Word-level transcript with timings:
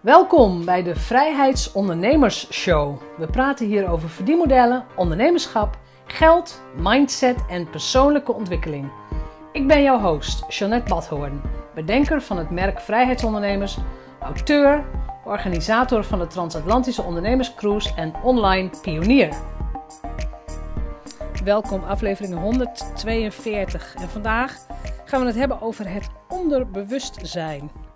Welkom 0.00 0.64
bij 0.64 0.82
de 0.82 0.96
Vrijheidsondernemers 0.96 2.52
Show. 2.52 3.00
We 3.16 3.26
praten 3.26 3.66
hier 3.66 3.88
over 3.88 4.08
verdienmodellen, 4.08 4.84
ondernemerschap, 4.96 5.78
geld, 6.06 6.62
mindset 6.76 7.36
en 7.48 7.70
persoonlijke 7.70 8.32
ontwikkeling. 8.32 8.90
Ik 9.52 9.66
ben 9.66 9.82
jouw 9.82 9.98
host, 9.98 10.44
Jeanette 10.48 10.88
Badhoorn, 10.88 11.40
bedenker 11.74 12.22
van 12.22 12.38
het 12.38 12.50
merk 12.50 12.80
Vrijheidsondernemers, 12.80 13.76
auteur, 14.20 14.84
organisator 15.24 16.04
van 16.04 16.18
de 16.18 16.26
Transatlantische 16.26 17.02
Ondernemerscruise 17.02 17.94
en 17.94 18.14
online 18.22 18.70
pionier. 18.82 19.34
Welkom, 21.44 21.84
aflevering 21.84 22.38
142. 22.38 23.94
En 23.94 24.08
vandaag 24.08 24.56
gaan 25.04 25.20
we 25.20 25.26
het 25.26 25.36
hebben 25.36 25.60
over 25.60 25.92
het 25.92 26.08
onderbewustzijn. 26.28 27.89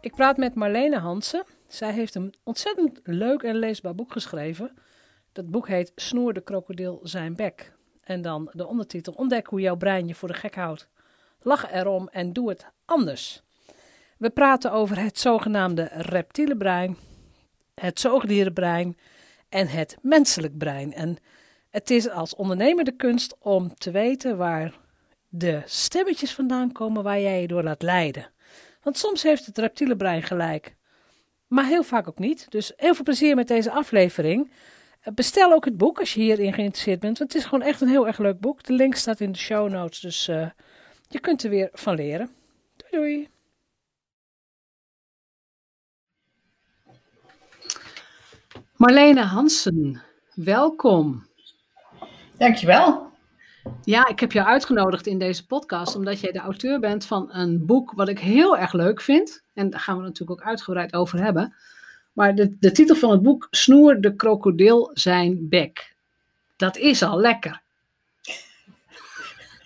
Ik 0.00 0.14
praat 0.14 0.36
met 0.36 0.54
Marlene 0.54 0.98
Hansen. 0.98 1.44
Zij 1.68 1.92
heeft 1.92 2.14
een 2.14 2.34
ontzettend 2.42 3.00
leuk 3.02 3.42
en 3.42 3.56
leesbaar 3.56 3.94
boek 3.94 4.12
geschreven. 4.12 4.72
Dat 5.32 5.50
boek 5.50 5.68
heet 5.68 5.92
Snoer 5.96 6.32
de 6.32 6.40
krokodil 6.40 7.00
zijn 7.02 7.36
bek. 7.36 7.72
En 8.04 8.22
dan 8.22 8.50
de 8.52 8.66
ondertitel 8.66 9.12
Ontdek 9.12 9.46
hoe 9.46 9.60
jouw 9.60 9.76
brein 9.76 10.06
je 10.06 10.14
voor 10.14 10.28
de 10.28 10.34
gek 10.34 10.54
houdt. 10.54 10.88
Lach 11.40 11.72
erom 11.72 12.08
en 12.08 12.32
doe 12.32 12.48
het 12.48 12.66
anders. 12.84 13.42
We 14.16 14.30
praten 14.30 14.72
over 14.72 15.02
het 15.02 15.18
zogenaamde 15.18 15.88
reptiele 15.92 16.56
brein, 16.56 16.96
het 17.74 18.00
zoogdierenbrein 18.00 18.98
en 19.48 19.68
het 19.68 19.96
menselijk 20.02 20.58
brein. 20.58 20.92
En 20.92 21.16
het 21.70 21.90
is 21.90 22.10
als 22.10 22.34
ondernemer 22.34 22.84
de 22.84 22.96
kunst 22.96 23.36
om 23.38 23.74
te 23.74 23.90
weten 23.90 24.36
waar 24.36 24.78
de 25.28 25.62
stemmetjes 25.64 26.34
vandaan 26.34 26.72
komen 26.72 27.02
waar 27.02 27.20
jij 27.20 27.40
je 27.40 27.46
door 27.46 27.62
laat 27.62 27.82
leiden. 27.82 28.30
Want 28.82 28.98
soms 28.98 29.22
heeft 29.22 29.46
het 29.46 29.58
reptiele 29.58 29.96
brein 29.96 30.22
gelijk, 30.22 30.76
maar 31.46 31.66
heel 31.66 31.82
vaak 31.82 32.08
ook 32.08 32.18
niet. 32.18 32.50
Dus 32.50 32.72
heel 32.76 32.94
veel 32.94 33.04
plezier 33.04 33.34
met 33.34 33.48
deze 33.48 33.70
aflevering. 33.70 34.50
Bestel 35.14 35.52
ook 35.52 35.64
het 35.64 35.76
boek 35.76 35.98
als 35.98 36.14
je 36.14 36.20
hierin 36.20 36.52
geïnteresseerd 36.52 37.00
bent, 37.00 37.18
want 37.18 37.32
het 37.32 37.42
is 37.42 37.48
gewoon 37.48 37.66
echt 37.66 37.80
een 37.80 37.88
heel 37.88 38.06
erg 38.06 38.18
leuk 38.18 38.40
boek. 38.40 38.62
De 38.62 38.72
link 38.72 38.94
staat 38.94 39.20
in 39.20 39.32
de 39.32 39.38
show 39.38 39.70
notes, 39.70 40.00
dus 40.00 40.28
uh, 40.28 40.50
je 41.08 41.20
kunt 41.20 41.42
er 41.42 41.50
weer 41.50 41.68
van 41.72 41.94
leren. 41.94 42.30
Doei 42.76 42.90
doei! 42.90 43.28
Marlene 48.76 49.22
Hansen, 49.22 50.02
welkom. 50.34 51.26
Dankjewel. 52.36 53.09
Ja, 53.84 54.08
ik 54.08 54.20
heb 54.20 54.32
jou 54.32 54.48
uitgenodigd 54.48 55.06
in 55.06 55.18
deze 55.18 55.46
podcast 55.46 55.96
omdat 55.96 56.20
jij 56.20 56.32
de 56.32 56.38
auteur 56.38 56.80
bent 56.80 57.06
van 57.06 57.28
een 57.32 57.66
boek 57.66 57.92
wat 57.92 58.08
ik 58.08 58.18
heel 58.18 58.58
erg 58.58 58.72
leuk 58.72 59.00
vind. 59.00 59.42
En 59.54 59.70
daar 59.70 59.80
gaan 59.80 59.96
we 59.96 60.02
natuurlijk 60.02 60.40
ook 60.40 60.46
uitgebreid 60.46 60.94
over 60.94 61.22
hebben. 61.22 61.54
Maar 62.12 62.34
de, 62.34 62.56
de 62.58 62.72
titel 62.72 62.96
van 62.96 63.10
het 63.10 63.22
boek, 63.22 63.48
Snoer 63.50 64.00
de 64.00 64.16
krokodil 64.16 64.90
zijn 64.92 65.48
bek. 65.48 65.94
Dat 66.56 66.76
is 66.76 67.02
al 67.02 67.20
lekker. 67.20 67.62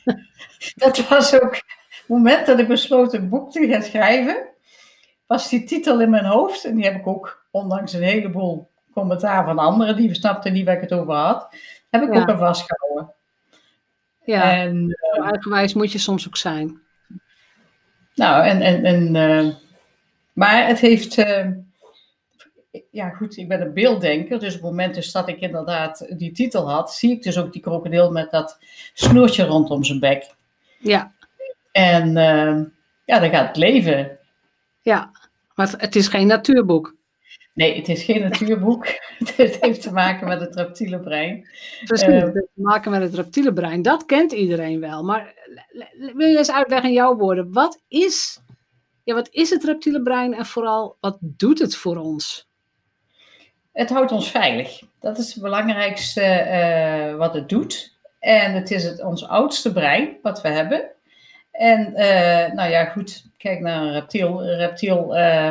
Dat 0.74 1.08
was 1.08 1.40
ook 1.40 1.54
het 1.54 2.04
moment 2.06 2.46
dat 2.46 2.58
ik 2.58 2.68
besloot 2.68 3.14
een 3.14 3.28
boek 3.28 3.52
te 3.52 3.68
gaan 3.68 3.82
schrijven. 3.82 4.48
Was 5.26 5.48
die 5.48 5.64
titel 5.64 6.00
in 6.00 6.10
mijn 6.10 6.24
hoofd. 6.24 6.64
En 6.64 6.76
die 6.76 6.84
heb 6.84 6.94
ik 6.94 7.06
ook, 7.06 7.44
ondanks 7.50 7.92
een 7.92 8.02
heleboel 8.02 8.70
commentaar 8.92 9.44
van 9.44 9.58
anderen 9.58 9.96
die 9.96 10.14
snapten 10.14 10.52
niet 10.52 10.66
waar 10.66 10.74
ik 10.74 10.80
het 10.80 10.92
over 10.92 11.14
had, 11.14 11.48
heb 11.90 12.02
ik 12.02 12.14
ook 12.14 12.28
aan 12.28 12.38
vastgehouden. 12.38 13.13
Ja, 14.24 14.56
en, 14.56 14.96
uh, 15.18 15.24
eigenwijs 15.24 15.74
moet 15.74 15.92
je 15.92 15.98
soms 15.98 16.26
ook 16.26 16.36
zijn. 16.36 16.80
Nou, 18.14 18.46
en, 18.46 18.60
en, 18.60 18.84
en 18.84 19.14
uh, 19.14 19.54
maar 20.32 20.66
het 20.66 20.78
heeft, 20.78 21.16
uh, 21.16 21.46
ja 22.90 23.10
goed, 23.10 23.36
ik 23.36 23.48
ben 23.48 23.60
een 23.60 23.74
beelddenker, 23.74 24.38
dus 24.38 24.54
op 24.54 24.60
het 24.60 24.70
moment 24.70 24.94
dus 24.94 25.12
dat 25.12 25.28
ik 25.28 25.40
inderdaad 25.40 26.18
die 26.18 26.32
titel 26.32 26.70
had, 26.70 26.94
zie 26.94 27.10
ik 27.10 27.22
dus 27.22 27.38
ook 27.38 27.52
die 27.52 27.62
krokodil 27.62 28.10
met 28.10 28.30
dat 28.30 28.58
snoertje 28.94 29.44
rondom 29.44 29.84
zijn 29.84 30.00
bek. 30.00 30.34
Ja. 30.78 31.12
En 31.72 32.12
ja, 33.04 33.18
dan 33.18 33.30
gaat 33.30 33.46
het 33.46 33.56
leven. 33.56 34.18
Ja, 34.82 35.10
maar 35.54 35.74
het 35.76 35.96
is 35.96 36.08
geen 36.08 36.26
natuurboek. 36.26 36.94
Nee, 37.54 37.76
het 37.76 37.88
is 37.88 38.02
geen 38.02 38.20
natuurboek. 38.20 38.86
het 39.36 39.58
heeft 39.60 39.82
te 39.82 39.92
maken 39.92 40.28
met 40.28 40.40
het 40.40 40.54
reptiele 40.54 41.00
brein. 41.00 41.48
Precies, 41.84 42.06
het 42.06 42.34
heeft 42.34 42.54
te 42.54 42.62
maken 42.62 42.90
met 42.90 43.02
het 43.02 43.14
reptiele 43.14 43.52
brein. 43.52 43.82
Dat 43.82 44.06
kent 44.06 44.32
iedereen 44.32 44.80
wel. 44.80 45.04
Maar 45.04 45.34
wil 46.14 46.28
je 46.28 46.38
eens 46.38 46.52
uitleggen 46.52 46.88
in 46.88 46.94
jouw 46.94 47.16
woorden. 47.16 47.52
Wat 47.52 47.82
is, 47.88 48.40
ja, 49.04 49.14
wat 49.14 49.28
is 49.30 49.50
het 49.50 49.64
reptiele 49.64 50.02
brein 50.02 50.34
en 50.34 50.46
vooral 50.46 50.96
wat 51.00 51.16
doet 51.20 51.58
het 51.58 51.76
voor 51.76 51.96
ons? 51.96 52.48
Het 53.72 53.90
houdt 53.90 54.12
ons 54.12 54.30
veilig. 54.30 54.82
Dat 55.00 55.18
is 55.18 55.34
het 55.34 55.42
belangrijkste 55.42 56.22
uh, 56.22 57.16
wat 57.16 57.34
het 57.34 57.48
doet. 57.48 57.98
En 58.18 58.52
het 58.52 58.70
is 58.70 58.84
het, 58.84 59.02
ons 59.02 59.28
oudste 59.28 59.72
brein 59.72 60.16
wat 60.22 60.40
we 60.40 60.48
hebben. 60.48 60.90
En 61.50 61.80
uh, 61.80 62.52
nou 62.52 62.70
ja, 62.70 62.84
goed, 62.84 63.24
kijk 63.36 63.60
naar 63.60 63.82
een 63.82 63.92
reptiel. 63.92 64.42
Een 64.42 64.56
reptiel 64.56 65.18
uh, 65.18 65.50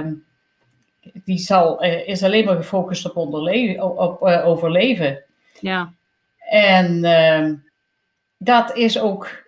die 1.14 1.38
zal, 1.38 1.86
uh, 1.86 2.08
is 2.08 2.24
alleen 2.24 2.46
maar 2.46 2.56
gefocust 2.56 3.06
op, 3.06 3.16
op 3.16 4.22
uh, 4.22 4.48
overleven. 4.48 5.24
Ja. 5.60 5.94
En 6.50 7.04
uh, 7.04 7.54
dat 8.38 8.76
is 8.76 9.00
ook 9.00 9.44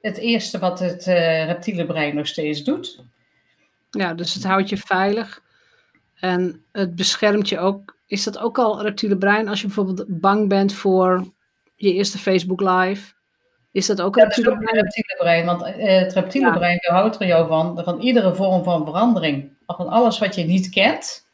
het 0.00 0.16
eerste 0.16 0.58
wat 0.58 0.78
het 0.78 1.06
uh, 1.06 1.46
reptiele 1.46 1.86
brein 1.86 2.14
nog 2.14 2.26
steeds 2.26 2.64
doet. 2.64 3.04
Ja, 3.90 4.14
dus 4.14 4.34
het 4.34 4.44
houdt 4.44 4.68
je 4.68 4.76
veilig 4.76 5.42
en 6.14 6.64
het 6.72 6.94
beschermt 6.94 7.48
je 7.48 7.58
ook. 7.58 7.98
Is 8.06 8.24
dat 8.24 8.38
ook 8.38 8.58
al 8.58 8.82
reptiele 8.82 9.16
brein 9.16 9.48
als 9.48 9.60
je 9.60 9.66
bijvoorbeeld 9.66 10.04
bang 10.08 10.48
bent 10.48 10.74
voor 10.74 11.32
je 11.74 11.92
eerste 11.92 12.18
Facebook 12.18 12.60
live? 12.60 13.12
Is 13.72 13.86
dat 13.86 14.00
ook 14.00 14.16
een 14.16 14.22
reptiele, 14.24 14.56
brein? 14.58 14.74
reptiele 14.76 15.14
brein? 15.18 15.46
Want 15.46 15.62
uh, 15.62 15.68
het 15.76 16.12
reptiele 16.12 16.46
Ja. 16.46 16.52
brein 16.56 16.78
houdt 16.82 17.20
er 17.20 17.26
jou 17.26 17.48
van, 17.48 17.80
van 17.84 18.00
iedere 18.00 18.34
vorm 18.34 18.64
van 18.64 18.84
verandering. 18.84 19.50
Van 19.66 19.88
alles 19.88 20.18
wat 20.18 20.34
je 20.34 20.44
niet 20.44 20.68
kent, 20.68 21.28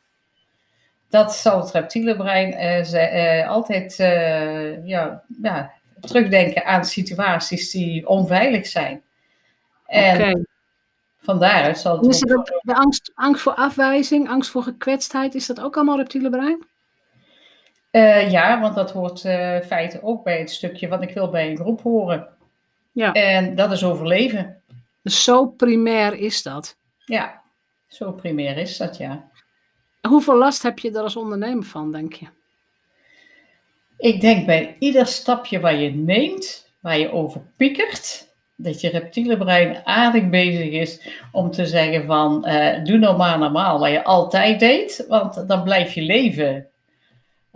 dat 1.08 1.34
zal 1.34 1.60
het 1.60 1.70
reptiele 1.70 2.16
brein 2.16 2.52
eh, 2.52 2.84
ze- 2.84 2.98
eh, 2.98 3.48
altijd 3.48 3.98
eh, 3.98 4.86
ja, 4.86 5.22
ja, 5.42 5.70
terugdenken 6.00 6.64
aan 6.64 6.84
situaties 6.84 7.70
die 7.70 8.08
onveilig 8.08 8.66
zijn. 8.66 9.03
En 9.86 10.20
Oké. 10.30 10.44
van 11.18 11.38
daaruit 11.38 11.78
zal 11.78 11.97
het 11.97 12.06
Is 12.06 12.22
ook- 12.22 12.28
dat 12.47 12.60
de 12.62 12.74
angst, 12.74 13.12
angst 13.14 13.42
voor 13.42 13.54
afwijzing, 13.54 14.28
angst 14.28 14.50
voor 14.50 14.62
gekwetstheid, 14.62 15.34
is 15.34 15.47
dat 15.47 15.60
ook 15.60 15.76
allemaal 15.76 15.97
reptiele 15.97 16.30
brein? 16.30 16.66
Eh, 17.96 18.30
ja, 18.30 18.60
want 18.60 18.74
dat 18.74 18.90
hoort 18.90 19.24
eh 19.24 19.60
feiten 19.60 20.02
ook 20.02 20.24
bij 20.24 20.38
het 20.38 20.50
stukje 20.50 20.88
wat 20.88 21.02
ik 21.02 21.10
wil 21.10 21.30
bij 21.30 21.50
een 21.50 21.56
groep 21.56 21.82
horen. 21.82 22.28
Ja. 22.92 23.12
En 23.12 23.54
dat 23.54 23.72
is 23.72 23.84
overleven. 23.84 24.62
Dus 25.02 25.24
zo 25.24 25.46
primair 25.46 26.14
is 26.14 26.42
dat. 26.42 26.76
Ja, 27.04 27.42
zo 27.86 28.12
primair 28.12 28.56
is 28.58 28.76
dat, 28.76 28.96
ja. 28.96 29.30
Hoeveel 30.08 30.36
last 30.36 30.62
heb 30.62 30.78
je 30.78 30.90
er 30.90 31.02
als 31.02 31.16
ondernemer 31.16 31.64
van, 31.64 31.92
denk 31.92 32.12
je? 32.12 32.26
Ik 33.98 34.20
denk 34.20 34.46
bij 34.46 34.76
ieder 34.78 35.06
stapje 35.06 35.60
waar 35.60 35.76
je 35.76 35.90
neemt, 35.90 36.72
waar 36.80 36.98
je 36.98 37.12
over 37.12 37.40
piekert, 37.56 38.34
dat 38.56 38.80
je 38.80 38.88
reptiele 38.88 39.36
brein 39.36 39.80
aardig 39.84 40.28
bezig 40.28 40.70
is 40.70 41.20
om 41.32 41.50
te 41.50 41.66
zeggen 41.66 42.06
van, 42.06 42.44
eh, 42.44 42.84
doe 42.84 42.98
nou 42.98 43.16
maar 43.16 43.38
normaal 43.38 43.78
wat 43.78 43.90
je 43.90 44.04
altijd 44.04 44.60
deed, 44.60 45.04
want 45.08 45.48
dan 45.48 45.62
blijf 45.62 45.92
je 45.92 46.02
leven. 46.02 46.70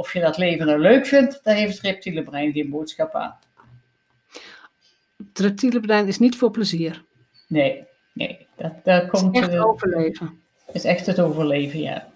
Of 0.00 0.12
je 0.12 0.20
dat 0.20 0.36
leven 0.38 0.66
nou 0.66 0.78
leuk 0.80 1.06
vindt, 1.06 1.40
daar 1.44 1.54
heeft 1.54 1.76
het 1.76 1.84
reptiele 1.86 2.22
brein 2.22 2.52
geen 2.52 2.70
boodschap 2.70 3.14
aan. 3.14 3.38
Het 5.28 5.38
reptiele 5.38 5.80
brein 5.80 6.06
is 6.06 6.18
niet 6.18 6.36
voor 6.36 6.50
plezier. 6.50 7.04
Nee, 7.46 7.84
nee, 8.12 8.46
dat, 8.56 8.84
daar 8.84 9.02
Het 9.04 9.12
is 9.12 9.20
komt, 9.20 9.36
echt 9.36 9.48
eh, 9.48 9.66
overleven. 9.66 10.42
is 10.72 10.84
echt 10.84 11.06
het 11.06 11.20
overleven, 11.20 11.78
ja. 11.80 12.08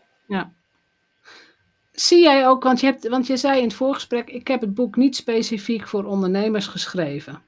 Zie 1.92 2.22
jij 2.22 2.46
ook, 2.48 2.62
want 2.62 2.80
je, 2.80 2.86
hebt, 2.86 3.08
want 3.08 3.26
je 3.26 3.36
zei 3.36 3.58
in 3.58 3.64
het 3.64 3.74
voorgesprek, 3.74 4.30
ik 4.30 4.48
heb 4.48 4.60
het 4.60 4.74
boek 4.74 4.96
niet 4.96 5.16
specifiek 5.16 5.88
voor 5.88 6.04
ondernemers 6.04 6.66
geschreven. 6.66 7.42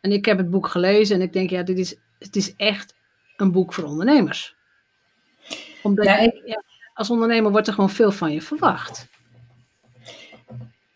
En 0.00 0.12
ik 0.12 0.24
heb 0.24 0.38
het 0.38 0.50
boek 0.50 0.66
gelezen 0.66 1.16
en 1.16 1.22
ik 1.22 1.32
denk, 1.32 1.50
ja, 1.50 1.62
dit 1.62 1.78
is, 1.78 1.96
het 2.18 2.36
is 2.36 2.56
echt 2.56 2.94
een 3.36 3.52
boek 3.52 3.72
voor 3.74 3.84
ondernemers. 3.84 4.56
Omdat 5.82 6.04
Ja, 6.04 6.18
je- 6.20 6.42
ja, 6.44 6.62
als 6.98 7.10
ondernemer 7.10 7.50
wordt 7.50 7.66
er 7.66 7.72
gewoon 7.72 7.90
veel 7.90 8.12
van 8.12 8.32
je 8.32 8.42
verwacht. 8.42 9.06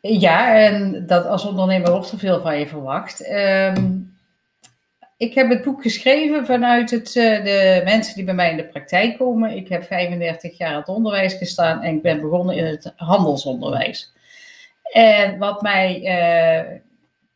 Ja, 0.01 0.57
en 0.57 1.07
dat 1.07 1.27
als 1.27 1.45
ondernemer 1.45 1.91
wordt 1.91 2.11
er 2.11 2.19
veel 2.19 2.41
van 2.41 2.59
je 2.59 2.67
verwacht. 2.67 3.21
Ehm, 3.21 3.99
ik 5.17 5.35
heb 5.35 5.49
het 5.49 5.63
boek 5.63 5.83
geschreven 5.83 6.47
vanuit 6.47 6.91
het, 6.91 7.17
eh, 7.17 7.45
de 7.45 7.81
mensen 7.85 8.15
die 8.15 8.25
bij 8.25 8.35
mij 8.35 8.51
in 8.51 8.57
de 8.57 8.65
praktijk 8.65 9.19
komen. 9.19 9.57
Ik 9.57 9.69
heb 9.69 9.85
35 9.85 10.59
jaar 10.59 10.77
het 10.77 10.89
onderwijs 10.89 11.35
gestaan 11.35 11.83
en 11.83 11.95
ik 11.95 12.03
ben 12.03 12.21
begonnen 12.21 12.57
in 12.57 12.65
het 12.65 12.93
handelsonderwijs. 12.97 14.13
En 14.93 15.39
wat 15.39 15.63
mij 15.63 16.05
eh, 16.05 16.79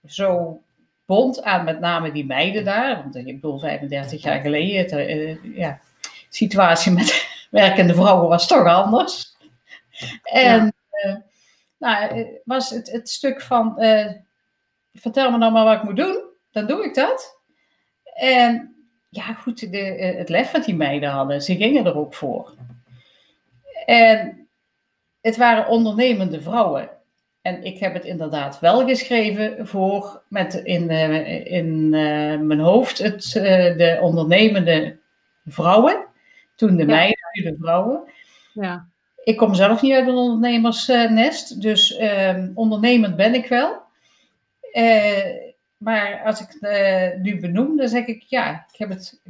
zo 0.07 0.61
bond 1.05 1.43
aan 1.43 1.65
met 1.65 1.81
name 1.81 2.13
die 2.13 2.27
meiden 2.27 2.65
daar, 2.65 3.03
want 3.03 3.17
ik 3.17 3.41
bedoel 3.41 3.59
35 3.59 4.23
jaar 4.23 4.41
geleden, 4.41 4.79
het, 4.79 4.93
eh, 4.93 5.57
ja, 5.57 5.79
situatie 6.29 6.93
met 6.93 7.35
werkende 7.51 7.95
vrouwen 7.95 8.29
was 8.29 8.47
toch 8.47 8.67
anders. 8.67 9.37
En 10.23 10.73
ja. 11.03 11.23
nou, 11.79 12.27
was 12.45 12.71
het, 12.71 12.93
het 12.93 13.09
stuk 13.09 13.41
van 13.41 13.75
vertel 15.01 15.31
me 15.31 15.39
nou 15.39 15.53
maar 15.53 15.65
wat 15.65 15.77
ik 15.77 15.83
moet 15.83 15.97
doen, 15.97 16.23
dan 16.51 16.67
doe 16.67 16.85
ik 16.85 16.95
dat. 16.95 17.41
En 18.15 18.75
ja, 19.09 19.33
goed, 19.33 19.71
de, 19.73 19.79
het 20.19 20.29
lef 20.29 20.51
wat 20.51 20.65
die 20.65 20.75
meiden 20.75 21.11
hadden, 21.11 21.43
ze 21.43 21.57
gingen 21.57 21.87
er 21.87 21.97
ook 21.97 22.15
voor. 22.15 22.55
En 23.87 24.49
het 25.21 25.37
waren 25.37 25.69
ondernemende 25.69 26.41
vrouwen. 26.41 26.91
En 27.43 27.65
ik 27.65 27.79
heb 27.79 27.95
het 27.95 28.05
inderdaad 28.05 28.61
wel 28.61 28.87
geschreven 28.87 29.67
voor 29.67 30.23
met 30.29 30.55
in, 30.55 30.91
in 31.47 31.67
uh, 31.93 32.39
mijn 32.41 32.61
hoofd 32.61 32.99
het, 32.99 33.35
uh, 33.37 33.43
de 33.77 33.99
ondernemende 34.01 34.99
vrouwen. 35.45 36.06
Toen 36.57 36.77
de 36.77 36.87
ja. 36.87 36.95
meiden, 36.95 37.29
nu 37.33 37.43
de 37.43 37.57
vrouwen. 37.61 38.01
Ja. 38.53 38.87
Ik 39.25 39.37
kom 39.37 39.55
zelf 39.55 39.83
niet 39.83 39.93
uit 39.93 40.07
een 40.07 40.15
ondernemersnest, 40.15 41.63
dus 41.63 41.97
ehm, 41.97 42.51
ondernemend 42.55 43.17
ben 43.17 43.35
ik 43.35 43.47
wel. 43.47 43.83
maar 45.77 46.23
als 46.25 46.41
ik 46.41 46.57
het 46.61 47.23
nu 47.23 47.41
benoem, 47.41 47.77
dan 47.77 47.89
zeg 47.89 48.07
ik 48.07 48.23
ja, 48.23 48.67
ik 48.73 48.79
heb 48.79 48.89
het 48.89 49.21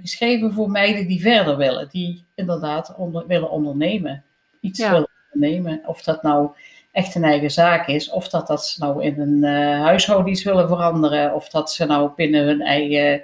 geschreven 0.00 0.52
voor 0.52 0.70
meiden 0.70 1.06
die 1.06 1.20
verder 1.20 1.56
willen. 1.56 1.88
Die 1.88 2.24
inderdaad 2.34 2.94
onder, 2.96 3.26
willen 3.26 3.50
ondernemen. 3.50 4.24
Iets 4.60 4.78
ja. 4.78 4.90
willen 4.90 5.08
ondernemen. 5.32 5.82
Of 5.86 6.02
dat 6.02 6.22
nou 6.22 6.50
echt 6.94 7.14
een 7.14 7.24
eigen 7.24 7.50
zaak 7.50 7.86
is. 7.86 8.10
Of 8.10 8.28
dat, 8.28 8.46
dat 8.46 8.66
ze 8.66 8.80
nou 8.80 9.04
in 9.04 9.20
een 9.20 9.44
uh, 9.44 9.80
huishouden 9.82 10.32
iets 10.32 10.44
willen 10.44 10.68
veranderen. 10.68 11.34
Of 11.34 11.48
dat 11.48 11.72
ze 11.72 11.86
nou 11.86 12.10
binnen 12.16 12.44
hun 12.44 12.60
eigen, 12.60 13.22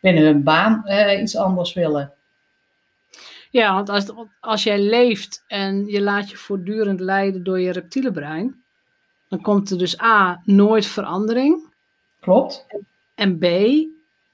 binnen 0.00 0.24
hun 0.24 0.42
baan 0.42 0.82
uh, 0.86 1.20
iets 1.20 1.36
anders 1.36 1.72
willen. 1.72 2.12
Ja, 3.54 3.74
want 3.74 3.88
als, 3.88 4.12
als 4.40 4.62
jij 4.62 4.80
leeft 4.80 5.44
en 5.46 5.86
je 5.86 6.02
laat 6.02 6.30
je 6.30 6.36
voortdurend 6.36 7.00
leiden 7.00 7.44
door 7.44 7.60
je 7.60 7.72
reptiele 7.72 8.12
brein, 8.12 8.64
dan 9.28 9.40
komt 9.40 9.70
er 9.70 9.78
dus 9.78 10.00
A, 10.00 10.40
nooit 10.44 10.86
verandering. 10.86 11.74
Klopt. 12.20 12.66
En 13.14 13.38
B, 13.38 13.44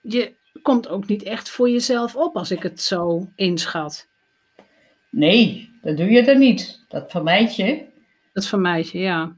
je 0.00 0.36
komt 0.62 0.88
ook 0.88 1.06
niet 1.06 1.22
echt 1.22 1.50
voor 1.50 1.70
jezelf 1.70 2.16
op 2.16 2.36
als 2.36 2.50
ik 2.50 2.62
het 2.62 2.80
zo 2.80 3.30
inschat. 3.34 4.08
Nee, 5.10 5.70
dat 5.82 5.96
doe 5.96 6.10
je 6.10 6.22
er 6.22 6.38
niet. 6.38 6.84
Dat 6.88 7.10
vermijd 7.10 7.56
je. 7.56 7.86
Dat 8.32 8.46
vermijd 8.46 8.90
je, 8.90 8.98
ja. 8.98 9.36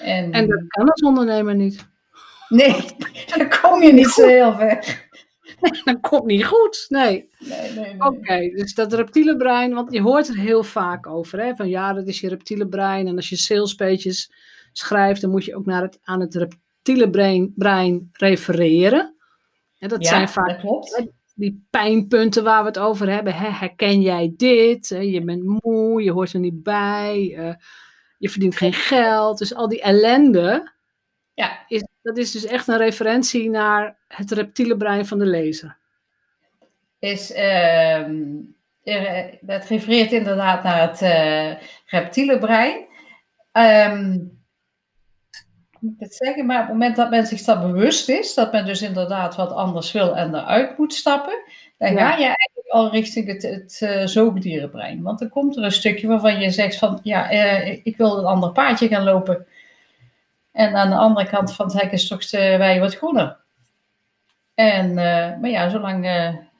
En, 0.00 0.32
en 0.32 0.48
dat 0.48 0.64
kan 0.66 0.90
als 0.90 1.02
ondernemer 1.02 1.54
niet. 1.54 1.88
Nee, 2.48 2.76
dan 3.36 3.48
kom 3.60 3.82
je 3.82 3.92
niet 3.92 4.10
zo 4.10 4.26
heel 4.26 4.54
ver. 4.54 5.10
Dat 5.84 6.00
komt 6.00 6.24
niet 6.24 6.44
goed. 6.44 6.86
Nee. 6.88 7.28
nee, 7.38 7.72
nee, 7.72 7.94
nee. 7.94 8.00
Oké, 8.00 8.56
dus 8.56 8.74
dat 8.74 8.92
reptiele 8.92 9.36
brein, 9.36 9.74
want 9.74 9.92
je 9.92 10.00
hoort 10.00 10.28
er 10.28 10.36
heel 10.36 10.62
vaak 10.62 11.06
over. 11.06 11.40
Hè? 11.40 11.54
Van 11.54 11.68
ja, 11.68 11.92
dat 11.92 12.06
is 12.06 12.20
je 12.20 12.28
reptiele 12.28 12.68
brein. 12.68 13.06
En 13.06 13.16
als 13.16 13.28
je 13.28 13.36
salespages 13.36 14.32
schrijft, 14.72 15.20
dan 15.20 15.30
moet 15.30 15.44
je 15.44 15.56
ook 15.56 15.66
naar 15.66 15.82
het, 15.82 15.98
aan 16.02 16.20
het 16.20 16.34
reptiele 16.34 17.10
brein, 17.10 17.52
brein 17.56 18.08
refereren. 18.12 19.16
En 19.78 19.88
dat 19.88 20.02
ja, 20.02 20.08
zijn 20.08 20.28
vaak 20.28 20.48
dat 20.48 20.60
klopt. 20.60 21.06
die 21.34 21.66
pijnpunten 21.70 22.44
waar 22.44 22.60
we 22.60 22.68
het 22.68 22.78
over 22.78 23.10
hebben. 23.10 23.34
Hè? 23.34 23.48
Herken 23.48 24.00
jij 24.00 24.32
dit? 24.36 24.88
Je 24.88 25.22
bent 25.24 25.42
moe, 25.62 26.02
je 26.02 26.12
hoort 26.12 26.32
er 26.32 26.40
niet 26.40 26.62
bij. 26.62 27.34
Uh, 27.38 27.54
je 28.18 28.28
verdient 28.28 28.56
geen 28.56 28.72
geld. 28.72 29.38
Dus 29.38 29.54
al 29.54 29.68
die 29.68 29.82
ellende, 29.82 30.72
ja. 31.34 31.64
is, 31.68 31.84
dat 32.02 32.18
is 32.18 32.30
dus 32.30 32.46
echt 32.46 32.68
een 32.68 32.76
referentie 32.76 33.50
naar 33.50 33.96
het 34.08 34.30
reptiele 34.30 34.76
brein 34.76 35.06
van 35.06 35.18
de 35.18 35.26
lezer. 35.26 35.76
Is, 36.98 37.30
uh, 37.30 38.04
dat 39.40 39.64
refereert 39.64 40.12
inderdaad 40.12 40.62
naar 40.62 40.80
het 40.80 41.02
uh, 41.02 41.52
reptiele 41.86 42.38
brein. 42.38 42.90
Um, 43.52 44.40
moet 45.78 45.92
ik 45.92 46.00
het 46.00 46.14
zeggen, 46.14 46.46
maar 46.46 46.60
op 46.60 46.64
het 46.64 46.72
moment 46.72 46.96
dat 46.96 47.10
men 47.10 47.26
zich 47.26 47.42
dat 47.42 47.62
bewust 47.62 48.08
is, 48.08 48.34
dat 48.34 48.52
men 48.52 48.66
dus 48.66 48.82
inderdaad 48.82 49.36
wat 49.36 49.52
anders 49.52 49.92
wil 49.92 50.16
en 50.16 50.34
eruit 50.34 50.78
moet 50.78 50.94
stappen, 50.94 51.42
dan 51.78 51.92
ja. 51.92 52.10
ga 52.10 52.16
je 52.16 52.24
eigenlijk 52.24 52.68
al 52.68 52.90
richting 52.90 53.26
het, 53.26 53.42
het 53.42 53.80
uh, 53.82 54.06
zoogdierenbrein. 54.06 55.02
Want 55.02 55.18
dan 55.18 55.28
komt 55.28 55.56
er 55.56 55.62
een 55.64 55.72
stukje 55.72 56.06
waarvan 56.06 56.40
je 56.40 56.50
zegt 56.50 56.76
van, 56.76 57.00
ja, 57.02 57.28
ik 57.82 57.96
wil 57.96 58.18
een 58.18 58.24
ander 58.24 58.52
paardje 58.52 58.88
gaan 58.88 59.04
lopen. 59.04 59.46
En 60.52 60.74
aan 60.74 60.90
de 60.90 60.96
andere 60.96 61.28
kant 61.28 61.54
van 61.54 61.66
het 61.66 61.80
hek 61.80 61.92
is 61.92 62.08
toch 62.08 62.26
de 62.26 62.56
wei 62.56 62.80
wat 62.80 62.94
groener. 62.94 63.36
En, 64.54 64.88
uh, 64.88 65.40
maar 65.40 65.48
ja, 65.48 65.68
zolang, 65.68 66.06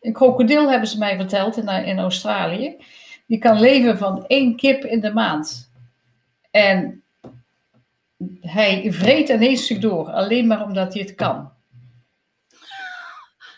een 0.00 0.12
krokodil 0.12 0.70
hebben 0.70 0.88
ze 0.88 0.98
mij 0.98 1.16
verteld 1.16 1.56
in, 1.56 1.68
in 1.68 1.98
Australië, 1.98 2.76
die 3.26 3.38
kan 3.38 3.60
leven 3.60 3.98
van 3.98 4.26
één 4.26 4.56
kip 4.56 4.84
in 4.84 5.00
de 5.00 5.12
maand. 5.12 5.72
En 6.50 7.02
hij 8.40 8.92
vreet 8.92 9.28
in 9.28 9.42
één 9.42 9.56
stuk 9.56 9.80
door, 9.80 10.10
alleen 10.10 10.46
maar 10.46 10.64
omdat 10.64 10.92
hij 10.92 11.02
het 11.02 11.14
kan. 11.14 11.52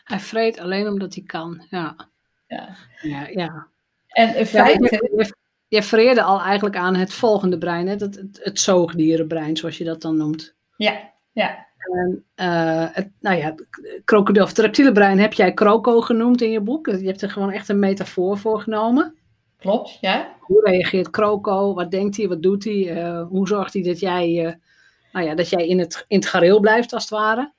Hij 0.04 0.20
vreet 0.20 0.58
alleen 0.58 0.88
omdat 0.88 1.14
hij 1.14 1.25
kan, 1.25 1.66
ja. 1.70 1.96
Ja. 2.46 2.76
Ja, 3.02 3.26
ja. 3.26 3.66
En 4.08 4.36
in 4.36 4.46
feite... 4.46 5.10
Ja, 5.16 5.26
je, 5.74 5.80
refereerde 5.80 6.22
al 6.22 6.40
eigenlijk 6.40 6.76
aan 6.76 6.94
het 6.94 7.12
volgende 7.12 7.58
brein, 7.58 7.86
hè? 7.86 7.92
Het, 7.92 8.00
het, 8.00 8.40
het 8.42 8.60
zoogdierenbrein, 8.60 9.56
zoals 9.56 9.78
je 9.78 9.84
dat 9.84 10.02
dan 10.02 10.16
noemt. 10.16 10.54
Ja, 10.76 11.12
ja. 11.32 11.66
En, 11.78 12.24
uh, 12.36 12.86
het, 12.92 13.10
nou 13.20 13.36
ja, 13.36 13.54
krokodil, 14.04 14.42
of 14.42 14.48
het 14.48 14.58
reptiele 14.58 14.92
brein 14.92 15.18
heb 15.18 15.32
jij 15.32 15.52
kroco 15.52 16.00
genoemd 16.00 16.42
in 16.42 16.50
je 16.50 16.60
boek. 16.60 16.86
Je 16.86 17.06
hebt 17.06 17.22
er 17.22 17.30
gewoon 17.30 17.50
echt 17.50 17.68
een 17.68 17.78
metafoor 17.78 18.38
voor 18.38 18.60
genomen. 18.60 19.14
Klopt, 19.58 19.98
ja. 20.00 20.36
Hoe 20.40 20.60
reageert 20.64 21.10
kroco? 21.10 21.74
Wat 21.74 21.90
denkt 21.90 22.16
hij? 22.16 22.28
Wat 22.28 22.42
doet 22.42 22.64
hij? 22.64 23.04
Uh, 23.04 23.26
hoe 23.28 23.48
zorgt 23.48 23.72
hij 23.72 23.82
dat 23.82 24.00
jij, 24.00 24.28
uh, 24.28 24.52
nou 25.12 25.26
ja, 25.26 25.34
dat 25.34 25.48
jij 25.48 25.66
in, 25.66 25.78
het, 25.78 26.04
in 26.08 26.18
het 26.18 26.26
gareel 26.26 26.60
blijft, 26.60 26.92
als 26.92 27.02
het 27.02 27.12
ware? 27.12 27.52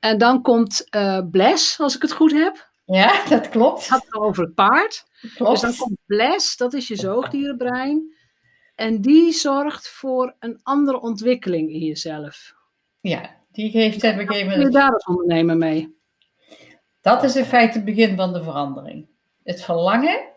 En 0.00 0.18
dan 0.18 0.42
komt 0.42 0.88
Bles, 1.30 1.76
als 1.80 1.96
ik 1.96 2.02
het 2.02 2.12
goed 2.12 2.32
heb. 2.32 2.70
Ja, 2.84 3.24
dat 3.28 3.48
klopt. 3.48 3.78
Het 3.78 3.88
gaat 3.88 4.14
over 4.14 4.42
het 4.42 4.54
paard. 4.54 5.04
Klopt. 5.34 5.50
Dus 5.50 5.60
dan 5.60 5.76
komt 5.76 5.98
Bles, 6.06 6.56
dat 6.56 6.74
is 6.74 6.88
je 6.88 6.96
zoogdierenbrein. 6.96 8.14
En 8.74 9.00
die 9.00 9.32
zorgt 9.32 9.88
voor 9.88 10.34
een 10.38 10.60
andere 10.62 11.00
ontwikkeling 11.00 11.70
in 11.70 11.80
jezelf. 11.80 12.54
Ja, 13.00 13.30
die 13.52 13.70
geeft 13.70 14.02
een 14.02 14.18
gegeven 14.18 14.50
moment... 14.50 14.62
je 14.62 14.78
daar 14.78 14.92
als 14.92 15.04
ondernemer 15.04 15.56
mee? 15.56 15.96
Dat 17.00 17.22
is 17.22 17.36
in 17.36 17.44
feite 17.44 17.76
het 17.76 17.84
begin 17.84 18.16
van 18.16 18.32
de 18.32 18.42
verandering. 18.42 19.06
Het 19.42 19.62
verlangen 19.62 20.30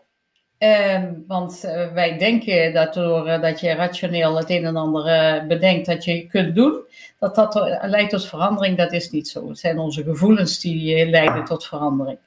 Um, 0.58 1.24
want 1.26 1.64
uh, 1.64 1.92
wij 1.92 2.18
denken 2.18 2.72
dat 2.72 2.94
door 2.94 3.26
uh, 3.26 3.40
dat 3.40 3.60
je 3.60 3.72
rationeel 3.72 4.36
het 4.36 4.50
een 4.50 4.64
en 4.64 4.76
ander 4.76 5.06
uh, 5.06 5.46
bedenkt 5.46 5.86
dat 5.86 6.04
je 6.04 6.26
kunt 6.26 6.54
doen, 6.54 6.80
dat 7.18 7.34
dat 7.34 7.54
leidt 7.82 8.10
tot 8.10 8.26
verandering. 8.26 8.76
Dat 8.76 8.92
is 8.92 9.10
niet 9.10 9.28
zo. 9.28 9.48
Het 9.48 9.58
zijn 9.58 9.78
onze 9.78 10.02
gevoelens 10.02 10.60
die 10.60 11.06
leiden 11.06 11.44
tot 11.44 11.66
verandering. 11.66 12.18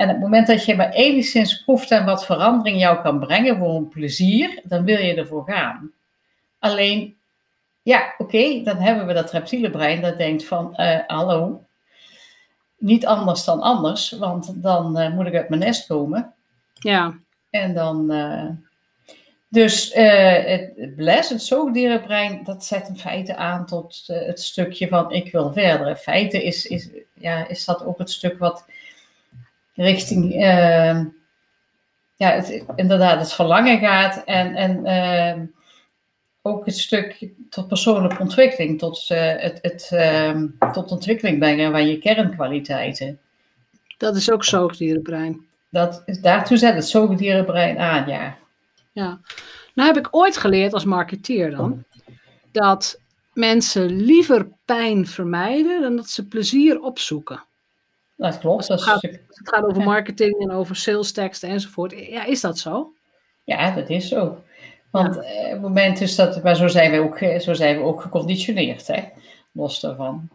En 0.00 0.06
op 0.06 0.12
het 0.12 0.20
moment 0.20 0.46
dat 0.46 0.64
je 0.64 0.76
maar 0.76 0.90
enigszins 0.90 1.62
proeft 1.64 1.92
aan 1.92 2.04
wat 2.04 2.24
verandering 2.24 2.78
jou 2.78 3.02
kan 3.02 3.18
brengen 3.18 3.58
voor 3.58 3.74
een 3.74 3.88
plezier, 3.88 4.60
dan 4.64 4.84
wil 4.84 4.98
je 4.98 5.14
ervoor 5.14 5.44
gaan. 5.44 5.92
Alleen, 6.58 7.16
ja, 7.82 8.14
oké, 8.18 8.22
okay, 8.36 8.64
dan 8.64 8.76
hebben 8.76 9.06
we 9.06 9.12
dat 9.12 9.30
reptiele 9.30 9.70
brein 9.70 10.00
dat 10.00 10.18
denkt 10.18 10.44
van, 10.44 10.74
hallo, 11.06 11.64
niet 12.78 13.06
anders 13.06 13.44
dan 13.44 13.60
anders, 13.60 14.10
want 14.10 14.62
dan 14.62 15.14
moet 15.14 15.26
ik 15.26 15.34
uit 15.34 15.48
mijn 15.48 15.60
nest 15.60 15.86
komen. 15.86 16.34
Ja. 16.74 17.18
En 17.50 17.74
dan. 17.74 18.12
Uh, 18.12 18.48
dus 19.48 19.94
het 19.94 20.96
bles, 20.96 21.28
het 21.28 21.42
zoogdierenbrein, 21.42 22.44
dat 22.44 22.64
zet 22.64 22.88
in 22.88 22.98
feite 22.98 23.36
aan 23.36 23.66
tot 23.66 24.02
het 24.06 24.40
stukje 24.40 24.88
van 24.88 25.12
ik 25.12 25.32
wil 25.32 25.52
verder. 25.52 25.88
In 25.88 25.96
feite 25.96 26.44
is, 26.44 26.66
is, 26.66 26.88
ja, 27.14 27.48
is 27.48 27.64
dat 27.64 27.84
ook 27.84 27.98
het 27.98 28.10
stuk 28.10 28.38
wat 28.38 28.64
richting 29.74 30.32
ja, 32.16 32.30
het, 32.30 32.64
inderdaad 32.76 33.18
het 33.18 33.32
verlangen 33.32 33.78
gaat 33.78 34.24
en, 34.24 34.54
en 34.54 35.54
ook 36.42 36.66
het 36.66 36.78
stuk 36.78 37.28
tot 37.50 37.68
persoonlijke 37.68 38.22
ontwikkeling, 38.22 38.78
tot, 38.78 39.08
het, 39.08 39.58
het, 39.62 39.88
tot 40.72 40.90
ontwikkeling 40.90 41.38
brengen 41.38 41.72
van 41.72 41.86
je 41.86 41.98
kernkwaliteiten. 41.98 43.18
Dat 43.96 44.16
is 44.16 44.30
ook 44.30 44.44
zoogdierenbrein. 44.44 45.46
Dat, 45.70 46.02
daartoe 46.20 46.56
zet 46.56 46.74
het 46.74 46.88
zoogdierenbrein 46.88 47.78
aan, 47.78 48.08
ja. 48.08 48.38
Ja. 48.92 49.20
Nou 49.74 49.88
heb 49.94 50.06
ik 50.06 50.16
ooit 50.16 50.36
geleerd 50.36 50.72
als 50.72 50.84
marketeer 50.84 51.50
dan, 51.50 51.84
dat 52.52 53.00
mensen 53.32 54.02
liever 54.02 54.48
pijn 54.64 55.06
vermijden 55.06 55.82
dan 55.82 55.96
dat 55.96 56.08
ze 56.08 56.26
plezier 56.26 56.80
opzoeken. 56.80 57.44
Dat 58.20 58.38
klopt. 58.38 58.68
het, 58.68 58.82
gaat, 58.82 59.02
het 59.02 59.28
gaat 59.42 59.64
over 59.64 59.82
marketing 59.82 60.40
en 60.40 60.50
over 60.50 60.76
sales 60.76 61.12
teksten 61.12 61.48
enzovoort. 61.48 61.92
Ja, 62.08 62.24
is 62.24 62.40
dat 62.40 62.58
zo? 62.58 62.92
Ja, 63.44 63.70
dat 63.70 63.88
is 63.88 64.08
zo. 64.08 64.42
Want 64.90 65.14
ja. 65.14 65.20
op 65.20 65.50
het 65.50 65.60
moment 65.60 66.00
is 66.00 66.16
dat, 66.16 66.42
maar 66.42 66.56
zo 66.56 66.68
zijn 66.68 66.90
we 66.90 66.98
ook, 66.98 67.40
zo 67.40 67.54
zijn 67.54 67.76
we 67.76 67.82
ook 67.82 68.00
geconditioneerd, 68.00 68.86
hè? 68.86 69.02
los 69.52 69.80
daarvan. 69.80 70.28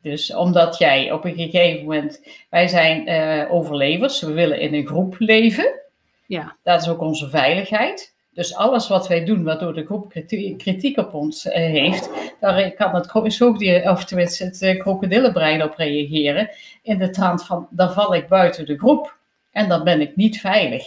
Dus 0.00 0.34
omdat 0.34 0.78
jij 0.78 1.12
op 1.12 1.24
een 1.24 1.34
gegeven 1.34 1.82
moment, 1.82 2.20
wij 2.50 2.68
zijn 2.68 3.08
uh, 3.08 3.52
overlevers, 3.52 4.20
we 4.20 4.32
willen 4.32 4.60
in 4.60 4.74
een 4.74 4.86
groep 4.86 5.14
leven. 5.18 5.80
Ja. 6.26 6.56
Dat 6.62 6.80
is 6.80 6.88
ook 6.88 7.00
onze 7.00 7.28
veiligheid. 7.28 8.14
Dus 8.34 8.54
alles 8.54 8.88
wat 8.88 9.08
wij 9.08 9.24
doen, 9.24 9.44
waardoor 9.44 9.74
de 9.74 9.84
groep 9.84 10.12
kritiek 10.56 10.98
op 10.98 11.14
ons 11.14 11.46
uh, 11.46 11.52
heeft, 11.52 12.10
daar 12.40 12.72
kan 12.72 12.94
het 12.94 13.32
zoogdier, 13.32 13.90
of 13.90 14.04
tenminste 14.04 14.44
het 14.44 14.62
uh, 14.62 14.78
krokodillenbrein 14.80 15.62
op 15.62 15.74
reageren. 15.76 16.50
In 16.82 16.98
de 16.98 17.10
trant 17.10 17.44
van, 17.44 17.66
dan 17.70 17.92
val 17.92 18.14
ik 18.14 18.28
buiten 18.28 18.66
de 18.66 18.78
groep 18.78 19.16
en 19.50 19.68
dan 19.68 19.84
ben 19.84 20.00
ik 20.00 20.16
niet 20.16 20.40
veilig. 20.40 20.84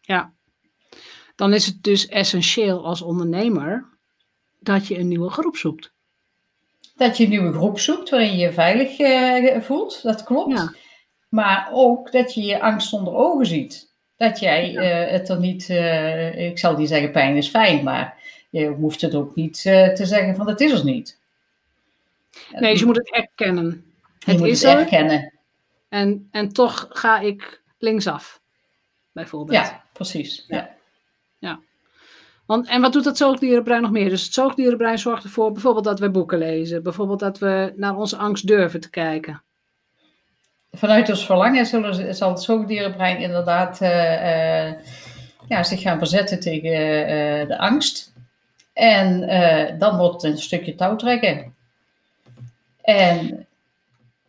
Ja, 0.00 0.32
dan 1.36 1.54
is 1.54 1.66
het 1.66 1.82
dus 1.82 2.08
essentieel 2.08 2.84
als 2.84 3.02
ondernemer 3.02 3.84
dat 4.60 4.86
je 4.86 4.98
een 4.98 5.08
nieuwe 5.08 5.30
groep 5.30 5.56
zoekt. 5.56 5.92
Dat 6.96 7.16
je 7.16 7.24
een 7.24 7.30
nieuwe 7.30 7.52
groep 7.52 7.78
zoekt 7.78 8.10
waarin 8.10 8.32
je 8.32 8.36
je 8.36 8.52
veilig 8.52 8.98
uh, 8.98 9.60
voelt, 9.60 10.02
dat 10.02 10.24
klopt. 10.24 10.58
Ja. 10.58 10.74
Maar 11.28 11.68
ook 11.72 12.12
dat 12.12 12.34
je 12.34 12.42
je 12.42 12.60
angst 12.60 12.92
onder 12.92 13.14
ogen 13.14 13.46
ziet. 13.46 13.85
Dat 14.16 14.38
jij 14.38 14.74
uh, 14.74 15.10
het 15.12 15.28
er 15.28 15.38
niet, 15.38 15.68
uh, 15.68 16.48
ik 16.48 16.58
zal 16.58 16.76
niet 16.76 16.88
zeggen 16.88 17.10
pijn 17.10 17.36
is 17.36 17.48
fijn, 17.48 17.84
maar 17.84 18.16
je 18.50 18.66
hoeft 18.66 19.00
het 19.00 19.14
ook 19.14 19.34
niet 19.34 19.62
te 19.62 20.00
zeggen 20.02 20.36
van 20.36 20.48
het 20.48 20.60
is 20.60 20.72
er 20.72 20.84
niet. 20.84 21.18
Nee, 22.52 22.70
dus 22.70 22.80
je 22.80 22.86
moet 22.86 22.96
het 22.96 23.12
erkennen. 23.12 23.84
Je 24.18 24.30
het 24.30 24.38
moet 24.38 24.48
is 24.48 24.62
het 24.62 24.78
erkennen. 24.78 25.32
En, 25.88 26.28
en 26.30 26.52
toch 26.52 26.86
ga 26.88 27.20
ik 27.20 27.62
linksaf, 27.78 28.40
bijvoorbeeld. 29.12 29.58
Ja, 29.58 29.84
precies. 29.92 30.44
Ja. 30.48 30.74
ja. 31.38 31.60
Want, 32.46 32.68
en 32.68 32.80
wat 32.80 32.92
doet 32.92 33.04
dat 33.04 33.16
zoogdierenbrein 33.16 33.82
nog 33.82 33.90
meer? 33.90 34.08
Dus 34.08 34.24
het 34.24 34.32
zoogdierenbrein 34.32 34.98
zorgt 34.98 35.24
ervoor 35.24 35.52
bijvoorbeeld 35.52 35.84
dat 35.84 36.00
we 36.00 36.10
boeken 36.10 36.38
lezen. 36.38 36.82
Bijvoorbeeld 36.82 37.20
dat 37.20 37.38
we 37.38 37.72
naar 37.76 37.96
onze 37.96 38.16
angst 38.16 38.46
durven 38.46 38.80
te 38.80 38.90
kijken. 38.90 39.42
Vanuit 40.76 41.08
ons 41.08 41.26
verlangen 41.26 41.66
zullen, 41.66 42.14
zal 42.14 42.30
het 42.30 42.42
zoogdierenbrein 42.42 43.18
inderdaad 43.18 43.80
uh, 43.80 43.88
uh, 43.88 44.72
ja, 45.48 45.62
zich 45.62 45.80
gaan 45.80 45.98
verzetten 45.98 46.40
tegen 46.40 46.70
uh, 46.70 47.48
de 47.48 47.58
angst. 47.58 48.12
En 48.72 49.20
dan 49.78 49.96
wordt 49.96 50.22
het 50.22 50.32
een 50.32 50.38
stukje 50.38 50.74
touw 50.74 50.96
trekken. 50.96 51.54
En... 52.82 53.46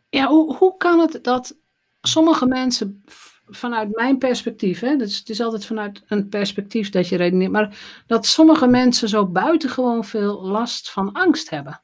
Ja, 0.10 0.28
hoe, 0.28 0.56
hoe 0.56 0.78
kan 0.78 1.00
het 1.00 1.20
dat 1.24 1.56
sommige 2.02 2.46
mensen 2.46 3.04
vanuit 3.48 3.96
mijn 3.96 4.18
perspectief, 4.18 4.80
hè, 4.80 4.96
dus 4.96 5.18
het 5.18 5.30
is 5.30 5.42
altijd 5.42 5.66
vanuit 5.66 6.04
een 6.08 6.30
perspectief 6.30 6.90
dat 6.90 7.08
je 7.08 7.18
redeneert, 7.18 7.52
maar 7.52 7.78
dat 8.08 8.26
sommige 8.26 8.68
mensen 8.68 9.10
zo 9.10 9.26
buitengewoon 9.26 10.06
veel 10.06 10.42
last 10.42 10.92
van 10.92 11.12
angst 11.12 11.50
hebben. 11.50 11.82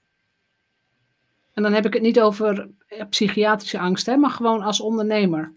En 1.53 1.63
dan 1.63 1.73
heb 1.73 1.85
ik 1.85 1.93
het 1.93 2.01
niet 2.01 2.19
over 2.19 2.67
psychiatrische 3.09 3.79
angst, 3.79 4.05
hè, 4.05 4.15
maar 4.15 4.29
gewoon 4.29 4.61
als 4.61 4.81
ondernemer. 4.81 5.53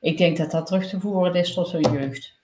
Ik 0.00 0.18
denk 0.18 0.36
dat 0.36 0.50
dat 0.50 0.66
terug 0.66 0.88
te 0.88 1.00
voeren 1.00 1.34
is 1.34 1.54
tot 1.54 1.72
hun 1.72 1.92
jeugd. 1.92 2.38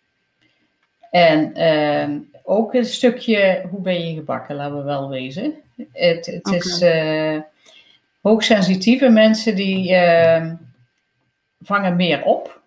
En 1.11 1.61
uh, 1.61 2.21
ook 2.43 2.75
een 2.75 2.85
stukje, 2.85 3.67
hoe 3.71 3.81
ben 3.81 4.09
je 4.09 4.15
gebakken, 4.15 4.57
laten 4.57 4.77
we 4.77 4.83
wel 4.83 5.09
wezen. 5.09 5.55
Het, 5.93 6.27
het 6.27 6.47
okay. 6.47 6.59
is 6.59 6.83
uh, 6.83 7.41
hoogsensitieve 8.21 9.09
mensen 9.09 9.55
die 9.55 9.91
uh, 9.91 10.53
vangen 11.61 11.97
meer 11.97 12.23
op. 12.25 12.61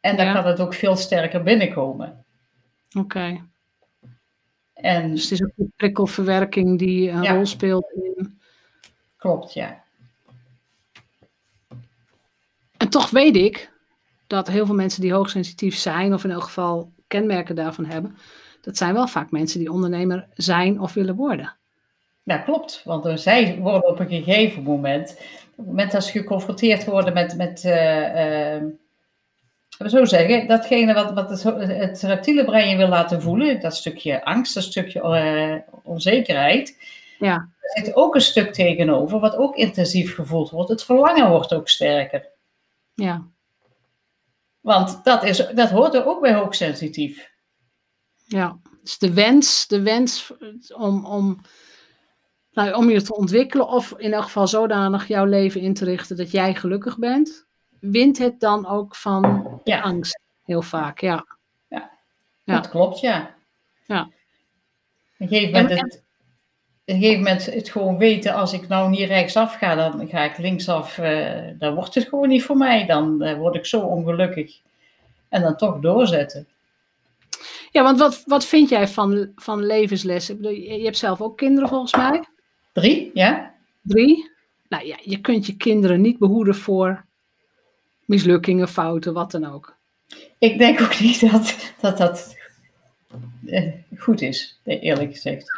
En 0.00 0.16
dan 0.16 0.26
ja. 0.26 0.32
kan 0.32 0.46
het 0.46 0.60
ook 0.60 0.74
veel 0.74 0.96
sterker 0.96 1.42
binnenkomen. 1.42 2.24
Oké. 2.88 2.98
Okay. 2.98 3.42
En, 4.74 5.10
dus 5.10 5.22
het 5.22 5.32
is 5.32 5.42
ook 5.42 5.52
de 5.54 5.68
prikkelverwerking 5.76 6.78
die 6.78 7.10
een 7.10 7.22
ja. 7.22 7.34
rol 7.34 7.46
speelt 7.46 7.92
in. 7.92 8.37
Klopt, 9.18 9.52
ja. 9.52 9.82
En 12.76 12.88
toch 12.88 13.10
weet 13.10 13.36
ik 13.36 13.70
dat 14.26 14.48
heel 14.48 14.66
veel 14.66 14.74
mensen 14.74 15.00
die 15.00 15.12
hoogsensitief 15.12 15.76
zijn, 15.76 16.14
of 16.14 16.24
in 16.24 16.30
elk 16.30 16.42
geval 16.42 16.92
kenmerken 17.06 17.54
daarvan 17.54 17.84
hebben, 17.84 18.16
dat 18.60 18.76
zijn 18.76 18.94
wel 18.94 19.08
vaak 19.08 19.30
mensen 19.30 19.58
die 19.58 19.72
ondernemer 19.72 20.26
zijn 20.34 20.80
of 20.80 20.94
willen 20.94 21.14
worden. 21.14 21.56
Ja, 22.22 22.38
klopt. 22.38 22.82
Want 22.84 23.20
zij 23.20 23.58
worden 23.58 23.90
op 23.90 24.00
een 24.00 24.08
gegeven 24.08 24.62
moment, 24.62 25.10
op 25.10 25.56
het 25.56 25.66
moment 25.66 25.92
dat 25.92 26.04
ze 26.04 26.10
geconfronteerd 26.10 26.84
worden 26.84 27.14
met, 27.14 27.36
met 27.36 27.64
uh, 27.64 28.54
uh, 28.54 28.62
we 29.78 29.88
zo 29.88 30.04
zeggen, 30.04 30.46
datgene 30.46 30.94
wat, 30.94 31.12
wat 31.12 31.30
het, 31.30 31.42
het 31.68 32.02
reptiele 32.02 32.44
brein 32.44 32.68
je 32.68 32.76
wil 32.76 32.88
laten 32.88 33.22
voelen, 33.22 33.60
dat 33.60 33.76
stukje 33.76 34.24
angst, 34.24 34.54
dat 34.54 34.62
stukje 34.62 35.00
uh, 35.00 35.76
onzekerheid, 35.82 36.76
ja. 37.18 37.34
er 37.60 37.84
zit 37.84 37.96
ook 37.96 38.14
een 38.14 38.20
stuk 38.20 38.52
tegenover, 38.52 39.20
wat 39.20 39.36
ook 39.36 39.56
intensief 39.56 40.14
gevoeld 40.14 40.50
wordt. 40.50 40.70
Het 40.70 40.84
verlangen 40.84 41.30
wordt 41.30 41.54
ook 41.54 41.68
sterker. 41.68 42.28
Ja. 42.94 43.26
Want 44.60 45.04
dat, 45.04 45.24
is, 45.24 45.46
dat 45.54 45.70
hoort 45.70 45.94
er 45.94 46.06
ook 46.06 46.20
bij 46.20 46.34
hoogsensitief. 46.34 47.30
Ja, 48.26 48.58
dus 48.82 48.98
de 48.98 49.14
wens, 49.14 49.66
de 49.66 49.82
wens 49.82 50.32
om, 50.74 51.06
om, 51.06 51.40
nou, 52.52 52.74
om 52.74 52.90
je 52.90 53.02
te 53.02 53.16
ontwikkelen, 53.16 53.68
of 53.68 53.94
in 53.96 54.12
elk 54.12 54.22
geval 54.22 54.48
zodanig 54.48 55.08
jouw 55.08 55.24
leven 55.24 55.60
in 55.60 55.74
te 55.74 55.84
richten 55.84 56.16
dat 56.16 56.30
jij 56.30 56.54
gelukkig 56.54 56.98
bent, 56.98 57.46
wint 57.80 58.18
het 58.18 58.40
dan 58.40 58.66
ook 58.66 58.96
van 58.96 59.60
ja. 59.64 59.80
angst, 59.80 60.20
heel 60.44 60.62
vaak, 60.62 61.00
ja. 61.00 61.26
ja. 61.68 61.90
ja. 62.44 62.54
Dat 62.54 62.68
klopt, 62.68 63.00
ja. 63.00 63.34
Ja. 63.86 64.02
Op 64.02 64.10
een 65.18 65.28
gegeven 65.28 65.62
moment, 65.62 66.02
op 66.88 66.94
een 66.94 67.00
gegeven 67.00 67.22
moment 67.22 67.46
het 67.46 67.70
gewoon 67.70 67.98
weten, 67.98 68.34
als 68.34 68.52
ik 68.52 68.68
nou 68.68 68.90
niet 68.90 69.08
rechtsaf 69.08 69.54
ga, 69.54 69.74
dan 69.74 70.08
ga 70.08 70.22
ik 70.24 70.38
linksaf, 70.38 70.98
uh, 70.98 71.40
dan 71.58 71.74
wordt 71.74 71.94
het 71.94 72.08
gewoon 72.08 72.28
niet 72.28 72.42
voor 72.42 72.56
mij. 72.56 72.86
Dan 72.86 73.22
uh, 73.22 73.36
word 73.36 73.54
ik 73.54 73.66
zo 73.66 73.80
ongelukkig. 73.80 74.60
En 75.28 75.42
dan 75.42 75.56
toch 75.56 75.80
doorzetten. 75.80 76.46
Ja, 77.70 77.82
want 77.82 77.98
wat, 77.98 78.22
wat 78.26 78.44
vind 78.44 78.68
jij 78.68 78.88
van, 78.88 79.32
van 79.36 79.66
levenslessen? 79.66 80.42
Je 80.78 80.84
hebt 80.84 80.96
zelf 80.96 81.20
ook 81.20 81.36
kinderen 81.36 81.68
volgens 81.68 81.94
mij. 81.94 82.24
Drie, 82.72 83.10
ja. 83.14 83.54
Drie? 83.82 84.30
Nou 84.68 84.86
ja, 84.86 84.96
je 85.02 85.20
kunt 85.20 85.46
je 85.46 85.56
kinderen 85.56 86.00
niet 86.00 86.18
behoeden 86.18 86.54
voor 86.54 87.04
mislukkingen, 88.04 88.68
fouten, 88.68 89.12
wat 89.12 89.30
dan 89.30 89.44
ook. 89.44 89.76
Ik 90.38 90.58
denk 90.58 90.80
ook 90.80 91.00
niet 91.00 91.30
dat 91.30 91.72
dat, 91.80 91.98
dat 91.98 92.36
uh, 93.44 93.72
goed 93.96 94.20
is, 94.20 94.60
eerlijk 94.64 95.12
gezegd. 95.12 95.50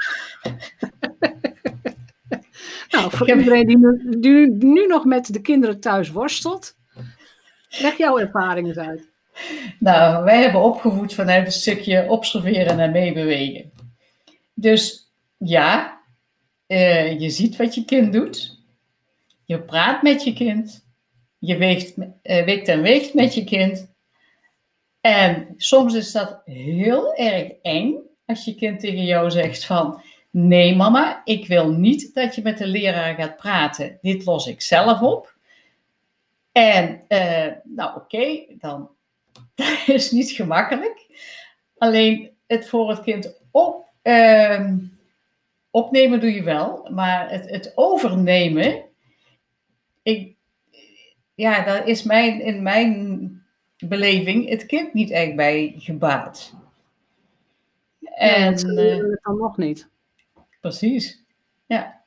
Nou, 2.91 3.11
voor 3.11 3.29
iedereen 3.29 3.67
die 3.67 3.79
nu, 3.79 4.17
nu, 4.21 4.57
nu, 4.59 4.87
nog 4.87 5.05
met 5.05 5.33
de 5.33 5.41
kinderen 5.41 5.81
thuis 5.81 6.11
worstelt, 6.11 6.77
leg 7.69 7.97
jouw 7.97 8.19
ervaringen 8.19 8.79
uit. 8.79 9.09
Nou, 9.79 10.25
wij 10.25 10.43
hebben 10.43 10.63
opgevoed 10.63 11.15
vanuit 11.15 11.47
een 11.47 11.53
stukje 11.53 12.07
observeren 12.09 12.79
en 12.79 12.93
meebewegen. 12.93 13.73
Dus 14.55 15.13
ja, 15.39 16.01
uh, 16.67 17.21
je 17.21 17.31
ziet 17.31 17.57
wat 17.57 17.75
je 17.75 17.85
kind 17.85 18.13
doet. 18.13 18.59
Je 19.45 19.61
praat 19.61 20.03
met 20.03 20.25
je 20.25 20.33
kind. 20.33 20.89
Je 21.39 21.57
weegt, 21.57 21.95
weegt 22.23 22.69
en 22.69 22.83
weegt 22.83 23.15
met 23.15 23.35
je 23.35 23.45
kind. 23.45 23.93
En 25.01 25.55
soms 25.57 25.95
is 25.95 26.13
dat 26.13 26.41
heel 26.45 27.15
erg 27.15 27.53
eng 27.63 27.95
als 28.27 28.45
je 28.45 28.55
kind 28.55 28.81
tegen 28.81 29.05
jou 29.05 29.31
zegt 29.31 29.65
van... 29.65 30.03
Nee 30.31 30.77
mama, 30.77 31.21
ik 31.25 31.47
wil 31.47 31.71
niet 31.71 32.15
dat 32.15 32.35
je 32.35 32.43
met 32.43 32.59
de 32.59 32.67
leraar 32.67 33.15
gaat 33.15 33.37
praten. 33.37 33.99
Dit 34.01 34.25
los 34.25 34.47
ik 34.47 34.61
zelf 34.61 35.01
op. 35.01 35.35
En 36.53 37.05
uh, 37.09 37.53
nou 37.65 37.97
oké, 37.97 38.17
okay, 38.17 38.57
dan 38.59 38.91
dat 39.55 39.83
is 39.87 40.11
niet 40.11 40.31
gemakkelijk. 40.31 41.07
Alleen 41.79 42.31
het 42.47 42.69
voor 42.69 42.89
het 42.89 43.03
kind 43.03 43.41
op, 43.51 43.89
uh, 44.03 44.73
opnemen 45.71 46.21
doe 46.21 46.33
je 46.33 46.43
wel, 46.43 46.89
maar 46.91 47.31
het, 47.31 47.51
het 47.51 47.73
overnemen, 47.75 48.85
ik, 50.03 50.35
ja, 51.35 51.65
daar 51.65 51.87
is 51.87 52.03
mijn, 52.03 52.41
in 52.41 52.63
mijn 52.63 53.43
beleving 53.79 54.49
het 54.49 54.67
kind 54.67 54.93
niet 54.95 55.11
echt 55.11 55.37
bij 55.37 55.75
gebaat. 55.77 56.55
En 58.01 58.75
ja, 58.75 58.83
uh, 58.83 59.17
dan 59.23 59.37
nog 59.37 59.57
niet. 59.57 59.89
Precies, 60.61 61.25
ja. 61.67 62.03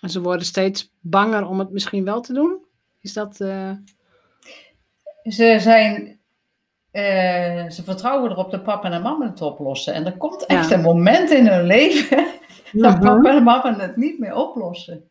En 0.00 0.10
ze 0.10 0.20
worden 0.20 0.46
steeds 0.46 0.92
banger 1.00 1.46
om 1.46 1.58
het 1.58 1.70
misschien 1.70 2.04
wel 2.04 2.20
te 2.20 2.32
doen? 2.32 2.64
Is 3.00 3.12
dat... 3.12 3.40
Uh... 3.40 3.70
Ze 5.22 5.56
zijn 5.60 6.18
uh, 6.94 7.70
ze 7.70 7.82
vertrouwen 7.84 8.30
erop 8.30 8.50
dat 8.50 8.62
papa 8.62 8.90
en 8.90 9.02
mama 9.02 9.26
het 9.26 9.40
oplossen. 9.40 9.94
En 9.94 10.06
er 10.06 10.16
komt 10.16 10.46
echt 10.46 10.68
ja. 10.68 10.76
een 10.76 10.82
moment 10.82 11.30
in 11.30 11.46
hun 11.46 11.66
leven 11.66 12.26
dat 12.72 13.00
papa 13.00 13.36
en 13.36 13.42
mama 13.42 13.78
het 13.78 13.96
niet 13.96 14.18
meer 14.18 14.34
oplossen. 14.34 15.08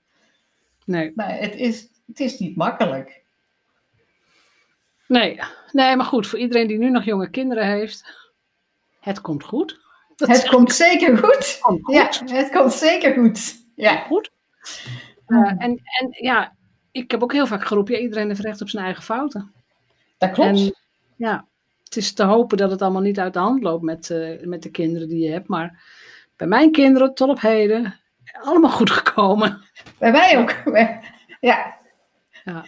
Nee. 0.86 1.12
Maar 1.16 1.38
het 1.38 1.56
is, 1.56 1.90
het 2.08 2.20
is 2.20 2.40
niet 2.40 2.56
makkelijk. 2.56 3.24
Nee. 5.08 5.40
nee, 5.72 5.96
maar 5.96 6.06
goed, 6.06 6.28
voor 6.28 6.40
iedereen 6.40 6.68
die 6.68 6.78
nu 6.78 6.90
nog 6.90 7.04
jonge 7.04 7.30
kinderen 7.30 7.68
heeft, 7.68 8.30
het 9.00 9.22
komt 9.22 9.44
goed. 9.44 9.80
Het 10.16 10.50
komt 10.50 10.74
zeker 10.74 11.18
goed. 11.18 11.58
Komt 11.62 11.84
goed. 11.84 11.96
Ja, 11.96 12.36
het 12.36 12.50
komt 12.50 12.74
zeker 12.74 13.14
goed. 13.14 13.56
Ja. 13.76 13.96
Goed. 13.96 14.32
Uh, 15.28 15.50
en, 15.50 15.82
en 16.00 16.08
ja, 16.10 16.56
ik 16.92 17.12
heb 17.12 17.24
ook 17.24 17.34
heel 17.34 17.48
vaak 17.48 17.66
geroepen, 17.66 17.94
ja, 17.94 18.00
iedereen 18.00 18.28
heeft 18.28 18.40
recht 18.40 18.62
op 18.62 18.70
zijn 18.70 18.86
eigen 18.86 19.04
fouten. 19.04 19.54
Dat 20.18 20.32
klopt. 20.32 20.50
En, 20.50 20.76
ja, 21.16 21.48
het 21.84 21.96
is 21.96 22.14
te 22.14 22.24
hopen 22.24 22.58
dat 22.58 22.72
het 22.72 22.82
allemaal 22.82 23.02
niet 23.02 23.20
uit 23.20 23.34
de 23.34 23.40
hand 23.40 23.64
loopt 23.64 23.84
met, 23.84 24.10
uh, 24.10 24.46
met 24.46 24.64
de 24.64 24.72
kinderen 24.72 25.08
die 25.08 25.26
je 25.26 25.32
hebt. 25.32 25.48
Maar 25.48 25.84
bij 26.36 26.48
mijn 26.48 26.72
kinderen 26.72 27.14
tot 27.14 27.30
op 27.30 27.42
heden 27.42 28.00
allemaal 28.42 28.72
goed 28.72 28.90
gekomen. 28.90 29.62
Bij 29.98 30.12
mij 30.12 30.38
ook. 30.38 30.56
Ja. 31.40 31.78
ja. 32.44 32.66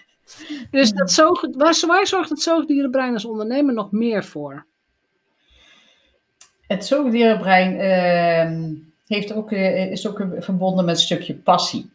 Dus 0.71 0.91
dat 0.91 1.11
zoog, 1.11 1.41
waar, 1.51 1.83
waar 1.87 2.07
zorgt 2.07 2.29
het 2.29 2.41
zoogdierenbrein 2.41 3.13
als 3.13 3.25
ondernemer 3.25 3.73
nog 3.73 3.91
meer 3.91 4.23
voor? 4.23 4.65
Het 6.67 6.85
zoogdierenbrein 6.85 7.73
uh, 7.73 8.79
heeft 9.07 9.33
ook, 9.33 9.51
uh, 9.51 9.91
is 9.91 10.07
ook 10.07 10.25
verbonden 10.39 10.85
met 10.85 10.95
een 10.95 11.01
stukje 11.01 11.35
passie. 11.35 11.91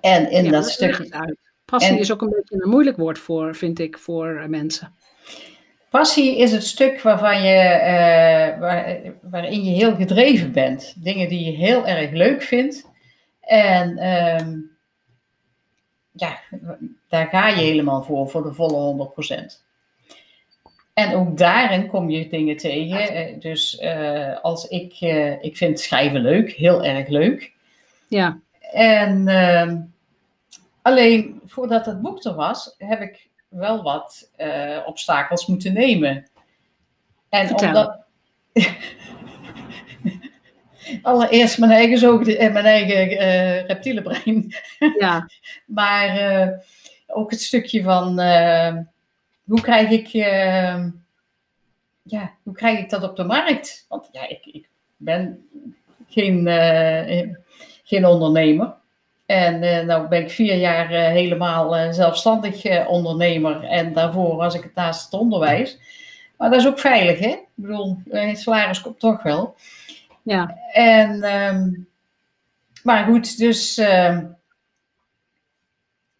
En 0.00 0.30
in 0.30 0.50
dat 0.50 0.70
stukje. 0.70 1.36
Passie 1.64 1.92
en, 1.92 1.98
is 1.98 2.12
ook 2.12 2.22
een 2.22 2.30
beetje 2.30 2.62
een 2.62 2.70
moeilijk 2.70 2.96
woord 2.96 3.18
voor, 3.18 3.54
vind 3.54 3.78
ik, 3.78 3.98
voor 3.98 4.44
mensen. 4.48 4.94
Passie 5.90 6.38
is 6.38 6.52
het 6.52 6.64
stuk 6.64 7.00
waarvan 7.00 7.42
je, 7.42 7.56
uh, 7.56 8.60
waar, 8.60 9.00
waarin 9.22 9.64
je 9.64 9.70
heel 9.70 9.94
gedreven 9.94 10.52
bent. 10.52 10.94
Dingen 10.96 11.28
die 11.28 11.44
je 11.44 11.56
heel 11.56 11.86
erg 11.86 12.10
leuk 12.10 12.42
vindt. 12.42 12.90
En 13.40 13.90
uh, 13.90 14.58
ja, 16.12 16.38
daar 17.08 17.26
ga 17.26 17.48
je 17.48 17.60
helemaal 17.60 18.02
voor, 18.02 18.30
voor 18.30 18.42
de 18.42 18.54
volle 18.54 19.10
100%. 19.60 19.67
En 20.98 21.14
ook 21.14 21.38
daarin 21.38 21.86
kom 21.86 22.10
je 22.10 22.28
dingen 22.28 22.56
tegen. 22.56 22.98
Eh, 22.98 23.40
dus 23.40 23.80
uh, 23.80 24.40
als 24.42 24.68
ik, 24.68 25.00
uh, 25.00 25.42
ik 25.42 25.56
vind 25.56 25.80
schrijven 25.80 26.20
leuk, 26.20 26.52
heel 26.52 26.84
erg 26.84 27.08
leuk. 27.08 27.52
Ja. 28.08 28.40
En 28.72 29.28
ehm, 29.28 29.80
alleen 30.82 31.40
voordat 31.46 31.86
het 31.86 32.00
boek 32.00 32.24
er 32.24 32.34
was, 32.34 32.74
heb 32.78 33.00
ik 33.00 33.28
wel 33.48 33.82
wat 33.82 34.30
obstakels 34.86 35.46
moeten 35.46 35.72
nemen. 35.72 36.28
En 37.28 37.46
Vertel. 37.46 37.68
omdat. 37.68 38.04
Allereerst 41.02 41.58
mijn 41.58 41.72
eigen, 41.72 41.98
zoog, 41.98 42.24
mijn 42.24 42.56
eigen 42.56 43.08
reptiele 43.66 44.02
brein. 44.02 44.54
Ja. 44.98 45.28
maar 45.66 46.18
ook 47.06 47.30
het 47.30 47.40
stukje 47.40 47.82
van 47.82 48.20
hoe 49.48 49.60
krijg 49.60 49.90
ik. 49.90 50.06
ja, 52.02 52.32
hoe 52.42 52.54
krijg 52.54 52.78
ik 52.78 52.90
dat 52.90 53.02
op 53.02 53.16
de 53.16 53.24
markt? 53.24 53.86
Want 53.88 54.08
ja, 54.12 54.28
ik, 54.28 54.46
ik 54.46 54.68
ben 54.96 55.48
geen, 56.08 56.48
geen 57.84 58.06
ondernemer. 58.06 58.74
En 59.26 59.62
uh, 59.62 59.80
nou 59.80 60.08
ben 60.08 60.22
ik 60.22 60.30
vier 60.30 60.56
jaar 60.56 60.92
uh, 60.92 60.98
helemaal 60.98 61.92
zelfstandig 61.92 62.86
ondernemer. 62.86 63.64
En 63.64 63.92
daarvoor 63.92 64.36
was 64.36 64.54
ik 64.54 64.62
het 64.62 64.74
naast 64.74 65.04
het 65.04 65.20
onderwijs. 65.20 65.78
Maar 66.36 66.50
dat 66.50 66.60
is 66.60 66.66
ook 66.66 66.78
veilig, 66.78 67.18
hè? 67.18 67.28
Ik 67.28 67.46
bedoel, 67.54 67.98
het 68.08 68.38
salaris 68.38 68.80
komt 68.80 68.98
toch 68.98 69.22
wel. 69.22 69.54
Ja. 70.22 70.56
En, 70.72 71.24
um, 71.34 71.88
maar 72.82 73.04
goed, 73.04 73.38
dus... 73.38 73.78
Uh, 73.78 74.18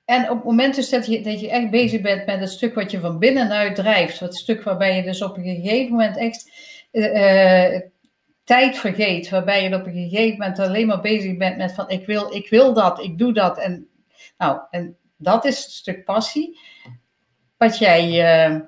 en 0.08 0.30
op 0.30 0.36
het 0.36 0.44
moment 0.44 0.74
dus 0.74 0.88
dat 0.88 1.06
je, 1.06 1.22
dat 1.22 1.40
je 1.40 1.50
echt 1.50 1.70
bezig 1.70 2.00
bent 2.00 2.26
met 2.26 2.40
het 2.40 2.50
stuk 2.50 2.74
wat 2.74 2.90
je 2.90 3.00
van 3.00 3.18
binnenuit 3.18 3.74
drijft. 3.74 4.20
Het 4.20 4.36
stuk 4.36 4.62
waarbij 4.62 4.96
je 4.96 5.02
dus 5.02 5.22
op 5.22 5.36
een 5.36 5.44
gegeven 5.44 5.90
moment 5.90 6.16
echt 6.16 6.50
tijd 8.44 8.76
vergeet, 8.76 9.28
waarbij 9.28 9.62
je 9.62 9.74
op 9.74 9.86
een 9.86 10.08
gegeven 10.08 10.38
moment 10.38 10.58
alleen 10.58 10.86
maar 10.86 11.00
bezig 11.00 11.36
bent 11.36 11.56
met 11.56 11.74
van 11.74 11.90
ik 11.90 12.06
wil, 12.06 12.34
ik 12.34 12.48
wil 12.48 12.74
dat, 12.74 13.02
ik 13.02 13.18
doe 13.18 13.32
dat. 13.32 13.58
En, 13.58 13.88
nou, 14.38 14.60
en 14.70 14.96
dat 15.16 15.44
is 15.44 15.64
een 15.64 15.70
stuk 15.70 16.04
passie, 16.04 16.58
wat 17.56 17.78
jij, 17.78 18.10
uh, 18.50 18.60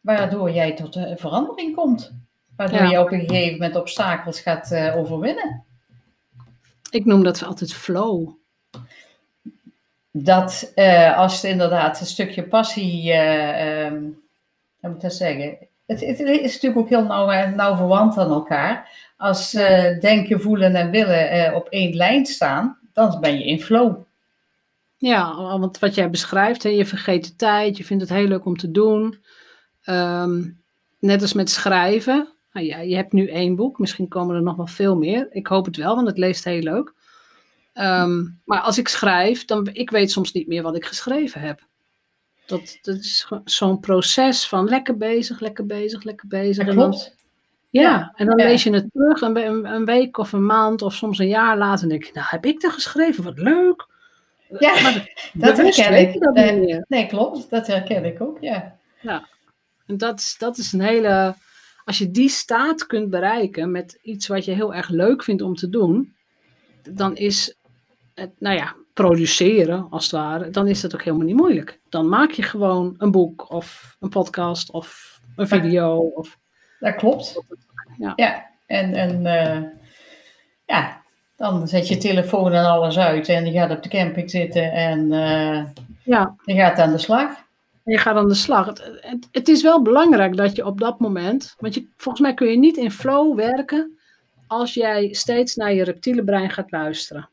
waardoor 0.00 0.50
jij 0.50 0.74
tot 0.74 0.96
uh, 0.96 1.16
verandering 1.16 1.74
komt. 1.74 2.16
Waardoor 2.56 2.82
ja. 2.82 2.90
je 2.90 3.00
op 3.00 3.12
een 3.12 3.28
gegeven 3.28 3.52
moment 3.52 3.76
obstakels 3.76 4.40
gaat 4.40 4.74
overwinnen. 4.94 5.64
Ik 6.90 7.04
noem 7.04 7.22
dat 7.22 7.42
altijd 7.42 7.74
flow. 7.74 8.36
Dat 10.24 10.72
als 11.16 11.34
het 11.34 11.50
inderdaad 11.50 12.00
een 12.00 12.06
stukje 12.06 12.42
passie, 12.42 13.12
um, 13.12 14.20
hoe 14.80 14.90
moet 14.90 15.02
ik 15.02 15.10
zeggen, 15.10 15.56
het, 15.86 16.00
het, 16.00 16.20
is 16.20 16.52
natuurlijk 16.52 16.76
ook 16.76 16.88
heel 16.88 17.04
nauw, 17.04 17.54
nauw 17.54 17.76
verwant 17.76 18.18
aan 18.18 18.30
elkaar. 18.30 19.06
Als 19.16 19.50
denken, 20.00 20.40
voelen 20.40 20.74
en 20.74 20.90
willen 20.90 21.54
op 21.54 21.68
één 21.68 21.96
lijn 21.96 22.26
staan, 22.26 22.78
dan 22.92 23.20
ben 23.20 23.38
je 23.38 23.44
in 23.44 23.60
flow. 23.60 23.96
Ja, 24.96 25.58
want 25.58 25.78
wat 25.78 25.94
jij 25.94 26.10
beschrijft, 26.10 26.62
hè, 26.62 26.68
je 26.68 26.86
vergeet 26.86 27.24
de 27.24 27.36
tijd, 27.36 27.76
je 27.76 27.84
vindt 27.84 28.02
het 28.02 28.12
heel 28.12 28.26
leuk 28.26 28.44
om 28.44 28.56
te 28.56 28.70
doen. 28.70 29.18
Um, 29.84 30.62
net 30.98 31.22
als 31.22 31.32
met 31.32 31.50
schrijven. 31.50 32.28
Nou 32.52 32.66
ja, 32.66 32.78
je 32.78 32.96
hebt 32.96 33.12
nu 33.12 33.28
één 33.28 33.56
boek, 33.56 33.78
misschien 33.78 34.08
komen 34.08 34.34
er 34.36 34.42
nog 34.42 34.56
wel 34.56 34.66
veel 34.66 34.96
meer. 34.96 35.26
Ik 35.30 35.46
hoop 35.46 35.64
het 35.64 35.76
wel, 35.76 35.94
want 35.94 36.06
het 36.06 36.18
leest 36.18 36.44
heel 36.44 36.62
leuk. 36.62 36.94
Um, 37.80 38.40
maar 38.44 38.60
als 38.60 38.78
ik 38.78 38.88
schrijf, 38.88 39.44
dan 39.44 39.68
ik 39.72 39.90
weet 39.90 40.10
soms 40.10 40.32
niet 40.32 40.46
meer 40.46 40.62
wat 40.62 40.76
ik 40.76 40.84
geschreven 40.84 41.40
heb. 41.40 41.66
Dat, 42.46 42.78
dat 42.82 42.96
is 42.96 43.28
zo'n 43.44 43.80
proces 43.80 44.48
van 44.48 44.68
lekker 44.68 44.96
bezig, 44.96 45.40
lekker 45.40 45.66
bezig, 45.66 46.02
lekker 46.02 46.28
bezig. 46.28 46.66
Dat 46.66 46.74
klopt. 46.74 47.16
Ja, 47.70 47.82
ja, 47.82 48.12
en 48.14 48.26
dan 48.26 48.38
ja. 48.38 48.44
lees 48.44 48.62
je 48.62 48.72
het 48.72 48.86
terug 48.92 49.20
een, 49.20 49.64
een, 49.74 49.84
week 49.84 50.18
of 50.18 50.32
een 50.32 50.46
maand 50.46 50.82
of 50.82 50.94
soms 50.94 51.18
een 51.18 51.28
jaar 51.28 51.58
later. 51.58 51.82
En 51.82 51.88
denk 51.88 52.04
je, 52.04 52.12
nou 52.12 52.26
heb 52.28 52.44
ik 52.44 52.60
dat 52.60 52.72
geschreven, 52.72 53.24
wat 53.24 53.38
leuk. 53.38 53.86
Ja, 54.58 54.80
maar 54.82 55.12
dat 55.32 55.56
herken 55.56 55.98
ik. 55.98 56.20
Dat 56.20 56.34
nee, 56.34 56.84
nee, 56.88 57.06
klopt, 57.06 57.50
dat 57.50 57.66
herken 57.66 58.04
ik 58.04 58.20
ook, 58.20 58.38
ja. 58.40 58.76
Ja, 59.00 59.28
en 59.86 59.96
dat 59.96 60.18
is, 60.18 60.36
dat 60.38 60.58
is 60.58 60.72
een 60.72 60.80
hele... 60.80 61.34
Als 61.84 61.98
je 61.98 62.10
die 62.10 62.28
staat 62.28 62.86
kunt 62.86 63.10
bereiken 63.10 63.70
met 63.70 63.98
iets 64.02 64.26
wat 64.26 64.44
je 64.44 64.52
heel 64.52 64.74
erg 64.74 64.88
leuk 64.88 65.22
vindt 65.22 65.42
om 65.42 65.54
te 65.54 65.68
doen, 65.68 66.16
dan 66.90 67.16
is 67.16 67.57
het, 68.18 68.30
nou 68.38 68.56
ja, 68.56 68.74
produceren, 68.92 69.86
als 69.90 70.02
het 70.02 70.12
ware, 70.12 70.50
dan 70.50 70.68
is 70.68 70.80
dat 70.80 70.94
ook 70.94 71.02
helemaal 71.02 71.26
niet 71.26 71.36
moeilijk. 71.36 71.80
Dan 71.88 72.08
maak 72.08 72.30
je 72.30 72.42
gewoon 72.42 72.94
een 72.98 73.10
boek 73.10 73.50
of 73.50 73.96
een 74.00 74.08
podcast 74.08 74.70
of 74.70 75.20
een 75.36 75.48
video. 75.48 75.98
Of... 75.98 76.38
Dat 76.80 76.94
klopt. 76.94 77.42
Ja. 77.98 78.12
ja. 78.16 78.46
En, 78.66 78.94
en 78.94 79.20
uh, 79.20 79.70
ja, 80.66 81.02
dan 81.36 81.68
zet 81.68 81.88
je 81.88 81.96
telefoon 81.96 82.52
en 82.52 82.64
alles 82.64 82.98
uit 82.98 83.28
en 83.28 83.46
je 83.46 83.52
gaat 83.52 83.70
op 83.70 83.82
de 83.82 83.88
camping 83.88 84.30
zitten 84.30 84.72
en 84.72 85.12
uh, 85.12 85.64
ja. 86.04 86.34
je 86.44 86.54
gaat 86.54 86.78
aan 86.78 86.92
de 86.92 86.98
slag. 86.98 87.46
Je 87.84 87.98
gaat 87.98 88.16
aan 88.16 88.28
de 88.28 88.34
slag. 88.34 88.66
Het, 88.66 88.98
het, 89.00 89.28
het, 89.32 89.48
is 89.48 89.62
wel 89.62 89.82
belangrijk 89.82 90.36
dat 90.36 90.56
je 90.56 90.66
op 90.66 90.80
dat 90.80 91.00
moment, 91.00 91.54
want 91.58 91.74
je, 91.74 91.88
volgens 91.96 92.22
mij 92.22 92.34
kun 92.34 92.48
je 92.48 92.58
niet 92.58 92.76
in 92.76 92.90
flow 92.90 93.36
werken 93.36 93.98
als 94.46 94.74
jij 94.74 95.12
steeds 95.12 95.54
naar 95.54 95.74
je 95.74 95.84
reptiele 95.84 96.24
brein 96.24 96.50
gaat 96.50 96.70
luisteren. 96.70 97.28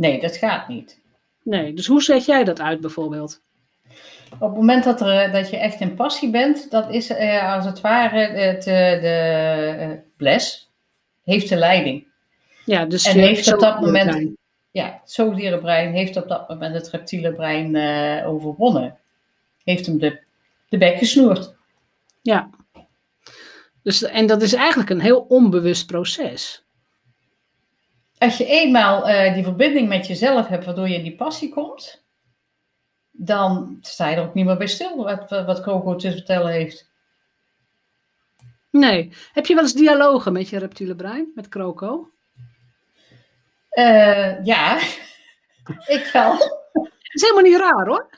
Nee, 0.00 0.20
dat 0.20 0.36
gaat 0.36 0.68
niet. 0.68 1.00
Nee, 1.42 1.74
dus 1.74 1.86
hoe 1.86 2.02
zet 2.02 2.24
jij 2.24 2.44
dat 2.44 2.60
uit 2.60 2.80
bijvoorbeeld? 2.80 3.40
Op 4.32 4.40
het 4.40 4.54
moment 4.54 4.84
dat, 4.84 5.00
er, 5.00 5.32
dat 5.32 5.50
je 5.50 5.56
echt 5.56 5.80
in 5.80 5.94
passie 5.94 6.30
bent, 6.30 6.70
dat 6.70 6.90
is 6.90 7.10
eh, 7.10 7.54
als 7.54 7.64
het 7.64 7.80
ware 7.80 8.18
het, 8.18 8.62
de, 8.62 8.98
de 9.00 9.76
uh, 9.78 9.98
bles, 10.16 10.70
heeft 11.24 11.48
de 11.48 11.56
leiding. 11.56 12.06
Ja, 12.64 12.84
dus 12.84 13.06
en 13.06 13.18
heeft 13.18 13.52
op 13.52 13.60
dat 13.60 13.80
moment, 13.80 14.10
brein. 14.10 14.36
ja, 14.70 14.84
het 14.84 15.10
zoogdierenbrein 15.10 15.92
heeft 15.92 16.16
op 16.16 16.28
dat 16.28 16.48
moment 16.48 16.74
het 16.74 16.90
reptiele 16.90 17.32
brein 17.32 17.74
uh, 17.74 18.28
overwonnen. 18.28 18.98
Heeft 19.64 19.86
hem 19.86 19.98
de, 19.98 20.20
de 20.68 20.78
bek 20.78 20.98
gesnoerd. 20.98 21.54
Ja. 22.22 22.50
Dus, 23.82 24.02
en 24.02 24.26
dat 24.26 24.42
is 24.42 24.52
eigenlijk 24.52 24.90
een 24.90 25.00
heel 25.00 25.26
onbewust 25.28 25.86
proces 25.86 26.64
als 28.20 28.36
je 28.36 28.46
eenmaal 28.46 29.08
uh, 29.08 29.34
die 29.34 29.42
verbinding 29.42 29.88
met 29.88 30.06
jezelf 30.06 30.46
hebt, 30.46 30.64
waardoor 30.64 30.88
je 30.88 30.94
in 30.94 31.02
die 31.02 31.16
passie 31.16 31.48
komt, 31.48 32.04
dan 33.10 33.78
sta 33.80 34.08
je 34.08 34.16
er 34.16 34.22
ook 34.22 34.34
niet 34.34 34.44
meer 34.44 34.56
bij 34.56 34.66
stil 34.66 34.96
wat, 34.96 35.30
wat 35.30 35.62
Coco 35.62 35.96
te 35.96 36.10
vertellen 36.10 36.52
heeft. 36.52 36.90
Nee. 38.70 39.12
Heb 39.32 39.46
je 39.46 39.54
wel 39.54 39.62
eens 39.62 39.72
dialogen 39.72 40.32
met 40.32 40.48
je 40.48 40.58
reptiele 40.58 40.96
brein, 40.96 41.32
met 41.34 41.48
Croco? 41.48 42.10
Uh, 43.72 44.44
ja, 44.44 44.78
ik 45.96 46.10
wel. 46.12 46.38
Dat 46.72 46.88
is 47.12 47.22
helemaal 47.22 47.42
niet 47.42 47.56
raar 47.60 47.86
hoor. 47.86 48.08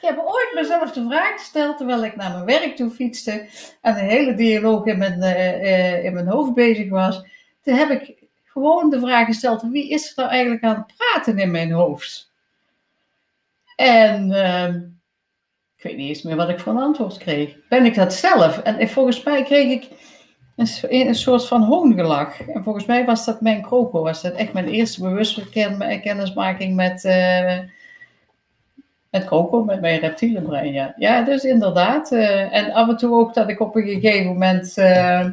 Ik 0.00 0.12
heb 0.12 0.18
ooit 0.18 0.50
mezelf 0.54 0.92
de 0.92 1.06
vraag 1.08 1.32
gesteld 1.32 1.76
terwijl 1.76 2.04
ik 2.04 2.16
naar 2.16 2.30
mijn 2.30 2.44
werk 2.44 2.76
toe 2.76 2.90
fietste 2.90 3.48
en 3.80 3.98
een 3.98 4.08
hele 4.08 4.34
dialoog 4.34 4.84
in 4.84 4.98
mijn, 4.98 5.18
uh, 5.18 5.62
uh, 5.62 6.04
in 6.04 6.12
mijn 6.12 6.28
hoofd 6.28 6.54
bezig 6.54 6.90
was. 6.90 7.24
Toen 7.66 7.74
heb 7.74 7.90
ik 7.90 8.14
gewoon 8.44 8.90
de 8.90 9.00
vraag 9.00 9.26
gesteld: 9.26 9.62
wie 9.70 9.88
is 9.90 10.08
er 10.08 10.12
nou 10.16 10.28
eigenlijk 10.30 10.64
aan 10.64 10.84
het 10.86 10.96
praten 10.96 11.38
in 11.38 11.50
mijn 11.50 11.70
hoofd? 11.72 12.32
En 13.76 14.30
uh, 14.30 14.74
ik 15.76 15.82
weet 15.82 15.96
niet 15.96 16.08
eens 16.08 16.22
meer 16.22 16.36
wat 16.36 16.48
ik 16.48 16.58
voor 16.58 16.72
een 16.72 16.78
antwoord 16.78 17.18
kreeg. 17.18 17.56
Ben 17.68 17.84
ik 17.84 17.94
dat 17.94 18.14
zelf? 18.14 18.58
En 18.58 18.88
volgens 18.88 19.22
mij 19.22 19.42
kreeg 19.42 19.70
ik 19.70 19.88
een, 20.56 20.68
een 21.08 21.14
soort 21.14 21.46
van 21.46 21.62
hoongelach. 21.62 22.40
En 22.40 22.62
volgens 22.62 22.86
mij 22.86 23.04
was 23.04 23.24
dat 23.24 23.40
mijn 23.40 23.62
kroko. 23.62 24.02
Was 24.02 24.22
dat 24.22 24.34
echt 24.34 24.52
mijn 24.52 24.68
eerste 24.68 25.00
bewuste 25.00 25.48
ken- 25.48 26.00
kennismaking 26.00 26.74
met, 26.74 27.04
eh 27.04 27.58
met 29.10 29.24
kroko, 29.24 29.64
met 29.64 29.80
mijn 29.80 30.00
reptielenbrein. 30.00 30.72
Ja, 30.72 30.94
ja 30.96 31.22
dus 31.22 31.44
inderdaad. 31.44 32.12
eh, 32.12 32.54
en 32.54 32.72
af 32.72 32.88
en 32.88 32.96
toe 32.96 33.14
ook 33.18 33.34
dat 33.34 33.48
ik 33.48 33.60
op 33.60 33.76
een 33.76 33.82
gegeven 33.88 34.26
moment 34.26 34.78
eh, 34.78 35.26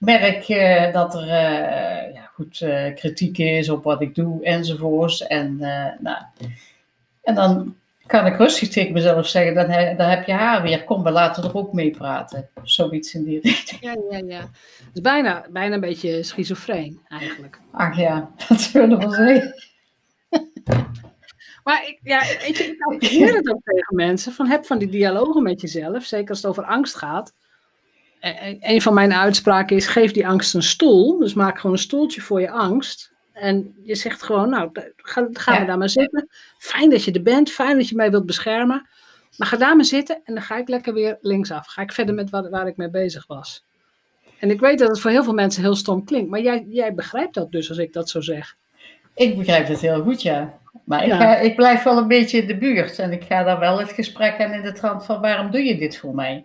merk 0.00 0.46
dat 0.92 1.14
er 1.14 1.22
eh, 1.22 2.14
ja, 2.14 2.30
goed, 2.34 2.60
eh, 2.60 2.94
kritiek 2.94 3.38
is 3.38 3.68
op 3.68 3.84
wat 3.84 4.00
ik 4.02 4.14
doe 4.14 4.44
enzovoorts. 4.44 5.26
En, 5.26 5.56
eh, 5.60 5.92
nou, 6.00 6.16
en 7.22 7.34
dan 7.34 7.76
kan 8.06 8.26
ik 8.26 8.36
rustig 8.36 8.68
tegen 8.68 8.92
mezelf 8.92 9.26
zeggen, 9.26 9.54
dan, 9.54 9.70
he- 9.70 9.94
dan 9.96 10.08
heb 10.08 10.26
je 10.26 10.32
haar 10.32 10.62
weer, 10.62 10.84
kom, 10.84 11.02
we 11.02 11.10
laten 11.10 11.44
er 11.44 11.56
ook 11.56 11.72
mee 11.72 11.90
praten. 11.90 12.48
Zoiets 12.62 13.14
in 13.14 13.24
die 13.24 13.40
richting. 13.40 13.80
Ja, 13.80 13.96
ja, 14.10 14.18
ja. 14.26 14.40
Het 14.40 14.94
is 14.94 15.00
bijna, 15.00 15.46
bijna 15.50 15.74
een 15.74 15.80
beetje 15.80 16.22
schizofreen 16.22 17.00
eigenlijk. 17.08 17.60
Ach 17.72 17.96
ja, 17.96 18.30
dat 18.48 18.60
zullen 18.60 18.98
we 18.98 19.14
zeggen. 19.14 19.54
Maar 21.64 21.84
ik, 21.88 21.98
ja, 22.02 22.18
weet 22.18 22.56
je, 22.56 22.64
ik 22.64 22.82
adviseer 22.86 23.34
het 23.34 23.50
ook 23.50 23.60
tegen 23.64 23.96
mensen. 23.96 24.32
Van 24.32 24.46
heb 24.46 24.64
van 24.66 24.78
die 24.78 24.88
dialogen 24.88 25.42
met 25.42 25.60
jezelf. 25.60 26.04
Zeker 26.04 26.28
als 26.28 26.38
het 26.42 26.50
over 26.50 26.64
angst 26.64 26.96
gaat. 26.96 27.34
Eh, 28.20 28.48
eh, 28.48 28.56
Een 28.60 28.82
van 28.82 28.94
mijn 28.94 29.12
uitspraken 29.12 29.76
is: 29.76 29.86
geef 29.86 30.12
die 30.12 30.26
angst 30.26 30.54
een 30.54 30.62
stoel. 30.62 31.18
Dus 31.18 31.34
maak 31.34 31.56
gewoon 31.58 31.76
een 31.76 31.82
stoeltje 31.82 32.20
voor 32.20 32.40
je 32.40 32.50
angst. 32.50 33.12
En 33.32 33.74
je 33.84 33.94
zegt 33.94 34.22
gewoon: 34.22 34.48
Nou, 34.48 34.70
ga, 34.96 35.28
ga 35.32 35.52
Ja. 35.52 35.58
maar 35.58 35.66
daar 35.66 35.78
maar 35.78 35.88
zitten. 35.88 36.28
Fijn 36.58 36.90
dat 36.90 37.04
je 37.04 37.12
er 37.12 37.22
bent. 37.22 37.50
Fijn 37.50 37.76
dat 37.76 37.88
je 37.88 37.94
mij 37.94 38.10
wilt 38.10 38.26
beschermen. 38.26 38.88
Maar 39.36 39.48
ga 39.48 39.56
daar 39.56 39.76
maar 39.76 39.84
zitten. 39.84 40.20
En 40.24 40.34
dan 40.34 40.42
ga 40.42 40.56
ik 40.56 40.68
lekker 40.68 40.94
weer 40.94 41.18
linksaf. 41.20 41.66
Ga 41.66 41.82
ik 41.82 41.92
verder 41.92 42.14
met 42.14 42.30
wat, 42.30 42.48
waar 42.48 42.66
ik 42.66 42.76
mee 42.76 42.90
bezig 42.90 43.26
was. 43.26 43.64
En 44.38 44.50
ik 44.50 44.60
weet 44.60 44.78
dat 44.78 44.88
het 44.88 45.00
voor 45.00 45.10
heel 45.10 45.24
veel 45.24 45.32
mensen 45.32 45.62
heel 45.62 45.74
stom 45.74 46.04
klinkt. 46.04 46.30
Maar 46.30 46.40
jij, 46.40 46.66
jij 46.68 46.94
begrijpt 46.94 47.34
dat 47.34 47.52
dus 47.52 47.68
als 47.68 47.78
ik 47.78 47.92
dat 47.92 48.08
zo 48.08 48.20
zeg. 48.20 48.56
Ik 49.14 49.36
begrijp 49.36 49.68
het 49.68 49.80
heel 49.80 50.02
goed, 50.02 50.22
ja. 50.22 50.58
Maar 50.84 51.04
ik, 51.04 51.12
ga, 51.12 51.36
ik 51.36 51.56
blijf 51.56 51.82
wel 51.82 51.96
een 51.98 52.08
beetje 52.08 52.38
in 52.38 52.46
de 52.46 52.56
buurt. 52.56 52.98
En 52.98 53.12
ik 53.12 53.24
ga 53.24 53.42
daar 53.42 53.58
wel 53.58 53.78
het 53.78 53.92
gesprek 53.92 54.40
aan 54.40 54.52
in 54.52 54.62
de 54.62 54.72
trant 54.72 55.04
van 55.04 55.20
waarom 55.20 55.50
doe 55.50 55.62
je 55.64 55.78
dit 55.78 55.96
voor 55.98 56.14
mij? 56.14 56.44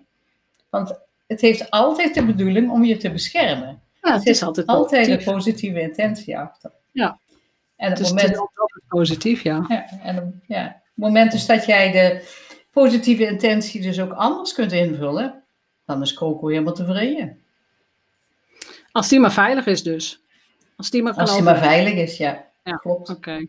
Want 0.70 1.00
het 1.28 1.42
heeft 1.42 1.70
altijd 1.70 2.14
de 2.14 2.26
bedoeling 2.26 2.72
om 2.72 2.84
je 2.84 2.98
te 2.98 3.12
beschermen. 3.12 3.82
Ja, 4.02 4.14
het 4.14 4.26
is 4.26 4.44
altijd 4.44 4.68
altijd 4.68 5.08
een 5.08 5.34
positieve 5.34 5.82
intentie 5.82 6.38
achter. 6.38 6.72
Ja. 6.92 7.20
En 7.76 7.90
Het 7.90 7.98
het 7.98 8.08
is, 8.08 8.14
het 8.14 8.24
is 8.24 8.24
moment, 8.24 8.40
altijd 8.56 8.84
positief, 8.88 9.42
ja. 9.42 9.66
ja, 9.68 9.90
en 10.02 10.42
ja, 10.48 10.64
het 10.64 10.84
moment 10.94 11.32
dus 11.32 11.46
dat 11.46 11.66
jij 11.66 11.92
de 11.92 12.30
positieve 12.72 13.26
intentie 13.26 13.82
dus 13.82 14.00
ook 14.00 14.12
anders 14.12 14.54
kunt 14.54 14.72
invullen, 14.72 15.44
dan 15.86 16.02
is 16.02 16.14
Coco 16.14 16.48
helemaal 16.48 16.74
tevreden. 16.74 17.44
Als 18.92 19.10
die 19.10 19.20
maar 19.20 19.34
veilig 19.34 19.66
is 19.66 19.84
dus. 19.84 20.22
Als 20.76 20.90
die 20.90 21.04
maar 21.04 21.14
kan 21.14 21.22
Als 21.22 21.32
hij 21.32 21.42
maar 21.42 21.58
veilig 21.58 21.94
is, 21.94 22.18
ja. 22.18 22.46
Ja. 22.64 22.76
Klopt. 22.76 23.10
Oké. 23.10 23.48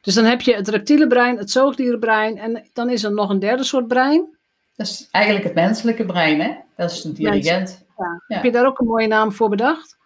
Dus 0.00 0.14
dan 0.14 0.24
heb 0.24 0.40
je 0.40 0.54
het 0.54 0.68
reptiele 0.68 1.06
brein, 1.06 1.38
het 1.38 1.50
zoogdierenbrein 1.50 2.38
en 2.38 2.68
dan 2.72 2.90
is 2.90 3.04
er 3.04 3.12
nog 3.12 3.30
een 3.30 3.38
derde 3.38 3.64
soort 3.64 3.88
brein. 3.88 4.36
Dat 4.76 4.86
is 4.86 5.08
eigenlijk 5.10 5.44
het 5.44 5.54
menselijke 5.54 6.04
brein, 6.04 6.40
hè? 6.40 6.54
Dat 6.76 6.90
is 6.90 7.02
de 7.02 7.12
dirigent. 7.12 7.84
Ja. 7.98 8.22
Ja. 8.26 8.34
Heb 8.34 8.44
je 8.44 8.52
daar 8.52 8.66
ook 8.66 8.78
een 8.78 8.86
mooie 8.86 9.06
naam 9.06 9.32
voor 9.32 9.48
bedacht? 9.48 9.98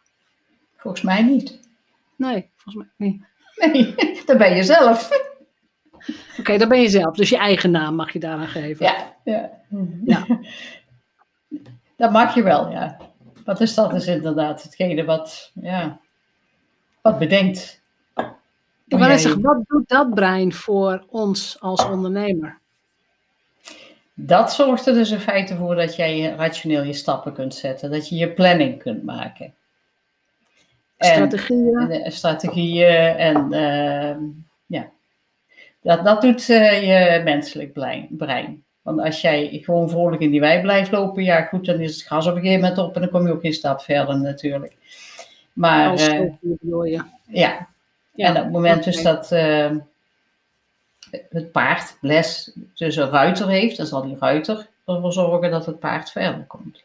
Volgens 0.76 1.02
mij 1.02 1.22
niet. 1.22 1.61
Nee, 2.16 2.50
volgens 2.57 2.87
mij 2.96 3.09
niet. 3.09 3.24
Nee, 3.57 3.94
dat 4.26 4.38
ben 4.38 4.57
je 4.57 4.62
zelf. 4.62 5.11
Oké, 6.38 6.59
dan 6.59 6.68
ben 6.68 6.81
je 6.81 6.88
zelf. 6.88 7.16
Dus 7.16 7.29
je 7.29 7.37
eigen 7.37 7.70
naam 7.70 7.94
mag 7.94 8.12
je 8.12 8.18
daaraan 8.18 8.48
geven. 8.48 8.87
Ja, 8.87 9.16
ja. 9.24 9.50
Ja. 10.05 10.26
Dat 11.96 12.12
mag 12.12 12.35
je 12.35 12.42
wel, 12.42 12.70
ja. 12.70 12.96
Want 13.44 13.59
dus 13.59 13.74
dat 13.74 13.94
is 13.94 14.07
inderdaad 14.07 14.62
hetgene 14.62 15.05
wat, 15.05 15.50
ja, 15.55 16.00
wat 17.02 17.18
bedenkt. 17.18 17.83
Ik 18.87 18.98
wil 18.98 19.18
zeggen, 19.18 19.40
wat 19.40 19.62
doet 19.66 19.88
dat 19.88 20.14
brein 20.14 20.52
voor 20.52 21.05
ons 21.09 21.61
als 21.61 21.85
ondernemer? 21.85 22.61
Dat 24.18 24.52
zorgt 24.52 24.87
er 24.87 24.94
dus 24.94 25.11
in 25.11 25.18
feite 25.20 25.57
voor 25.57 25.74
dat 25.74 25.96
jij 25.96 26.20
rationeel 26.20 26.83
je 26.83 26.92
stappen 26.92 27.33
kunt 27.33 27.55
zetten. 27.55 27.90
Dat 27.90 28.09
je 28.09 28.16
je 28.16 28.33
planning 28.33 28.79
kunt 28.79 29.05
maken. 29.05 29.55
En- 30.96 31.07
Strategieën? 31.07 31.90
En 31.90 32.12
strategieën 32.12 33.16
en 33.16 33.52
ehm, 33.52 34.22
ja. 34.66 34.90
Dat, 35.83 36.05
dat 36.05 36.20
doet 36.20 36.48
eh, 36.48 36.83
je 36.83 37.22
menselijk 37.24 37.72
brein-. 38.11 38.64
Want 38.83 39.00
als 39.00 39.20
jij 39.20 39.61
gewoon 39.62 39.90
vrolijk 39.90 40.22
in 40.22 40.31
die 40.31 40.40
wei 40.40 40.61
blijft 40.61 40.90
lopen, 40.90 41.24
ja 41.24 41.42
goed, 41.42 41.66
dan 41.66 41.81
is 41.81 41.96
het 41.96 42.07
gras 42.07 42.26
op 42.26 42.35
een 42.35 42.40
gegeven 42.40 42.61
moment 42.61 42.79
op 42.79 42.94
en 42.94 43.00
dan 43.00 43.11
kom 43.11 43.26
je 43.26 43.33
ook 43.33 43.40
geen 43.40 43.52
stap 43.52 43.81
verder 43.81 44.20
natuurlijk. 44.20 44.76
Maar 45.52 45.92
je? 46.88 47.02
ja. 47.26 47.68
Ja, 48.12 48.29
en 48.29 48.37
op 48.37 48.42
het 48.42 48.52
moment 48.52 48.85
dus 48.85 49.02
dat 49.02 49.33
eh, 49.33 49.70
het 51.31 51.52
paard 51.52 51.96
les 52.00 52.52
dus 52.74 52.96
een 52.96 53.11
ruiter 53.11 53.48
heeft, 53.48 53.76
dan 53.76 53.87
zal 53.87 54.02
die 54.02 54.16
ruiter 54.18 54.68
ervoor 54.87 55.12
zorgen 55.12 55.50
dat 55.50 55.66
het 55.66 55.79
paard 55.79 56.11
verder 56.11 56.44
komt. 56.46 56.83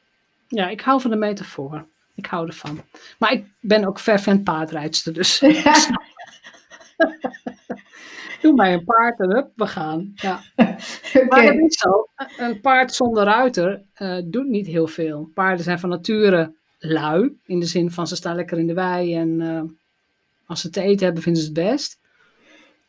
Ja, 0.48 0.70
ik 0.70 0.82
hou 0.82 1.02
van 1.02 1.12
de 1.12 1.18
metafoor. 1.18 1.86
Ik 2.16 2.26
hou 2.26 2.48
ervan. 2.48 2.82
Maar 3.18 3.32
ik 3.32 3.46
ben 3.60 3.86
ook 3.86 4.00
fervent 4.00 4.44
paardrijdster, 4.44 5.14
dus 5.14 5.40
doe 8.42 8.54
mij 8.54 8.74
een 8.74 8.84
paard 8.84 9.20
en 9.20 9.32
hup, 9.32 9.52
we 9.56 9.68
gaan. 9.68 10.12
Ja. 10.16 10.42
Maar 11.30 11.44
het 11.44 11.60
is 11.60 11.78
zo, 11.78 12.08
een 12.38 12.62
paard 12.62 12.94
zonder 12.94 13.24
ruiter 13.24 13.84
eh, 13.94 14.18
doet 14.26 14.48
niet 14.48 14.68
heel 14.68 14.88
veel. 14.88 15.30
Paarden 15.34 15.64
zijn 15.64 15.80
van 15.80 15.90
nature 15.90 16.54
lui, 16.80 17.40
in 17.46 17.60
de 17.60 17.66
zin 17.66 17.92
van 17.92 18.08
ze 18.08 18.16
staan 18.16 18.36
lekker 18.36 18.58
in 18.58 18.68
de 18.68 18.74
wei 18.74 19.16
en 19.16 19.42
eh, 19.42 19.62
als 20.46 20.62
ze 20.62 20.70
te 20.70 20.82
eten 20.82 21.06
hebben 21.06 21.24
vinden 21.24 21.42
ze 21.42 21.48
het 21.48 21.58
best. 21.58 22.00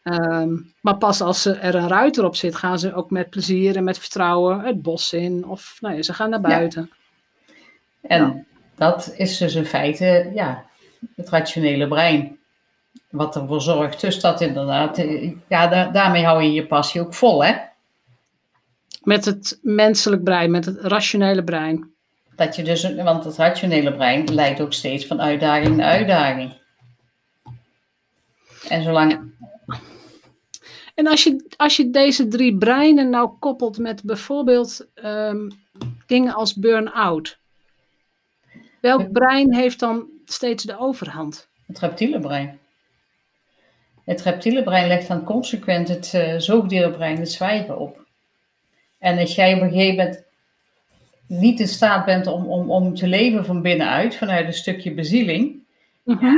Ehm, 0.03 0.57
maar 0.81 0.97
pas 0.97 1.21
als 1.21 1.43
ze 1.43 1.53
er 1.55 1.75
een 1.75 1.89
ruiter 1.89 2.25
op 2.25 2.37
zit, 2.37 2.57
gaan 2.57 2.79
ze 2.79 2.95
ook 2.95 3.11
met 3.11 3.31
plezier 3.31 3.77
en 3.77 3.85
met 3.85 3.99
vertrouwen 3.99 4.61
het 4.61 4.83
bos 4.83 5.13
in. 5.13 5.47
Of 5.47 5.77
nou 5.81 5.95
ja, 5.95 6.03
ze 6.03 6.15
gaan 6.15 6.31
naar 6.31 6.41
buiten. 6.41 6.91
En 8.01 8.23
Ja. 8.25 8.45
dat 8.75 9.13
is 9.17 9.39
dus 9.39 9.55
in 9.55 9.65
feite 9.65 10.31
ja, 10.35 10.65
het 11.17 11.29
rationele 11.29 11.89
brein. 11.89 12.39
Wat 13.11 13.37
ervoor 13.37 13.61
zorgt 13.63 14.01
dus 14.01 14.21
dat 14.21 14.41
inderdaad, 14.41 14.99
eh, 14.99 15.33
ja, 15.49 15.67
da- 15.67 15.91
daarmee 15.91 16.25
hou 16.25 16.43
je 16.43 16.53
je 16.53 16.67
passie 16.67 17.01
ook 17.01 17.15
vol, 17.15 17.45
hè? 17.45 17.55
Met 19.03 19.25
het 19.25 19.59
menselijk 19.63 20.23
brein, 20.25 20.51
met 20.51 20.65
het 20.65 20.81
rationele 20.81 21.45
brein. 21.45 21.91
Dat 22.37 22.57
je 22.57 22.63
dus, 22.63 22.95
want 22.95 23.25
het 23.25 23.37
rationele 23.37 23.95
brein 23.95 24.35
leidt 24.35 24.61
ook 24.61 24.73
steeds 24.73 25.07
van 25.07 25.21
uitdaging 25.21 25.77
naar 25.77 25.87
uitdaging. 25.91 26.53
En 28.69 28.83
zolang, 28.83 29.21
En 30.95 31.07
als 31.07 31.25
je, 31.25 31.55
als 31.57 31.77
je 31.77 31.91
deze 31.91 32.29
drie 32.29 32.59
breinen 32.59 33.11
nou 33.11 33.31
koppelt 33.39 33.79
met 33.79 34.03
bijvoorbeeld 34.03 34.89
ehm, 34.95 35.51
dingen 36.07 36.35
als 36.35 36.55
burn-out. 36.55 37.39
Welk 38.81 39.13
brein 39.13 39.55
heeft 39.55 39.79
dan 39.81 40.07
steeds 40.25 40.65
de 40.65 40.79
overhand? 40.79 41.49
het 41.67 41.79
reptiele 41.79 42.21
brein. 42.21 42.59
Het 44.05 44.23
reptiele 44.23 44.63
brein 44.63 44.89
legt 44.89 45.09
dan 45.09 45.25
consequent 45.25 45.89
het 45.89 46.15
eh, 46.15 46.39
zoogdierenbrein 46.39 47.19
het 47.19 47.31
zwijgen 47.33 47.79
op. 47.79 48.05
En 48.99 49.19
als 49.19 49.35
jij 49.35 49.55
op 49.55 49.61
een 49.61 49.71
gegeven 49.71 49.97
moment 49.97 50.25
niet 51.27 51.61
in 51.61 51.69
staat 51.69 52.05
bent 52.05 52.27
om, 52.27 52.47
om, 52.47 52.71
om 52.71 52.95
te 52.95 53.07
leven 53.07 53.45
van 53.45 53.63
binnenuit, 53.63 54.17
vanuit 54.17 54.47
een 54.47 54.53
stukje 54.53 54.95
bezieling, 54.95 55.61
Mhm. 56.05 56.35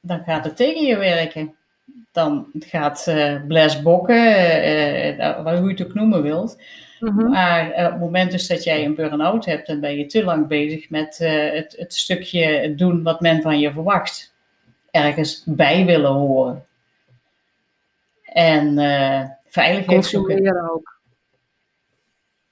dan 0.00 0.22
gaat 0.24 0.44
het 0.44 0.56
tegen 0.56 0.84
je 0.84 0.96
werken. 0.96 1.54
Dan 2.12 2.46
gaat 2.58 3.06
eh 3.06 3.42
bles 3.46 3.82
bokken, 3.82 4.16
eh, 4.16 5.28
eh, 5.28 5.58
hoe 5.58 5.68
je 5.68 5.76
het 5.76 5.86
ook 5.86 5.94
noemen 5.94 6.22
wilt. 6.22 6.62
Mhm. 7.00 7.30
Maar 7.30 7.66
op 7.68 7.90
het 7.90 7.98
moment 7.98 8.30
dus 8.30 8.46
dat 8.46 8.64
jij 8.64 8.84
een 8.84 8.94
burn-out 8.94 9.44
hebt, 9.44 9.66
dan 9.66 9.80
ben 9.80 9.96
je 9.96 10.06
te 10.06 10.24
lang 10.24 10.46
bezig 10.46 10.90
met 10.90 11.20
eh, 11.20 11.52
het, 11.52 11.74
het 11.78 11.94
stukje 11.94 12.74
doen 12.74 13.02
wat 13.02 13.20
men 13.20 13.42
van 13.42 13.58
je 13.58 13.72
verwacht. 13.72 14.34
Ergens 14.90 15.42
bij 15.46 15.84
willen 15.84 16.12
horen. 16.12 16.64
En 18.22 18.74
veiligheid 19.46 20.04
zoeken. 20.04 20.34
Conformeren 20.34 20.70
ook. 20.70 20.94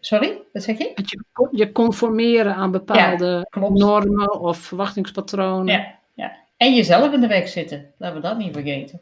Sorry, 0.00 0.38
wat 0.52 0.62
zeg 0.62 0.78
je? 0.78 0.92
Je, 0.94 1.48
je 1.50 1.72
conformeren 1.72 2.54
aan 2.54 2.70
bepaalde 2.70 3.46
normen 3.50 4.40
of 4.40 4.58
verwachtingspatronen. 4.58 5.74
Ja, 5.74 5.98
ja. 6.14 6.36
En 6.56 6.74
jezelf 6.74 7.12
in 7.12 7.20
de 7.20 7.26
weg 7.26 7.48
zitten. 7.48 7.92
Laten 7.96 8.16
we 8.16 8.22
dat 8.22 8.38
niet 8.38 8.52
vergeten. 8.52 9.00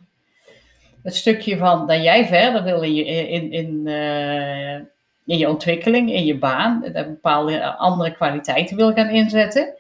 Het 1.03 1.15
stukje 1.15 1.57
van 1.57 1.87
dat 1.87 2.03
jij 2.03 2.27
verder 2.27 2.63
wil 2.63 2.83
in 2.83 2.95
je, 2.95 3.05
in, 3.05 3.53
in, 3.53 3.87
eh, 3.87 4.75
in 5.25 5.39
je 5.39 5.49
ontwikkeling, 5.49 6.13
in 6.13 6.25
je 6.25 6.39
baan, 6.39 6.81
dat 6.93 7.07
bepaalde 7.07 7.65
andere 7.77 8.13
kwaliteiten 8.13 8.77
wil 8.77 8.93
gaan 8.93 9.09
inzetten. 9.09 9.75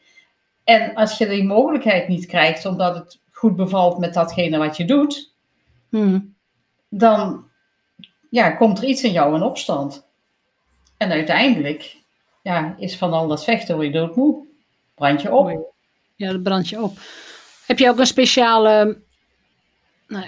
En 0.64 0.94
als 0.94 1.18
je 1.18 1.28
die 1.28 1.44
mogelijkheid 1.44 2.08
niet 2.08 2.26
krijgt 2.26 2.64
omdat 2.66 2.94
het 2.94 3.20
goed 3.30 3.56
bevalt 3.56 3.98
met 3.98 4.14
datgene 4.14 4.58
wat 4.58 4.76
je 4.76 4.84
doet, 4.84 5.28
Mhm. 5.88 6.20
dan 6.88 7.48
ja, 8.30 8.50
komt 8.50 8.78
er 8.78 8.84
iets 8.84 9.02
in 9.02 9.12
jou 9.12 9.34
in 9.34 9.42
opstand. 9.42 10.06
En 10.96 11.10
uiteindelijk 11.10 11.96
ja, 12.42 12.74
is 12.78 12.96
van 12.96 13.12
al 13.12 13.28
dat 13.28 13.44
vechten 13.44 13.74
word 13.74 13.86
je 13.86 13.92
doodmoe. 13.92 14.46
brand 14.94 15.22
je 15.22 15.32
op. 15.32 15.74
Ja, 16.16 16.32
dat 16.32 16.42
brand 16.42 16.68
je 16.68 16.82
op. 16.82 16.98
Heb 17.66 17.78
je 17.78 17.88
ook 17.88 17.98
een 17.98 18.06
speciale 18.06 18.98
nou, 20.08 20.24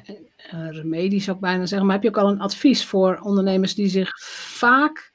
uh, 0.55 0.70
remedie, 0.70 1.20
zou 1.20 1.37
ik 1.37 1.42
bijna 1.42 1.66
zeggen, 1.66 1.87
maar 1.87 1.94
heb 1.94 2.05
je 2.05 2.11
ook 2.11 2.24
al 2.24 2.28
een 2.28 2.40
advies 2.40 2.85
voor 2.85 3.20
ondernemers 3.22 3.74
die 3.74 3.88
zich 3.88 4.20
vaak 4.59 5.12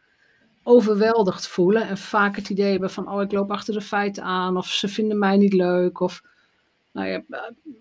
overweldigd 0.63 1.47
voelen 1.47 1.87
en 1.87 1.97
vaak 1.97 2.35
het 2.35 2.49
idee 2.49 2.71
hebben 2.71 2.91
van, 2.91 3.11
oh, 3.11 3.21
ik 3.21 3.31
loop 3.31 3.51
achter 3.51 3.73
de 3.73 3.81
feiten 3.81 4.23
aan, 4.23 4.57
of 4.57 4.67
ze 4.67 4.87
vinden 4.87 5.19
mij 5.19 5.37
niet 5.37 5.53
leuk, 5.53 5.99
of 5.99 6.21
nou 6.91 7.07
ja, 7.07 7.23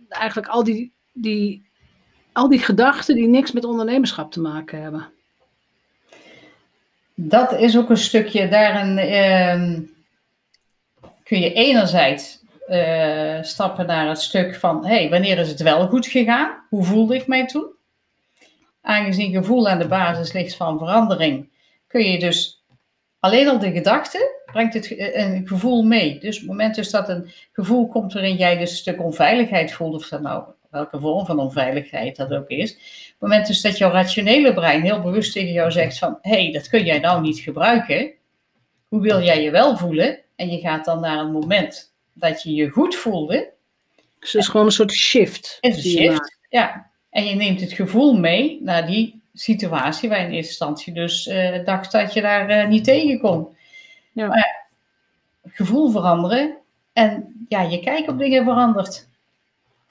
eigenlijk 0.09 0.49
al 0.49 0.65
die, 0.65 0.93
die, 1.13 1.69
al 2.33 2.49
die 2.49 2.59
gedachten 2.59 3.15
die 3.15 3.29
niks 3.29 3.53
met 3.53 3.65
ondernemerschap 3.65 4.33
te 4.33 4.41
maken 4.41 4.83
hebben. 4.83 5.11
Dat 7.15 7.53
is 7.53 7.77
ook 7.77 7.91
een 7.91 7.97
stukje, 7.97 8.49
daarin 8.49 8.99
uh, 8.99 9.79
kun 11.23 11.41
je 11.41 11.53
enerzijds 11.53 12.45
uh, 12.69 13.43
stappen 13.43 13.87
naar 13.87 14.09
het 14.09 14.21
stuk 14.21 14.55
van, 14.55 14.87
hey, 14.87 15.11
wanneer 15.11 15.39
is 15.39 15.49
het 15.49 15.63
wel 15.63 15.87
goed 15.89 16.07
gegaan? 16.07 16.65
Hoe 16.69 16.85
voelde 16.85 17.15
ik 17.15 17.27
mij 17.27 17.47
toen? 17.47 17.67
Aangezien 18.81 19.33
gevoel 19.33 19.69
aan 19.69 19.79
de 19.79 19.89
basis 19.89 20.33
ligt 20.33 20.57
van 20.57 20.79
verandering, 20.79 21.51
kun 21.87 22.05
je 22.05 22.19
dus 22.19 22.65
alleen 23.21 23.49
al 23.49 23.59
de 23.59 23.73
gedachte 23.73 24.35
brengt 24.53 24.75
het 24.75 24.95
een 24.99 25.47
gevoel 25.49 25.83
mee. 25.83 26.19
Dus 26.19 26.35
op 26.35 26.41
het 26.41 26.51
moment 26.51 26.75
dus 26.75 26.91
dat 26.91 27.09
een 27.09 27.31
gevoel 27.53 27.89
komt 27.89 28.13
waarin 28.13 28.37
jij 28.37 28.59
dus 28.59 28.71
een 28.71 28.77
stuk 28.77 29.03
onveiligheid 29.03 29.73
voelt, 29.73 29.95
of 29.95 30.09
dat 30.09 30.21
nou 30.21 30.45
welke 30.71 31.01
vorm 31.01 31.27
van 31.27 31.39
onveiligheid 31.39 32.17
dat 32.17 32.33
ook 32.33 32.49
is. 32.49 32.73
Op 32.73 32.79
het 32.79 33.15
moment 33.19 33.47
dus 33.47 33.61
dat 33.61 33.79
jouw 33.79 33.91
rationele 33.91 34.55
brein 34.55 34.83
heel 34.83 35.01
bewust 35.01 35.33
tegen 35.33 35.53
jou 35.53 35.71
zegt 35.71 35.99
van, 35.99 36.19
hé, 36.21 36.43
hey, 36.43 36.53
dat 36.53 36.69
kun 36.69 36.85
jij 36.85 36.99
nou 36.99 37.21
niet 37.21 37.39
gebruiken. 37.39 38.13
Hoe 38.89 39.01
wil 39.01 39.23
jij 39.23 39.43
je 39.43 39.51
wel 39.51 39.77
voelen? 39.77 40.19
En 40.37 40.51
je 40.51 40.61
gaat 40.61 40.85
dan 40.85 41.01
naar 41.01 41.19
een 41.19 41.33
moment 41.33 41.96
dat 42.19 42.43
je 42.43 42.55
je 42.55 42.69
goed 42.69 42.95
voelde. 42.95 43.53
Dus 44.19 44.33
het 44.33 44.43
is 44.43 44.49
gewoon 44.49 44.67
een 44.67 44.73
soort 44.73 44.93
shift. 44.93 45.59
Een 45.61 45.75
shift, 45.75 46.39
ja. 46.49 46.91
En 47.11 47.25
je 47.25 47.35
neemt 47.35 47.61
het 47.61 47.73
gevoel 47.73 48.19
mee 48.19 48.63
naar 48.63 48.87
die 48.87 49.23
situatie 49.35 50.09
waar 50.09 50.19
je 50.19 50.25
in 50.27 50.33
eerste 50.33 50.51
instantie 50.51 50.93
dus 50.93 51.27
uh, 51.27 51.65
dacht 51.65 51.93
dat 51.93 52.13
je 52.13 52.21
daar 52.21 52.51
uh, 52.51 52.69
niet 52.69 52.85
tegen 52.85 53.21
kon. 53.21 53.57
Ja. 54.13 54.27
Maar 54.27 54.67
gevoel 55.45 55.91
veranderen 55.91 56.57
en 56.93 57.35
ja, 57.49 57.63
je 57.63 57.81
kijk 57.81 58.09
op 58.09 58.19
dingen 58.19 58.45
verandert. 58.45 59.09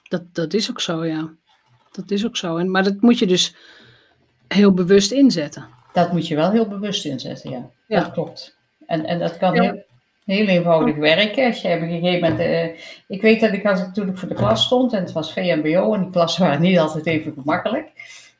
Dat, 0.04 0.22
dat 0.34 0.54
is 0.54 0.70
ook 0.70 0.82
zo, 0.82 1.06
ja. 1.06 1.30
Dat 1.92 2.12
is 2.12 2.26
ook 2.26 2.38
zo. 2.38 2.58
En, 2.58 2.72
maar 2.72 2.84
dat 2.84 3.02
moet 3.02 3.20
je 3.20 3.28
dus 3.28 3.56
heel 4.48 4.74
bewust 4.74 5.12
inzetten. 5.12 5.68
Dat 5.94 6.12
moet 6.12 6.28
je 6.28 6.36
wel 6.36 6.52
heel 6.52 6.68
bewust 6.68 7.06
inzetten, 7.06 7.52
ja. 7.52 7.70
ja. 7.88 8.00
Dat 8.00 8.12
klopt. 8.12 8.58
En, 8.86 9.06
en 9.06 9.20
dat 9.20 9.38
kan 9.38 9.62
heel, 9.62 9.84
heel 10.26 10.48
eenvoudig 10.48 10.96
werken. 10.96 11.46
Als 11.46 11.62
je 11.62 11.76
op 11.76 11.82
een 11.82 11.90
gegeven 11.90 12.30
moment. 12.30 12.40
Uh, 12.40 12.80
ik 13.08 13.22
weet 13.22 13.40
dat 13.40 13.54
ik 13.54 13.66
als 13.66 13.82
ik 13.82 13.94
toen 13.94 14.10
ik 14.10 14.18
voor 14.18 14.28
de 14.28 14.36
klas 14.36 14.66
stond 14.66 14.94
en 14.94 15.02
het 15.02 15.12
was 15.12 15.34
VMBO 15.34 15.94
en 15.94 16.02
die 16.02 16.10
klassen 16.10 16.44
waren 16.44 16.62
niet 16.62 16.80
altijd 16.80 17.06
even 17.06 17.34
gemakkelijk. 17.34 17.92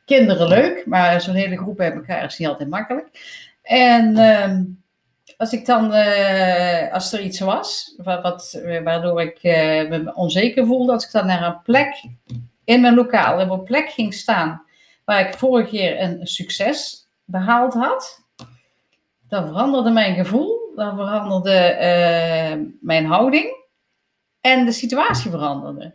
Kinderen 0.04 0.48
leuk, 0.48 0.86
maar 0.86 1.20
zo'n 1.20 1.34
hele 1.34 1.56
groep 1.56 1.76
bij 1.76 1.92
elkaar 1.92 2.24
is 2.24 2.38
niet 2.38 2.48
altijd 2.48 2.68
makkelijk. 2.68 3.08
En 3.62 4.16
uh, 4.16 4.58
als 5.36 5.52
ik 5.52 5.66
dan, 5.66 5.94
uh, 5.94 6.92
als 6.92 7.12
er 7.12 7.20
iets 7.20 7.40
was 7.40 7.94
wat, 8.02 8.22
wat 8.22 8.62
waardoor 8.84 9.22
ik 9.22 9.42
me 9.42 10.12
onzeker 10.14 10.66
voelde, 10.66 10.92
als 10.92 11.04
ik 11.04 11.12
dan 11.12 11.26
naar 11.26 11.42
een 11.42 11.62
plek 11.62 12.04
in 12.64 12.80
mijn 12.80 12.94
lokaal, 12.94 13.40
op 13.40 13.50
een 13.50 13.62
plek 13.62 13.90
ging 13.90 14.14
staan 14.14 14.62
waar 15.04 15.28
ik 15.28 15.34
vorige 15.34 15.68
keer 15.68 16.00
een 16.00 16.26
succes 16.26 17.06
behaald 17.24 17.74
had, 17.74 18.24
dan 19.28 19.46
veranderde 19.46 19.90
mijn 19.90 20.14
gevoel 20.14 20.65
dan 20.76 20.96
veranderde 20.96 21.72
uh, 21.72 22.66
mijn 22.80 23.06
houding 23.06 23.64
en 24.40 24.64
de 24.64 24.72
situatie 24.72 25.30
veranderde. 25.30 25.94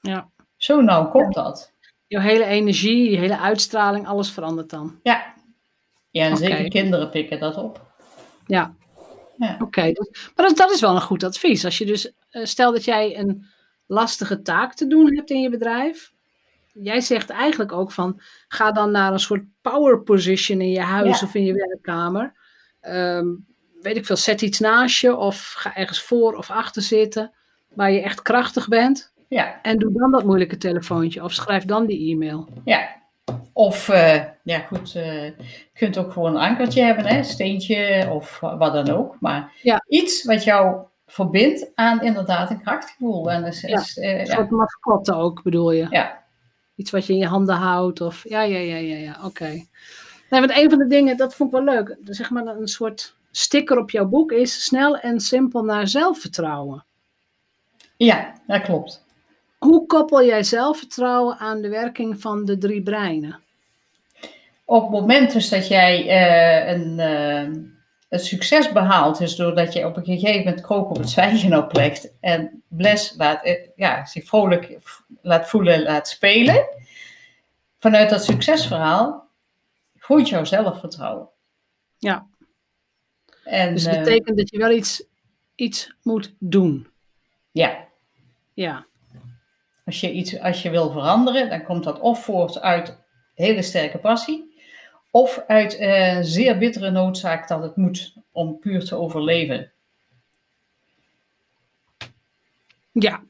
Ja. 0.00 0.30
Zo 0.56 0.80
nauw 0.80 1.10
komt 1.10 1.34
dat. 1.34 1.72
Jouw 2.06 2.22
hele 2.22 2.44
energie, 2.44 3.10
je 3.10 3.16
hele 3.16 3.38
uitstraling, 3.38 4.06
alles 4.06 4.30
verandert 4.30 4.70
dan. 4.70 5.00
Ja. 5.02 5.34
Ja, 6.10 6.24
en 6.24 6.36
zeker 6.36 6.68
kinderen 6.68 7.10
pikken 7.10 7.40
dat 7.40 7.56
op. 7.56 7.86
Ja. 8.46 8.74
ja. 9.36 9.56
Oké, 9.60 9.82
maar 10.36 10.46
dat, 10.46 10.56
dat, 10.56 10.70
is 10.70 10.80
wel 10.80 10.94
een 10.94 11.00
goed 11.00 11.24
advies. 11.24 11.64
Als 11.64 11.78
je 11.78 11.86
dus, 11.86 12.12
uh, 12.30 12.44
stel 12.44 12.72
dat 12.72 12.84
jij 12.84 13.18
een 13.18 13.46
lastige 13.86 14.42
taak 14.42 14.74
te 14.74 14.86
doen 14.86 15.14
hebt 15.14 15.30
in 15.30 15.40
je 15.40 15.50
bedrijf. 15.50 16.12
Jij 16.72 17.00
zegt 17.00 17.30
eigenlijk 17.30 17.72
ook 17.72 17.92
van, 17.92 18.20
ga 18.48 18.72
dan 18.72 18.90
naar 18.90 19.12
een 19.12 19.18
soort 19.18 19.44
power 19.60 20.02
position 20.02 20.60
in 20.60 20.70
je 20.70 20.80
huis 20.80 21.22
of 21.22 21.34
in 21.34 21.44
je 21.44 21.52
werkkamer. 21.52 22.34
Um, 22.82 23.47
weet 23.82 23.96
ik 23.96 24.06
veel, 24.06 24.16
zet 24.16 24.42
iets 24.42 24.58
naast 24.58 25.00
je 25.00 25.16
of 25.16 25.52
ga 25.56 25.76
ergens 25.76 26.02
voor 26.02 26.34
of 26.34 26.50
achter 26.50 26.82
zitten 26.82 27.32
waar 27.74 27.90
je 27.90 28.02
echt 28.02 28.22
krachtig 28.22 28.68
bent. 28.68 29.12
Ja. 29.28 29.62
En 29.62 29.78
doe 29.78 29.92
dan 29.92 30.10
dat 30.10 30.24
moeilijke 30.24 30.56
telefoontje 30.56 31.24
of 31.24 31.32
schrijf 31.32 31.64
dan 31.64 31.86
die 31.86 32.12
e-mail. 32.12 32.48
Ja. 32.64 32.96
Of, 33.52 33.88
uh, 33.88 34.22
ja 34.42 34.58
goed, 34.58 34.94
uh, 34.94 35.24
je 35.24 35.34
kunt 35.72 35.98
ook 35.98 36.12
gewoon 36.12 36.34
een 36.34 36.40
ankertje 36.40 36.82
hebben, 36.82 37.06
hè, 37.06 37.22
steentje 37.22 38.08
of 38.10 38.40
wat 38.40 38.72
dan 38.72 38.90
ook. 38.90 39.16
Maar 39.20 39.52
ja. 39.62 39.84
iets 39.88 40.24
wat 40.24 40.44
jou 40.44 40.76
verbindt 41.06 41.70
aan 41.74 42.02
inderdaad 42.02 42.50
een 42.50 42.62
krachtgevoel. 42.62 43.30
En 43.30 43.44
dus, 43.44 43.60
ja, 43.60 43.78
is, 43.78 43.96
uh, 43.96 44.18
een 44.18 44.26
soort 44.26 44.50
mascotte 44.50 45.14
ook, 45.14 45.42
bedoel 45.42 45.70
je? 45.70 45.86
Ja. 45.90 46.24
Iets 46.74 46.90
wat 46.90 47.06
je 47.06 47.12
in 47.12 47.18
je 47.18 47.26
handen 47.26 47.54
houdt 47.54 48.00
of, 48.00 48.28
ja, 48.28 48.42
ja, 48.42 48.58
ja, 48.58 48.76
ja, 48.76 48.96
ja, 48.96 49.16
oké. 49.16 49.26
Okay. 49.26 49.68
Nee, 50.30 50.40
want 50.40 50.56
een 50.56 50.70
van 50.70 50.78
de 50.78 50.86
dingen, 50.86 51.16
dat 51.16 51.34
vond 51.34 51.52
ik 51.52 51.64
wel 51.64 51.74
leuk. 51.74 51.96
Zeg 52.04 52.30
maar 52.30 52.46
een 52.46 52.68
soort 52.68 53.16
sticker 53.30 53.78
op 53.78 53.90
jouw 53.90 54.06
boek 54.06 54.32
is 54.32 54.64
snel 54.64 54.98
en 54.98 55.20
simpel 55.20 55.62
naar 55.62 55.88
zelfvertrouwen. 55.88 56.84
Ja, 57.96 58.32
dat 58.46 58.62
klopt. 58.62 59.04
Hoe 59.58 59.86
koppel 59.86 60.24
jij 60.24 60.42
zelfvertrouwen 60.42 61.36
aan 61.36 61.60
de 61.60 61.68
werking 61.68 62.20
van 62.20 62.44
de 62.44 62.58
drie 62.58 62.82
breinen? 62.82 63.40
Op 64.64 64.82
het 64.82 64.90
moment 64.90 65.32
dus 65.32 65.48
dat 65.48 65.68
jij 65.68 66.04
uh, 66.04 66.72
een, 66.72 66.98
uh, 66.98 67.60
een 68.08 68.18
succes 68.18 68.72
behaalt, 68.72 69.18
dus 69.18 69.36
doordat 69.36 69.72
je 69.72 69.86
op 69.86 69.96
een 69.96 70.04
gegeven 70.04 70.38
moment 70.44 70.60
krook 70.60 70.90
op 70.90 70.96
het 70.96 71.10
zwijgen 71.10 71.58
oplegt 71.64 72.12
en 72.20 72.62
Bles 72.68 73.14
laat, 73.16 73.46
uh, 73.46 73.66
ja, 73.76 74.06
zich 74.06 74.26
vrolijk 74.26 74.78
laat 75.22 75.48
voelen, 75.48 75.82
laat 75.82 76.08
spelen, 76.08 76.68
vanuit 77.78 78.10
dat 78.10 78.24
succesverhaal 78.24 79.28
groeit 79.98 80.28
jouw 80.28 80.44
zelfvertrouwen. 80.44 81.28
Ja. 81.98 82.26
En, 83.48 83.74
dus 83.74 83.84
het 83.84 83.94
eh, 83.94 84.02
betekent 84.02 84.36
dat 84.36 84.50
je 84.50 84.58
wel 84.58 84.70
iets, 84.70 85.04
iets 85.54 85.94
moet 86.02 86.34
doen. 86.38 86.86
Ja. 87.50 87.86
Ja. 88.54 88.86
Als 89.84 90.00
je, 90.00 90.12
iets, 90.12 90.40
als 90.40 90.62
je 90.62 90.70
wil 90.70 90.90
veranderen, 90.90 91.48
dan 91.48 91.62
komt 91.62 91.84
dat 91.84 92.00
of 92.00 92.24
voort 92.24 92.60
uit 92.60 92.98
hele 93.34 93.62
sterke 93.62 93.98
passie, 93.98 94.60
of 95.10 95.44
uit 95.46 95.80
uh, 95.80 96.18
zeer 96.20 96.58
bittere 96.58 96.90
noodzaak 96.90 97.48
dat 97.48 97.62
het 97.62 97.76
moet 97.76 98.14
om 98.32 98.58
puur 98.58 98.84
te 98.84 98.94
overleven. 98.94 99.72
Ja, 102.92 103.22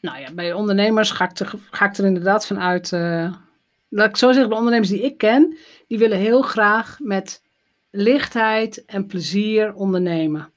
nou 0.00 0.18
ja, 0.20 0.32
bij 0.32 0.52
ondernemers 0.52 1.10
ga 1.10 1.30
ik 1.30 1.38
er, 1.38 1.52
ga 1.70 1.86
ik 1.86 1.96
er 1.96 2.04
inderdaad 2.04 2.46
van 2.46 2.60
uit. 2.60 2.90
Uh, 2.90 3.34
laat 3.88 4.08
ik 4.08 4.16
zo 4.16 4.32
zeggen, 4.32 4.50
de 4.50 4.56
ondernemers 4.56 4.90
die 4.90 5.02
ik 5.02 5.18
ken, 5.18 5.56
die 5.88 5.98
willen 5.98 6.18
heel 6.18 6.42
graag 6.42 6.98
met 7.00 7.42
lichtheid 7.92 8.84
en 8.84 9.06
plezier 9.06 9.74
ondernemen. 9.74 10.50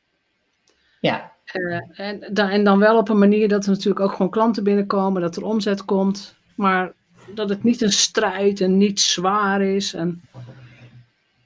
Ja. 1.00 1.34
Uh, 1.54 1.80
en, 1.94 2.30
dan, 2.34 2.50
en 2.50 2.64
dan 2.64 2.80
wel 2.80 2.98
op 2.98 3.10
een 3.10 3.18
manier 3.18 3.48
dat 3.48 3.66
er 3.66 3.72
natuurlijk 3.72 4.00
ook 4.00 4.12
gewoon 4.12 4.32
klanten 4.32 4.64
binnenkomen, 4.64 5.22
dat 5.22 5.36
er 5.36 5.44
omzet 5.44 5.86
komt, 5.86 6.36
maar 6.56 6.94
dat 7.34 7.50
het 7.50 7.64
niet 7.64 7.82
een 7.82 7.92
strijd 7.92 8.62
en 8.62 8.78
niet 8.78 9.00
zwaar 9.00 9.62
is. 9.62 9.94
En, 9.94 10.22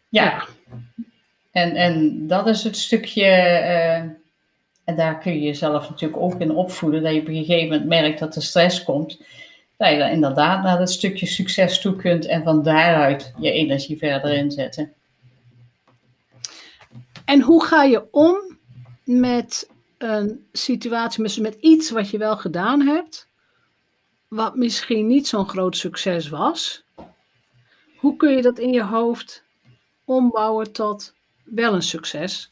ja. 0.10 0.24
ja. 0.24 0.46
En, 1.52 1.76
en 1.76 2.28
dat 2.28 2.48
is 2.48 2.64
het 2.64 2.78
stukje, 2.78 3.26
uh, 3.26 3.96
en 4.84 4.96
daar 4.96 5.20
kun 5.20 5.34
je 5.34 5.40
jezelf 5.40 5.90
natuurlijk 5.90 6.22
ook 6.22 6.40
in 6.40 6.52
opvoeden, 6.52 7.04
dat 7.04 7.14
je 7.14 7.20
op 7.20 7.28
een 7.28 7.46
gegeven 7.46 7.70
moment 7.70 7.88
merkt 7.88 8.20
dat 8.20 8.36
er 8.36 8.42
stress 8.42 8.84
komt. 8.84 9.22
Dat 9.78 9.92
je 9.92 9.98
dan 9.98 10.10
inderdaad 10.10 10.64
naar 10.64 10.78
dat 10.78 10.92
stukje 10.92 11.26
succes 11.26 11.82
toe 11.82 11.96
kunt 11.96 12.26
en 12.26 12.44
van 12.44 12.64
daaruit 12.64 13.34
je 13.38 13.52
energie 13.52 13.98
verder 13.98 14.34
inzetten. 14.34 14.94
En 17.30 17.42
hoe 17.42 17.66
ga 17.66 17.84
je 17.84 18.08
om 18.12 18.58
met 19.04 19.70
een 19.98 20.48
situatie, 20.52 21.22
met, 21.22 21.40
met 21.40 21.58
iets 21.60 21.90
wat 21.90 22.10
je 22.10 22.18
wel 22.18 22.38
gedaan 22.38 22.82
hebt, 22.82 23.28
wat 24.28 24.56
misschien 24.56 25.08
niet 25.08 25.28
zo'n 25.28 25.50
groot 25.50 25.78
succes 25.78 26.30
was? 26.30 26.84
Hoe 27.98 28.16
kun 28.16 28.36
je 28.36 28.42
dat 28.42 28.60
in 28.60 28.74
je 28.74 28.84
hoofd 28.84 29.44
ombouwen 30.06 30.72
tot 30.72 31.14
wel 31.44 31.74
een 31.74 31.82
succes? 31.82 32.52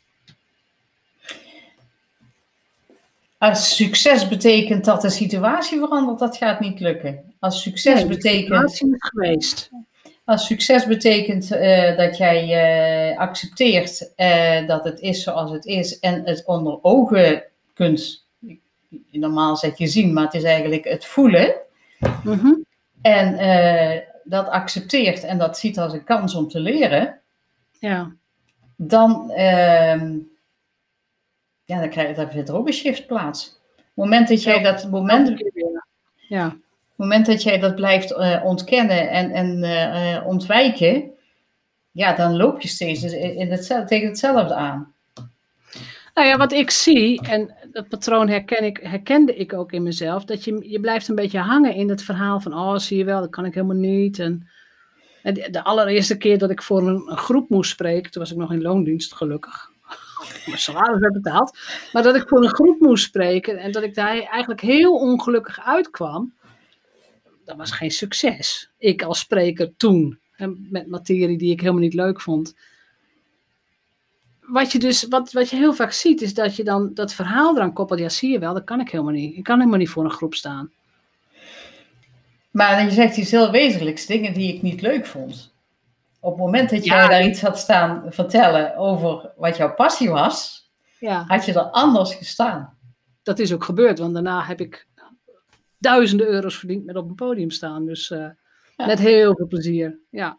Als 3.38 3.76
succes 3.76 4.28
betekent 4.28 4.86
dat 4.86 5.02
de 5.02 5.10
situatie 5.10 5.80
verandert, 5.80 6.20
dat 6.20 6.38
gaat 6.38 6.60
niet 6.60 6.80
lukken. 6.80 7.34
Als 7.40 7.62
succes 7.62 7.94
nee, 7.94 8.08
betekent. 8.08 8.72
is 8.72 8.84
geweest. 8.98 9.70
Als 10.28 10.46
succes 10.46 10.86
betekent 10.86 11.52
uh, 11.52 11.98
dat 11.98 12.18
jij 12.18 13.12
uh, 13.12 13.18
accepteert 13.18 14.14
uh, 14.18 14.68
dat 14.68 14.84
het 14.84 15.00
is 15.00 15.24
zoals 15.24 15.52
het 15.52 15.66
is 15.66 16.00
en 16.00 16.26
het 16.26 16.46
onder 16.46 16.80
ogen 16.82 17.44
kunt, 17.74 18.26
normaal 19.12 19.58
zeg 19.58 19.78
je 19.78 19.88
zien, 19.88 20.14
maar 20.14 20.24
het 20.24 20.34
is 20.34 20.44
eigenlijk 20.44 20.84
het 20.84 21.06
voelen. 21.06 21.56
Mhm. 22.24 22.54
En 23.02 23.38
eh, 23.38 24.02
dat 24.24 24.50
accepteert 24.50 25.24
en 25.24 25.38
dat 25.38 25.58
ziet 25.58 25.80
als 25.80 25.94
een 25.94 26.04
kans 26.04 26.36
om 26.36 26.48
te 26.48 26.60
leren, 26.60 27.20
Ja. 27.80 28.12
dan, 28.76 29.32
ehm, 29.32 30.18
ja, 31.66 31.80
dan, 31.80 31.90
krijg 31.90 32.10
je, 32.10 32.16
dan 32.16 32.32
vindt 32.32 32.50
er 32.50 32.56
ook 32.56 32.68
een 32.68 32.74
shift 32.74 33.08
plaats. 33.08 33.48
Op 33.48 33.84
het 33.86 33.96
moment 33.96 34.28
dat 34.28 34.44
jij 34.44 34.62
dat, 34.62 34.90
moment, 34.90 35.44
Ja. 36.28 36.58
Moment 36.98 37.26
dat, 37.26 37.44
jij 37.44 37.60
dat 37.60 37.76
blijft 37.76 38.14
eh, 38.14 38.46
ontkennen 38.46 39.10
en, 39.10 39.32
en 39.32 39.64
eh, 39.64 40.16
eh, 40.16 40.28
ontwijken, 40.28 41.12
ja, 41.92 42.16
dan 42.16 42.36
loop 42.36 42.62
je 42.62 42.68
steeds 42.68 43.04
in 43.14 43.52
hetzelfde, 43.52 43.88
tegen 43.88 44.08
hetzelfde 44.08 44.56
aan. 44.56 44.96
Nou 46.14 46.30
ja, 46.30 46.38
wat 46.38 46.52
ik 46.52 46.70
zie, 46.70 47.22
en 47.22 47.56
dat 47.72 47.88
patroon 47.88 48.30
herken 48.30 48.64
ik, 48.64 48.80
herkende 48.84 49.36
ik 49.36 49.54
ook 49.54 49.72
in 49.72 49.84
mezelf, 49.84 50.26
dat 50.26 50.44
je, 50.44 50.70
je 50.70 50.80
blijft 50.80 51.08
een 51.08 51.16
beetje 51.16 51.40
hangen 51.40 51.74
in 51.74 51.90
het 51.90 52.04
verhaal 52.04 52.40
van, 52.40 52.54
oh 52.54 52.78
zie 52.78 52.98
je 52.98 53.04
wel, 53.04 53.20
dat 53.20 53.30
kan 53.30 53.46
ik 53.46 53.54
helemaal 53.54 53.76
niet. 53.76 54.20
En, 54.20 54.48
de 55.52 55.64
allereerste 55.64 56.18
keer 56.18 56.38
dat 56.38 56.50
ik 56.50 56.62
voor 56.62 56.88
een, 56.88 57.12
een 57.12 57.18
groep 57.18 57.50
moest 57.50 57.72
spreken, 57.72 58.12
toen 58.12 58.22
was 58.22 58.32
ik 58.32 58.38
nog 58.38 58.52
in 58.52 58.62
loondienst 58.62 59.14
gelukkig, 59.14 59.72
mijn 60.46 60.60
salaris 60.60 61.00
werd 61.00 61.14
betaald, 61.14 61.58
maar 61.94 62.04
dat 62.04 62.16
ik 62.16 62.28
voor 62.28 62.44
een 62.44 62.54
groep 62.54 62.80
moest 62.80 63.04
spreken 63.04 63.58
en 63.58 63.72
dat 63.72 63.84
ik 63.84 63.96
daar 63.96 64.20
eigenlijk 64.20 64.62
heel 64.62 64.94
ongelukkig 64.96 65.60
uitkwam, 65.66 66.34
dat 67.48 67.58
was 67.58 67.72
geen 67.72 67.92
succes. 67.92 68.70
Ik 68.78 69.04
als 69.04 69.20
spreker 69.20 69.74
toen, 69.78 70.20
en 70.36 70.68
met 70.70 70.88
materie 70.88 71.38
die 71.38 71.52
ik 71.52 71.60
helemaal 71.60 71.82
niet 71.82 71.94
leuk 71.94 72.22
vond 72.22 72.56
wat 74.48 74.72
je 74.72 74.80
dus, 74.80 75.08
wat, 75.10 75.32
wat 75.32 75.50
je 75.50 75.56
heel 75.56 75.74
vaak 75.74 75.92
ziet, 75.92 76.22
is 76.22 76.34
dat 76.34 76.56
je 76.56 76.64
dan 76.64 76.94
dat 76.94 77.14
verhaal 77.14 77.56
eraan 77.56 77.74
koppelt. 77.74 78.00
Ja, 78.00 78.10
zie 78.10 78.32
je 78.32 78.40
wel, 78.40 78.54
dat 78.54 78.64
kan 78.64 78.80
ik 78.80 78.90
helemaal 78.90 79.14
niet. 79.14 79.38
Ik 79.38 79.44
kan 79.44 79.58
helemaal 79.58 79.80
niet 79.80 79.90
voor 79.90 80.04
een 80.04 80.12
groep 80.12 80.34
staan. 80.34 80.72
Maar 82.52 82.84
je 82.84 82.92
zegt 82.92 83.18
iets 83.18 83.32
heel 83.32 83.52
wezenlijks, 83.52 84.06
dingen 84.06 84.34
die 84.34 84.54
ik 84.54 84.62
niet 84.62 84.82
leuk 84.82 85.06
vond. 85.06 85.54
Op 86.20 86.32
het 86.32 86.42
moment 86.42 86.70
dat 86.70 86.86
jij 86.86 86.98
Ja, 86.98 87.08
daar 87.08 87.26
iets 87.26 87.42
had 87.42 87.60
staan 87.60 88.04
vertellen 88.10 88.76
over 88.78 89.32
wat 89.38 89.58
jouw 89.58 89.74
passie 89.74 90.10
was, 90.10 90.70
Ja, 91.00 91.24
had 91.28 91.46
je 91.46 91.54
er 91.54 91.70
anders 91.70 92.16
gestaan. 92.16 92.78
dat 93.24 93.40
is 93.40 93.54
ook 93.54 93.64
gebeurd, 93.64 94.00
want 94.00 94.14
daarna 94.14 94.44
heb 94.44 94.62
ik 94.62 94.88
duizenden 95.78 96.28
euro's 96.28 96.58
verdiend 96.58 96.86
met 96.86 96.96
op 96.96 97.10
een 97.10 97.16
podium 97.16 97.50
staan. 97.52 97.86
Dus 97.86 98.12
eh, 98.12 98.28
Ja. 98.78 98.86
met 98.86 99.00
heel 99.00 99.36
veel 99.36 99.48
plezier. 99.48 99.98
Ja. 100.10 100.38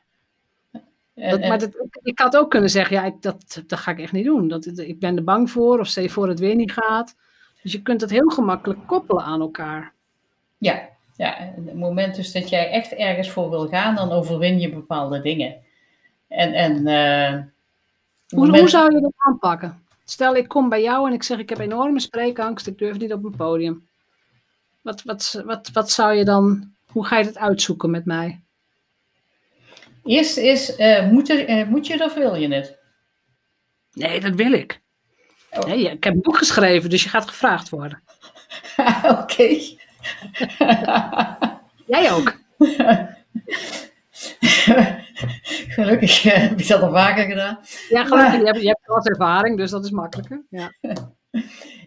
En- 1.14 1.30
Dat, 1.30 1.40
en- 1.40 1.48
maar 1.48 1.58
dat, 1.58 1.70
ik 2.02 2.18
had 2.18 2.36
ook 2.36 2.50
kunnen 2.50 2.70
zeggen, 2.70 2.96
ja, 2.96 3.04
ik, 3.04 3.22
dat, 3.22 3.62
dat 3.66 3.78
ga 3.78 3.90
ik 3.90 3.98
echt 4.00 4.12
niet 4.12 4.24
doen. 4.24 4.48
Dat, 4.48 4.66
ik 4.66 4.98
ben 4.98 5.16
er 5.16 5.24
bang 5.24 5.50
voor, 5.50 5.78
of 5.78 5.86
stel 5.86 6.02
je 6.02 6.10
voor 6.10 6.28
het 6.28 6.38
weer 6.38 6.54
niet 6.54 6.72
gaat. 6.72 7.14
Dus 7.62 7.72
je 7.72 7.82
kunt 7.82 8.00
het 8.00 8.10
heel 8.10 8.28
gemakkelijk 8.28 8.86
koppelen 8.86 9.24
aan 9.24 9.40
elkaar. 9.40 9.92
Ja, 10.58 10.88
ja, 11.16 11.34
het 11.38 11.74
moment 11.74 12.14
dus 12.14 12.32
dat 12.32 12.48
jij 12.48 12.70
echt 12.70 12.92
ergens 12.94 13.30
voor 13.30 13.50
wil 13.50 13.68
gaan, 13.68 13.94
dan 13.94 14.12
overwin 14.12 14.60
je 14.60 14.72
bepaalde 14.72 15.20
dingen. 15.20 15.56
En, 16.28 16.52
en 16.52 16.86
eh, 16.86 17.32
Hoe, 18.28 18.38
moment- 18.38 18.58
hoe 18.58 18.68
zou 18.68 18.94
je 18.94 19.00
dat 19.00 19.12
aanpakken? 19.16 19.82
Stel, 20.04 20.36
ik 20.36 20.48
kom 20.48 20.68
bij 20.68 20.82
jou 20.82 21.06
en 21.08 21.12
ik 21.14 21.22
zeg, 21.22 21.38
ik 21.38 21.48
heb 21.48 21.58
enorme 21.58 22.00
spreekangst, 22.00 22.66
ik 22.66 22.78
durf 22.78 22.98
niet 22.98 23.12
op 23.12 23.24
een 23.24 23.36
podium. 23.36 23.87
Wat, 24.88 25.02
wat, 25.02 25.42
wat, 25.44 25.70
wat 25.72 25.90
zou 25.90 26.14
je 26.14 26.24
dan, 26.24 26.72
hoe 26.86 27.06
ga 27.06 27.18
je 27.18 27.24
het 27.24 27.38
uitzoeken 27.38 27.90
met 27.90 28.04
mij? 28.04 28.42
Eerst 30.04 30.36
is, 30.36 30.76
eh, 30.76 31.10
moet, 31.10 31.28
er, 31.30 31.46
eh, 31.46 31.66
moet 31.66 31.86
je 31.86 32.04
of 32.04 32.14
wil 32.14 32.34
je 32.34 32.54
het? 32.54 32.78
Nee, 33.92 34.20
dat 34.20 34.34
wil 34.34 34.52
ik. 34.52 34.80
Oh. 35.50 35.64
Nee, 35.64 35.90
ik 35.90 36.04
heb 36.04 36.14
een 36.14 36.20
boek 36.20 36.36
geschreven, 36.36 36.90
dus 36.90 37.02
je 37.02 37.08
gaat 37.08 37.28
gevraagd 37.28 37.68
worden. 37.68 38.02
Oké. 39.20 39.60
Jij 41.86 42.12
ook. 42.12 42.38
Gelukkig 45.68 46.24
eh, 46.24 46.32
heb 46.34 46.60
je 46.60 46.66
dat 46.66 46.82
al 46.82 46.90
vaker 46.90 47.24
gedaan. 47.24 47.58
Ja, 47.88 48.04
gelukkig, 48.04 48.40
je 48.40 48.46
hebt, 48.46 48.60
je 48.60 48.68
hebt 48.68 48.86
wel 48.86 48.96
eens 48.96 49.06
ervaring, 49.06 49.56
dus 49.56 49.70
dat 49.70 49.84
is 49.84 49.90
makkelijker. 49.90 50.44
Ja. 50.50 50.72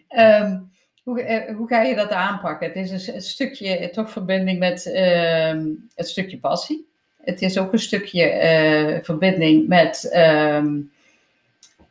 Ehm, 0.08 0.58
hoe, 1.02 1.22
eh, 1.22 1.56
hoe 1.56 1.68
ga 1.68 1.82
je 1.82 1.94
dat 1.94 2.10
aanpakken? 2.10 2.66
Het 2.66 2.76
is 2.76 3.08
een, 3.08 3.22
stukje 3.22 3.90
toch 3.90 4.10
verbinding 4.10 4.58
met 4.58 4.92
ehm, 4.92 5.66
het 5.94 6.08
stukje 6.08 6.38
passie. 6.38 6.90
Het 7.22 7.42
is 7.42 7.58
ook 7.58 7.72
een 7.72 7.78
stukje 7.78 8.24
eh, 8.24 9.04
verbinding 9.04 9.68
met. 9.68 10.08
ehm, 10.10 10.80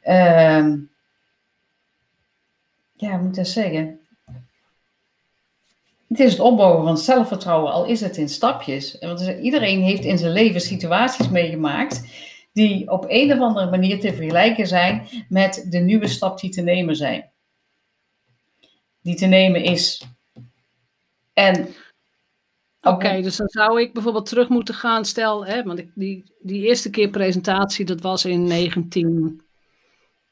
ehm, 0.01 0.77
ja, 2.95 3.09
hoe 3.09 3.17
moet 3.17 3.29
ik 3.29 3.35
dat 3.35 3.47
zeggen? 3.47 3.99
Het 6.07 6.19
is 6.19 6.31
het 6.31 6.41
opbouwen 6.41 6.83
van 6.83 6.97
zelfvertrouwen, 6.97 7.71
al 7.71 7.85
is 7.85 8.01
het 8.01 8.17
in 8.17 8.29
stapjes. 8.29 8.97
Want 8.99 9.21
er 9.21 9.39
iedereen 9.39 9.81
heeft 9.81 10.03
in 10.03 10.17
zijn 10.17 10.31
leven 10.31 10.61
situaties 10.61 11.29
meegemaakt 11.29 12.03
die 12.53 12.91
op 12.91 13.05
een 13.07 13.31
of 13.33 13.39
andere 13.39 13.69
manier 13.69 13.99
te 13.99 14.13
vergelijken 14.13 14.67
zijn 14.67 15.07
met 15.29 15.65
de 15.69 15.79
nieuwe 15.79 16.07
stap 16.07 16.39
die 16.39 16.49
te 16.49 16.61
nemen 16.61 16.95
zijn 16.95 17.30
die 19.01 19.15
te 19.15 19.25
nemen 19.25 19.63
is. 19.63 20.07
En 21.33 21.67
Oké, 22.81 23.21
dus 23.21 23.35
dan 23.35 23.49
zou 23.49 23.81
ik 23.81 23.93
bijvoorbeeld 23.93 24.25
terug 24.25 24.49
moeten 24.49 24.73
gaan. 24.73 25.05
Stel, 25.05 25.45
hè, 25.45 25.63
want 25.63 25.79
ik, 25.79 25.91
die, 25.95 26.33
die 26.39 26.65
eerste 26.67 26.89
keer 26.89 27.09
presentatie, 27.09 27.85
dat 27.85 28.01
was 28.01 28.25
in 28.25 28.43
19, 28.43 29.41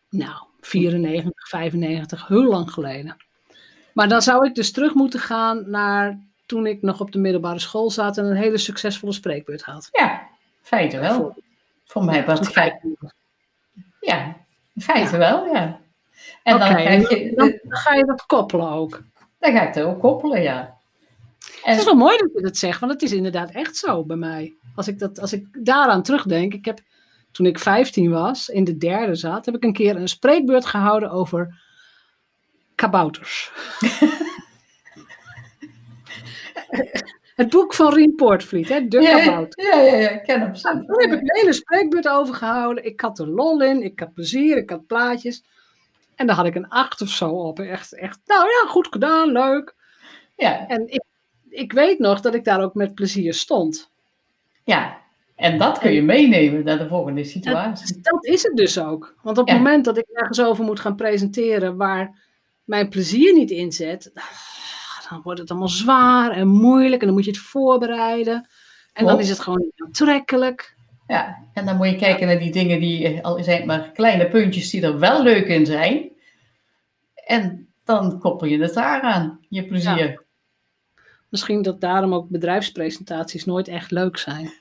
nou, 0.09 0.43
94, 0.61 1.47
95, 1.47 2.27
heel 2.27 2.45
lang 2.45 2.71
geleden. 2.71 3.17
Maar 3.93 4.07
dan 4.07 4.21
zou 4.21 4.45
ik 4.45 4.55
dus 4.55 4.71
terug 4.71 4.93
moeten 4.93 5.19
gaan 5.19 5.69
naar 5.69 6.19
toen 6.45 6.65
ik 6.65 6.81
nog 6.81 6.99
op 6.99 7.11
de 7.11 7.19
middelbare 7.19 7.59
school 7.59 7.89
zat 7.89 8.17
en 8.17 8.25
een 8.25 8.35
hele 8.35 8.57
succesvolle 8.57 9.13
spreekbeurt 9.13 9.61
had. 9.61 9.89
ja, 9.91 10.27
feiten 10.61 10.99
wel. 10.99 11.35
Voor 11.85 12.03
mij 12.03 12.25
was 12.25 12.39
het 12.39 12.49
feit. 12.51 12.81
Ja, 13.99 14.35
feiten 14.77 15.19
wel, 15.19 15.45
ja. 15.45 15.79
En 16.43 16.59
dan, 16.59 16.69
krijg 16.69 17.09
je, 17.09 17.33
dan, 17.35 17.59
dan 17.63 17.77
ga 17.77 17.93
je 17.93 18.05
dat 18.05 18.25
koppelen 18.25 18.69
ook. 18.69 19.03
dan 19.39 19.51
ga 19.51 19.67
ik 19.67 19.73
het 19.73 19.83
ook 19.83 19.99
koppelen, 19.99 20.41
ja. 20.41 20.77
Het 21.61 21.77
is 21.77 21.85
wel 21.85 21.95
mooi 21.95 22.17
dat 22.17 22.29
je 22.33 22.41
dat 22.41 22.57
zegt, 22.57 22.79
want 22.79 22.91
het 22.91 23.01
is 23.01 23.11
inderdaad 23.11 23.51
echt 23.51 23.75
zo 23.77 24.05
bij 24.05 24.15
mij. 24.17 24.53
Als 24.75 24.87
ik, 24.87 24.99
dat, 24.99 25.19
als 25.19 25.33
ik 25.33 25.65
daaraan 25.65 26.03
terugdenk, 26.03 26.53
ik 26.53 26.65
heb 26.65 26.79
toen 27.31 27.45
ik 27.45 27.59
15 27.59 28.11
was, 28.11 28.49
in 28.49 28.63
de 28.63 28.77
derde 28.77 29.15
zat, 29.15 29.45
heb 29.45 29.55
ik 29.55 29.63
een 29.63 29.73
keer 29.73 29.95
een 29.95 30.07
spreekbeurt 30.07 30.65
gehouden 30.65 31.11
over 31.11 31.61
kabouters. 32.75 33.51
Het 37.35 37.49
boek 37.49 37.73
van 37.73 37.93
Rien 37.93 38.15
Poortvliet, 38.15 38.69
hè, 38.69 38.87
De 38.87 39.01
ja, 39.01 39.17
Kabouter. 39.19 39.63
ja, 39.65 39.81
ja, 39.81 39.95
ja, 39.95 40.09
ik 40.09 40.23
ken 40.23 40.41
hem. 40.41 40.51
Nou, 40.61 40.85
Toen 40.85 41.01
heb 41.01 41.11
ik 41.11 41.19
een 41.19 41.39
hele 41.39 41.53
spreekbeurt 41.53 42.07
over 42.07 42.35
gehouden. 42.35 42.85
Ik 42.85 43.01
had 43.01 43.19
er 43.19 43.27
lol 43.27 43.61
in, 43.61 43.83
ik 43.83 43.99
had 43.99 44.13
plezier, 44.13 44.57
ik 44.57 44.69
had 44.69 44.87
plaatjes. 44.87 45.43
En 46.19 46.27
daar 46.27 46.35
had 46.35 46.45
ik 46.45 46.55
een 46.55 46.67
acht 46.69 47.01
of 47.01 47.09
zo 47.09 47.29
op. 47.29 47.59
Echt, 47.59 47.93
echt, 47.95 48.19
nou 48.25 48.45
ja, 48.45 48.69
goed 48.69 48.87
gedaan, 48.91 49.31
leuk. 49.31 49.75
Ja, 50.35 50.67
En 50.67 50.87
ik, 50.93 51.03
ik 51.49 51.71
weet 51.71 51.99
nog 51.99 52.21
dat 52.21 52.33
ik 52.33 52.43
daar 52.43 52.61
ook 52.63 52.73
met 52.73 52.95
plezier 52.95 53.33
stond. 53.33 53.91
ja, 54.63 54.97
en 55.35 55.57
dat 55.57 55.77
kun 55.79 55.91
je 55.91 56.01
meenemen 56.01 56.63
naar 56.63 56.77
de 56.77 56.87
volgende 56.87 57.23
situatie. 57.23 57.99
Dat 58.01 58.25
is 58.25 58.43
het 58.43 58.55
dus 58.55 58.79
ook. 58.79 59.15
Want 59.21 59.37
op 59.37 59.47
het 59.47 59.55
Ja. 59.55 59.61
moment 59.61 59.85
dat 59.85 59.97
ik 59.97 60.05
ergens 60.13 60.41
over 60.41 60.63
moet 60.63 60.79
gaan 60.79 60.95
presenteren 60.95 61.77
waar 61.77 62.19
mijn 62.63 62.89
plezier 62.89 63.33
niet 63.33 63.51
in 63.51 63.71
zit, 63.71 64.11
dan 65.09 65.21
wordt 65.23 65.39
het 65.39 65.49
allemaal 65.49 65.67
zwaar 65.69 66.31
en 66.31 66.47
moeilijk 66.47 67.01
en 67.01 67.07
dan 67.07 67.15
moet 67.15 67.25
je 67.25 67.31
het 67.31 67.39
voorbereiden. 67.39 68.47
En 68.93 69.05
dan 69.05 69.19
is 69.19 69.29
het 69.29 69.39
gewoon 69.39 69.71
aantrekkelijk. 69.75 70.75
Ja, 71.09 71.45
en 71.53 71.65
dan 71.65 71.77
moet 71.77 71.89
je 71.89 71.95
kijken 71.95 72.27
naar 72.27 72.39
die 72.39 72.51
dingen 72.51 72.79
die, 72.79 73.07
eh, 73.07 73.21
al 73.21 73.43
zijn 73.43 73.57
het 73.57 73.65
maar 73.65 73.91
kleine 73.91 74.27
puntjes 74.27 74.69
die 74.69 74.81
er 74.81 74.99
wel 74.99 75.23
leuk 75.23 75.47
in 75.47 75.65
zijn. 75.65 76.09
En 77.25 77.67
dan 77.83 78.19
koppel 78.19 78.47
je 78.47 78.61
het 78.61 78.73
daaraan, 78.73 79.39
je 79.49 79.65
plezier. 79.65 80.25
Misschien 81.29 81.61
dat 81.61 81.81
daarom 81.81 82.13
ook 82.13 82.29
bedrijfspresentaties 82.29 83.45
nooit 83.45 83.67
echt 83.67 83.91
leuk 83.91 84.17
zijn. 84.17 84.53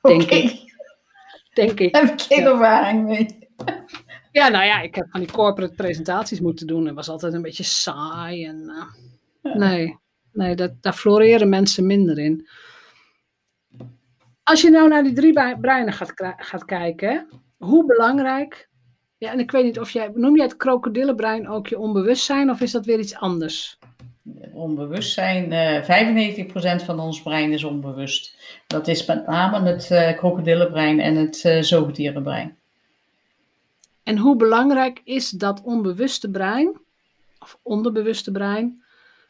Denk 0.00 0.22
ik. 0.22 0.72
Denk 1.54 1.80
ik. 1.80 1.92
daar 1.92 2.02
heb 2.06 2.12
ik 2.12 2.20
geen 2.20 2.42
Ja. 2.42 2.50
ervaring 2.50 3.04
mee. 3.04 3.26
Ja, 4.32 4.48
nou 4.48 4.64
ja, 4.64 4.80
ik 4.80 4.94
heb 4.94 5.06
van 5.10 5.20
die 5.20 5.30
corporate 5.32 5.74
presentaties 5.74 6.40
moeten 6.40 6.66
doen. 6.66 6.86
En 6.88 6.94
was 6.94 7.08
altijd 7.08 7.32
een 7.32 7.42
beetje 7.42 7.62
saai. 7.62 8.44
En, 8.46 8.68
eh, 9.42 9.54
nee, 9.54 9.98
nee 10.32 10.54
dat, 10.54 10.72
daar 10.80 10.92
floreren 10.92 11.48
mensen 11.48 11.86
minder 11.86 12.18
in. 12.18 12.48
Als 14.44 14.60
je 14.60 14.70
nou 14.70 14.88
naar 14.88 15.02
die 15.02 15.12
drie 15.12 15.58
breinen 15.60 15.92
gaat, 15.92 16.12
gaat 16.36 16.64
kijken, 16.64 17.28
hoe 17.56 17.86
belangrijk. 17.86 18.68
Ja, 19.18 19.32
en 19.32 19.38
ik 19.38 19.50
weet 19.50 19.64
niet 19.64 19.80
of 19.80 19.90
jij. 19.90 20.10
Noem 20.14 20.36
jij 20.36 20.44
het 20.44 20.56
krokodillenbrein 20.56 21.48
ook 21.48 21.66
je 21.66 21.78
onbewustzijn 21.78 22.50
of 22.50 22.60
is 22.60 22.70
dat 22.70 22.84
weer 22.84 22.98
iets 22.98 23.14
anders? 23.14 23.78
Onbewustzijn, 24.52 25.52
eh 25.52 26.80
95% 26.80 26.84
van 26.84 27.00
ons 27.00 27.22
brein 27.22 27.52
is 27.52 27.64
onbewust. 27.64 28.36
Dat 28.66 28.88
is 28.88 29.06
met 29.06 29.26
name 29.26 29.68
het 29.68 29.90
eh 29.90 30.16
krokodillenbrein 30.16 31.00
en 31.00 31.14
het 31.16 31.44
eh 31.44 31.62
zoogdierenbrein. 31.62 32.56
En 34.02 34.18
hoe 34.18 34.36
belangrijk 34.36 35.00
is 35.04 35.30
dat 35.30 35.62
onbewuste 35.62 36.30
brein, 36.30 36.80
of 37.38 37.58
onderbewuste 37.62 38.30
brein, 38.32 38.82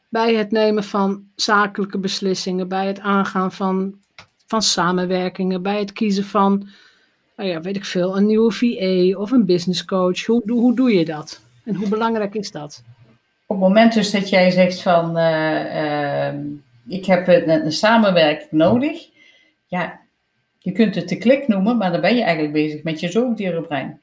bij 0.08 0.34
het 0.34 0.50
nemen 0.50 0.84
van 0.84 1.28
zakelijke 1.34 1.98
beslissingen, 1.98 2.68
bij 2.68 2.86
het 2.86 3.00
aangaan 3.00 3.52
van, 3.52 3.98
van 4.46 4.62
samenwerkingen, 4.62 5.62
bij 5.62 5.78
het 5.78 5.92
kiezen 5.92 6.24
van, 6.24 6.68
nou 7.36 7.48
ja, 7.48 7.60
weet 7.60 7.76
ik 7.76 7.84
veel, 7.84 8.16
een 8.16 8.26
nieuwe 8.26 8.52
VA 8.52 9.18
of 9.20 9.30
een 9.30 9.44
business 9.44 9.84
coach. 9.84 10.24
Hoe, 10.24 10.42
hoe 10.50 10.74
doe 10.74 10.92
je 10.94 11.04
dat? 11.04 11.40
En 11.64 11.74
hoe 11.74 11.88
belangrijk 11.88 12.34
is 12.34 12.50
dat? 12.50 12.82
Op 13.46 13.60
het 13.60 13.68
moment 13.68 13.94
dus 13.94 14.10
dat 14.10 14.28
jij 14.28 14.50
zegt 14.50 14.82
van, 14.82 15.18
uh, 15.18 15.74
uh, 15.74 16.34
ik 16.86 17.06
heb 17.06 17.28
een, 17.28 17.50
een 17.50 17.72
samenwerking 17.72 18.50
nodig, 18.50 19.08
ja, 19.66 20.00
je 20.58 20.72
kunt 20.72 20.94
het 20.94 21.08
de 21.08 21.18
klik 21.18 21.48
noemen, 21.48 21.76
maar 21.76 21.92
dan 21.92 22.00
ben 22.00 22.16
je 22.16 22.22
eigenlijk 22.22 22.52
bezig 22.52 22.82
met 22.82 23.00
je 23.00 23.08
zoogdierenbrein. 23.08 24.00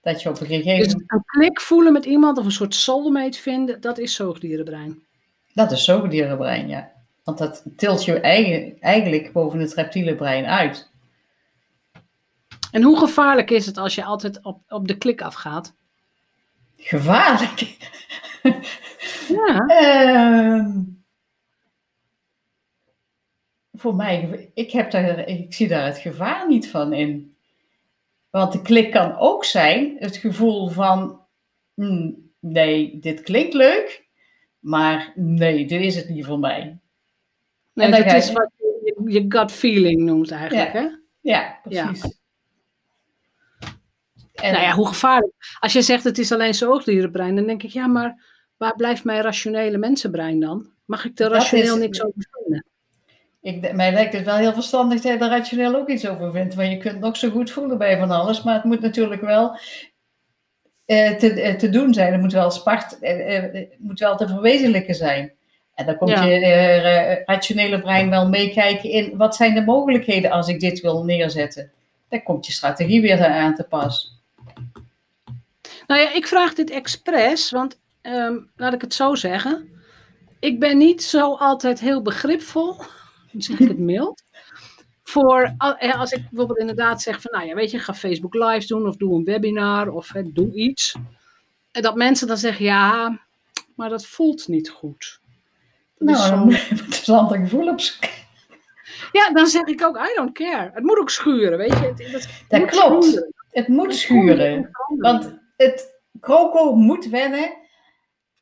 Dat 0.00 0.22
je 0.22 0.28
op 0.28 0.40
een 0.40 0.46
gegeven 0.46 0.70
moment. 0.70 0.92
Dus 0.92 1.02
een 1.06 1.24
klik 1.24 1.60
voelen 1.60 1.92
met 1.92 2.04
iemand 2.04 2.38
of 2.38 2.44
een 2.44 2.52
soort 2.52 2.74
soulmate 2.74 3.38
vinden, 3.38 3.80
dat 3.80 3.98
is 3.98 4.14
zoogdierenbrein. 4.14 5.02
Dat 5.54 5.72
is 5.72 5.84
zoogdierenbrein, 5.84 6.68
ja. 6.68 6.92
Want 7.24 7.38
dat 7.38 7.64
tilt 7.76 8.04
je 8.04 8.20
eigen, 8.20 8.80
eigenlijk 8.80 9.32
boven 9.32 9.58
het 9.58 9.74
reptiele 9.74 10.14
brein 10.14 10.46
uit. 10.46 10.92
En 12.70 12.82
hoe 12.82 12.98
gevaarlijk 12.98 13.50
is 13.50 13.66
het 13.66 13.76
als 13.76 13.94
je 13.94 14.04
altijd 14.04 14.42
op, 14.42 14.60
op 14.68 14.88
de 14.88 14.98
klik 14.98 15.22
afgaat? 15.22 15.74
Gevaarlijk? 16.76 17.76
Ja. 19.28 19.68
uh, 19.68 20.66
voor 23.80 23.94
mij, 23.94 24.50
ik, 24.54 24.70
heb 24.70 24.90
daar, 24.90 25.28
ik 25.28 25.54
zie 25.54 25.68
daar 25.68 25.86
het 25.86 25.98
gevaar 25.98 26.48
niet 26.48 26.70
van 26.70 26.92
in. 26.92 27.36
Want 28.30 28.52
de 28.52 28.62
klik 28.62 28.90
kan 28.90 29.16
ook 29.16 29.44
zijn 29.44 29.96
het 29.98 30.16
gevoel 30.16 30.68
van, 30.68 31.20
hmm, 31.74 32.30
nee, 32.40 32.98
dit 32.98 33.22
klinkt 33.22 33.54
leuk, 33.54 34.08
maar 34.58 35.12
nee, 35.14 35.66
dit 35.66 35.80
is 35.80 35.96
het 35.96 36.08
niet 36.08 36.24
voor 36.24 36.38
mij. 36.38 36.78
Nee, 37.74 37.90
dat 37.90 38.12
is 38.12 38.32
wat 38.32 38.50
je, 38.56 39.02
je 39.06 39.24
gut 39.28 39.52
feeling 39.52 40.00
noemt 40.00 40.30
eigenlijk, 40.30 40.72
ja. 40.72 40.80
hè? 40.80 40.88
Ja, 41.20 41.58
precies. 41.62 42.02
Ja. 42.02 42.08
En, 44.34 44.52
nou 44.52 44.64
ja, 44.64 44.72
hoe 44.72 44.86
gevaarlijk. 44.86 45.32
Als 45.60 45.72
je 45.72 45.82
zegt 45.82 46.04
het 46.04 46.18
is 46.18 46.32
alleen 46.32 46.54
zoogdierenbrein, 46.54 47.36
dan 47.36 47.46
denk 47.46 47.62
ik, 47.62 47.70
ja, 47.70 47.86
maar 47.86 48.22
waar 48.56 48.76
blijft 48.76 49.04
mijn 49.04 49.22
rationele 49.22 49.78
mensenbrein 49.78 50.40
dan? 50.40 50.70
Mag 50.84 51.04
ik 51.04 51.18
er 51.18 51.28
rationeel 51.28 51.74
is, 51.74 51.80
niks 51.80 52.02
over 52.02 52.26
vinden? 52.30 52.64
Ik, 53.40 53.74
mij 53.74 53.92
lijkt 53.92 54.12
het 54.12 54.24
wel 54.24 54.36
heel 54.36 54.52
verstandig 54.52 55.00
dat 55.00 55.12
je 55.12 55.18
er 55.18 55.30
rationeel 55.30 55.74
ook 55.74 55.88
iets 55.88 56.08
over 56.08 56.32
vindt. 56.32 56.54
Want 56.54 56.70
je 56.70 56.78
kunt 56.78 57.00
nog 57.00 57.16
zo 57.16 57.30
goed 57.30 57.50
voelen 57.50 57.78
bij 57.78 57.98
van 57.98 58.10
alles. 58.10 58.42
Maar 58.42 58.54
het 58.54 58.64
moet 58.64 58.80
natuurlijk 58.80 59.20
wel 59.20 59.58
eh, 60.86 61.14
te, 61.14 61.40
eh, 61.40 61.54
te 61.54 61.68
doen 61.68 61.94
zijn. 61.94 62.12
Het 62.12 62.20
moet 62.20 62.32
wel 62.32 62.50
spart, 62.50 62.98
eh, 62.98 63.44
eh 63.54 63.68
moet 63.78 63.98
wel 63.98 64.16
te 64.16 64.28
verwezenlijken 64.28 64.94
zijn. 64.94 65.32
En 65.74 65.86
dan 65.86 65.96
komt 65.96 66.10
ja. 66.10 66.24
je 66.24 66.34
eh, 66.34 67.24
rationele 67.24 67.80
brein 67.80 68.10
wel 68.10 68.28
meekijken 68.28 68.90
in 68.90 69.16
wat 69.16 69.36
zijn 69.36 69.54
de 69.54 69.64
mogelijkheden 69.64 70.30
als 70.30 70.48
ik 70.48 70.60
dit 70.60 70.80
wil 70.80 71.04
neerzetten. 71.04 71.70
Dan 72.08 72.22
komt 72.22 72.46
je 72.46 72.52
strategie 72.52 73.00
weer 73.00 73.26
aan 73.26 73.54
te 73.54 73.62
pas. 73.62 74.12
Nou 75.86 76.00
ja, 76.00 76.14
ik 76.14 76.26
vraag 76.26 76.54
dit 76.54 76.70
expres, 76.70 77.50
want 77.50 77.78
um, 78.02 78.50
laat 78.56 78.72
ik 78.72 78.80
het 78.80 78.94
zo 78.94 79.14
zeggen. 79.14 79.68
Ik 80.40 80.60
ben 80.60 80.78
niet 80.78 81.02
zo 81.02 81.34
altijd 81.34 81.80
heel 81.80 82.02
begripvol 82.02 82.76
zeg 83.38 83.58
ik 83.58 83.68
het 83.68 83.78
mild. 83.78 84.22
Voor 85.02 85.54
als 85.78 86.12
ik 86.12 86.28
bijvoorbeeld 86.30 86.58
inderdaad 86.58 87.02
zeg 87.02 87.20
van, 87.20 87.30
nou 87.32 87.46
ja, 87.46 87.54
weet 87.54 87.70
je, 87.70 87.78
ga 87.78 87.94
Facebook 87.94 88.34
Live 88.34 88.66
doen 88.66 88.86
of 88.86 88.96
doe 88.96 89.14
een 89.16 89.24
webinar 89.24 89.88
of 89.88 90.12
doe 90.24 90.52
iets. 90.54 90.96
En 91.72 91.82
dat 91.82 91.94
mensen 91.94 92.26
dan 92.26 92.36
zeggen, 92.36 92.64
ja, 92.64 93.20
maar 93.76 93.88
dat 93.88 94.06
voelt 94.06 94.48
niet 94.48 94.70
goed. 94.70 95.20
Dat 95.98 96.16
nou, 96.16 96.30
dan 96.30 96.38
moet 96.38 96.60
je 96.60 96.68
interessante 96.70 97.36
gevoel 97.36 97.68
op 97.68 97.80
Ja, 99.12 99.30
dan 99.32 99.46
zeg 99.46 99.64
ik 99.64 99.82
ook, 99.82 99.96
I 99.96 100.14
don't 100.14 100.32
care. 100.32 100.70
Het 100.74 100.84
moet 100.84 100.98
ook 100.98 101.10
schuren, 101.10 101.58
weet 101.58 101.78
je. 101.78 101.84
Het, 101.84 102.12
dat, 102.12 102.28
dat 102.48 102.70
klopt. 102.70 103.04
Schuren. 103.04 103.34
Het 103.50 103.68
moet 103.68 103.86
het 103.86 103.96
schuren. 103.96 104.70
Want 104.96 105.38
het 105.56 106.00
kroko 106.20 106.74
moet 106.74 107.06
wennen 107.06 107.56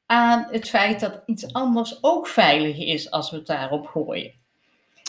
aan 0.06 0.46
het 0.50 0.68
feit 0.68 1.00
dat 1.00 1.22
iets 1.26 1.52
anders 1.52 1.98
ook 2.00 2.26
veilig 2.26 2.78
is 2.78 3.10
als 3.10 3.30
we 3.30 3.36
het 3.36 3.46
daarop 3.46 3.86
gooien. 3.86 4.32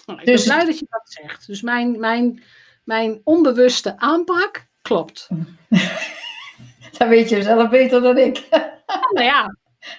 Nou, 0.06 0.20
ik 0.20 0.26
dus, 0.26 0.46
ben 0.46 0.54
blij 0.54 0.66
dat 0.66 0.80
je 0.80 0.86
dat 0.90 1.02
zegt. 1.04 1.48
Dus 1.48 1.62
mijn, 1.62 2.00
mijn, 2.00 2.44
mijn 2.84 3.22
onbewuste 3.24 3.98
aanpak 3.98 4.68
klopt. 4.82 5.28
dat 6.98 7.08
weet 7.08 7.30
je 7.30 7.42
zelf 7.42 7.70
beter 7.70 8.02
dan 8.02 8.18
ik. 8.18 8.48
nou 9.14 9.26
ja, 9.26 9.56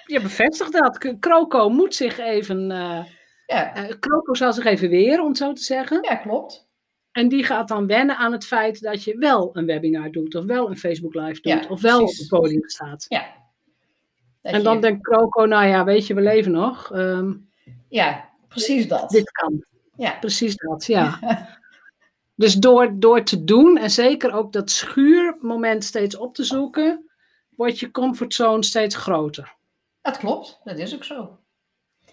je 0.07 0.21
bevestigt 0.21 0.73
dat. 0.73 1.17
Kroko 1.19 1.69
moet 1.69 1.95
zich 1.95 2.19
even. 2.19 2.71
Uh, 2.71 3.05
ja. 3.47 3.77
Uh, 3.77 3.95
Kroko 4.01 4.35
zal 4.35 4.53
zich 4.53 4.65
even 4.65 4.89
weer, 4.89 5.21
om 5.21 5.29
het 5.29 5.37
zo 5.37 5.53
te 5.53 5.63
zeggen. 5.63 5.99
Ja, 6.03 6.17
klopt. 6.17 6.69
En 7.13 7.29
die 7.29 7.45
gaat 7.45 7.69
dan 7.69 7.87
wennen 7.87 8.17
aan 8.17 8.33
het 8.33 8.47
feit 8.47 8.81
dat 8.81 9.05
je 9.05 9.19
wel 9.19 9.51
een 9.57 9.67
webinar 9.67 10.11
doet, 10.11 10.35
of 10.35 10.45
wel 10.45 10.71
een 10.71 10.79
Facebook 10.79 11.15
Live 11.15 11.41
doet, 11.41 11.63
ja, 11.63 11.69
of 11.69 11.81
wel 11.81 11.99
precies. 11.99 12.21
op 12.21 12.31
het 12.31 12.41
podium 12.41 12.69
staat. 12.69 13.07
Ja. 13.09 13.27
Dat 14.43 14.53
en 14.53 14.63
dan 14.63 14.75
je... 14.75 14.81
denkt 14.81 15.03
Kroko, 15.03 15.45
nou 15.45 15.67
ja, 15.67 15.85
weet 15.85 16.07
je, 16.07 16.15
we 16.15 16.21
leven 16.21 16.53
nog. 16.53 16.91
Um, 16.95 17.49
ja, 17.89 18.29
precies 18.49 18.89
dat. 18.89 19.11
Dit 19.11 19.31
kan. 19.31 19.65
Ja. 19.97 20.17
Precies 20.21 20.57
dat, 20.57 20.87
ja. 20.87 21.19
dus 22.35 22.55
door, 22.55 22.93
door 22.99 23.23
te 23.23 23.45
doen 23.45 23.79
en 23.79 23.91
zeker 23.91 24.33
ook 24.33 24.53
dat 24.53 24.71
schuurmoment 24.71 25.85
steeds 25.85 26.17
op 26.17 26.35
te 26.35 26.45
zoeken, 26.45 27.11
wordt 27.57 27.79
je 27.79 27.91
comfortzone 27.91 28.65
steeds 28.65 28.97
groter. 28.97 29.54
Dat 30.05 30.17
klopt, 30.17 30.61
dat 30.65 30.79
is 30.79 30.95
ook 30.95 31.05
zo. 31.05 31.39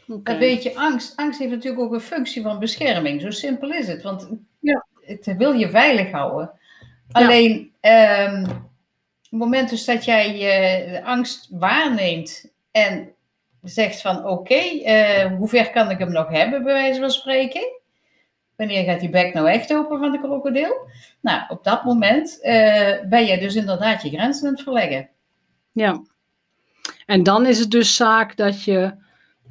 Okay. 0.08 0.34
Een 0.34 0.40
beetje 0.40 0.76
angst. 0.76 1.18
Angst 1.18 1.40
heeft 1.40 1.52
natuurlijk 1.52 1.82
ook 1.82 1.94
een 1.94 2.02
functie 2.02 2.42
van 2.42 2.60
bescherming. 2.60 3.22
Zo 3.22 3.30
simpel 3.30 3.72
is 3.72 3.88
het. 3.88 4.02
Want 4.02 4.30
ja. 4.60 4.86
het 5.02 5.36
wil 5.38 5.52
je 5.52 5.70
veilig 5.70 6.12
houden. 6.12 6.52
Alleen, 7.12 7.74
ja. 7.82 8.28
um, 8.34 8.42
het 9.22 9.32
moment 9.32 9.70
dus 9.70 9.86
dat 9.86 10.06
jij 10.06 10.38
je 10.38 11.02
angst 11.04 11.48
waarneemt 11.52 12.52
en 12.72 13.14
zegt 13.62 14.02
van 14.02 14.18
oké, 14.18 14.28
okay, 14.28 14.84
uh, 14.86 15.38
hoe 15.38 15.48
ver 15.48 15.70
kan 15.70 15.90
ik 15.90 16.00
hem 16.00 16.12
nog 16.12 16.30
hebben, 16.30 16.64
bij 16.64 16.74
wijze 16.74 17.00
van 17.00 17.12
spreken? 17.12 17.80
Wanneer 18.56 18.84
gaat 18.84 19.00
die 19.00 19.10
bek 19.10 19.34
nou 19.34 19.50
echt 19.50 19.74
open 19.74 20.00
van 20.00 20.12
de 20.12 20.20
krokodil? 20.20 20.88
Nou, 21.22 21.42
op 21.48 21.64
dat 21.64 21.84
moment 21.84 22.40
uh, 22.42 23.10
ben 23.10 23.26
je 23.26 23.38
dus 23.40 23.56
inderdaad 23.56 24.02
je 24.02 24.10
grenzen 24.10 24.48
aan 24.48 24.54
het 24.54 24.64
verleggen. 24.64 25.10
Ja. 25.72 26.02
En 27.06 27.24
dan 27.24 27.46
is 27.46 27.60
het 27.60 27.72
dus 27.72 27.96
zaak 27.96 28.38
dat 28.38 28.64
je 28.64 28.94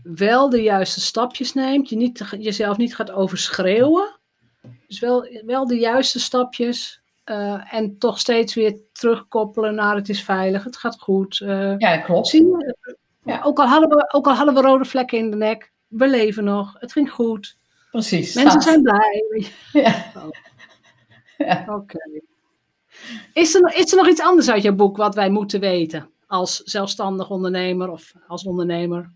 wel 0.03 0.51
de 0.51 0.63
juiste 0.63 1.01
stapjes 1.01 1.55
neemt, 1.55 1.89
je 1.89 1.97
niet, 1.97 2.25
jezelf 2.39 2.77
niet 2.77 2.95
gaat 2.95 3.11
overschreeuwen. 3.11 4.19
Dus 4.87 5.01
wel, 5.01 5.29
wel 5.47 5.67
de 5.67 5.79
juiste 5.79 6.21
stapjes 6.21 7.03
uh, 7.25 7.75
en 7.75 7.99
toch 7.99 8.19
steeds 8.19 8.55
weer 8.55 8.79
terugkoppelen 8.93 9.75
naar 9.75 9.95
het 9.95 10.09
is 10.09 10.23
veilig, 10.25 10.65
het 10.65 10.77
gaat 10.77 11.01
goed. 11.01 11.41
Uh, 11.41 11.79
ja, 11.79 11.97
klopt. 11.97 12.29
Zie 12.29 12.47
je, 12.47 12.77
ja. 13.25 13.41
Ook, 13.43 13.59
al 13.59 13.67
hadden 13.67 13.89
we, 13.89 14.13
ook 14.13 14.27
al 14.27 14.35
hadden 14.35 14.55
we 14.55 14.61
rode 14.61 14.85
vlekken 14.85 15.19
in 15.19 15.31
de 15.31 15.37
nek, 15.37 15.73
we 15.89 16.09
leven 16.09 16.45
nog, 16.45 16.77
het 16.79 16.93
ging 16.93 17.11
goed. 17.11 17.59
Precies. 17.91 18.35
Mensen 18.35 18.63
zijn 18.63 18.83
blij. 18.83 19.25
Ja. 19.73 20.13
Oh. 20.17 20.29
ja. 21.49 21.65
Oké. 21.69 22.21
Is, 23.33 23.55
er, 23.55 23.75
is 23.77 23.91
er 23.91 23.97
nog 23.97 24.09
iets 24.09 24.21
anders 24.21 24.51
uit 24.51 24.63
jouw 24.63 24.75
boek 24.75 24.97
wat 24.97 25.15
wij 25.15 25.31
moeten 25.31 25.61
weten 25.61 26.11
als 26.31 26.63
zelfstandig 26.63 27.31
ondernemer 27.31 27.91
of 27.91 28.13
als 28.27 28.45
ondernemer? 28.45 29.11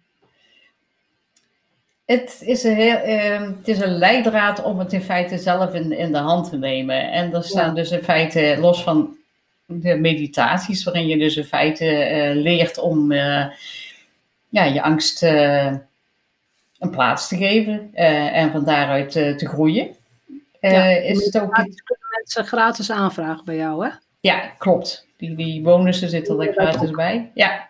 Het 2.05 2.43
is 2.45 2.65
een, 2.65 2.75
heel, 2.75 2.97
uh, 3.07 3.57
het 3.57 3.69
is 3.69 3.81
een 3.81 3.99
leidraad 3.99 4.63
om 4.63 4.79
het 4.79 4.93
in 4.93 5.03
feite 5.03 5.39
zelf 5.39 5.75
in, 5.75 5.93
in 5.93 6.13
de 6.13 6.19
hand 6.19 6.51
te 6.51 6.57
nemen. 6.57 7.11
En 7.11 7.35
er 7.35 7.45
staan 7.45 7.69
ja. 7.69 7.75
dus 7.75 7.91
in 7.91 8.03
feite, 8.03 8.57
los 8.61 8.83
van 8.83 9.17
de 9.67 9.95
meditaties, 9.95 10.85
waarin 10.85 11.07
je 11.07 11.19
dus 11.19 11.37
in 11.37 11.45
feite 11.45 11.85
uh, 11.85 12.43
leert 12.43 12.79
om 12.79 13.13
uh, 13.13 13.47
ja, 14.49 14.65
je 14.65 14.83
angst 14.83 15.23
een 15.23 16.91
plaats 16.91 17.29
te 17.29 17.37
geven 17.37 17.95
en 17.95 18.51
van 18.51 18.65
daaruit 18.65 19.13
te 19.13 19.49
groeien. 19.49 19.97
Ja, 20.61 20.85
is 20.85 21.25
het 21.25 21.39
ook 21.39 21.55
kunnen 21.55 22.09
mensen 22.17 22.45
gratis 22.45 22.91
aanvragen 22.91 23.45
bij 23.45 23.57
jou, 23.57 23.85
hè? 23.85 23.91
Ja, 24.25 24.53
klopt. 24.59 25.07
Die, 25.17 25.35
die 25.35 25.63
bonussen 25.63 26.09
zitten 26.09 26.41
er 26.41 26.53
gratis 26.53 26.91
bij. 26.91 27.31
Ja. 27.35 27.69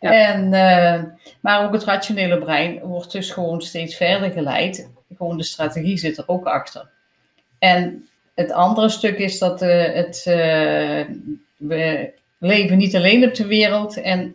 Ja. 0.00 0.12
En, 0.12 0.44
uh, 0.44 1.12
maar 1.40 1.64
ook 1.64 1.72
het 1.72 1.84
rationele 1.84 2.38
brein 2.38 2.80
wordt 2.80 3.12
dus 3.12 3.30
gewoon 3.30 3.62
steeds 3.62 3.96
verder 3.96 4.30
geleid. 4.30 4.90
Gewoon 5.16 5.36
de 5.36 5.42
strategie 5.42 5.96
zit 5.96 6.18
er 6.18 6.24
ook 6.26 6.46
achter. 6.46 6.88
En 7.58 8.08
het 8.34 8.52
andere 8.52 8.88
stuk 8.88 9.18
is 9.18 9.38
dat 9.38 9.62
uh, 9.62 9.84
het, 9.94 10.24
uh, 10.28 11.04
we 11.56 12.12
leven 12.38 12.78
niet 12.78 12.96
alleen 12.96 13.24
op 13.24 13.34
de 13.34 13.46
wereld. 13.46 14.00
En 14.00 14.34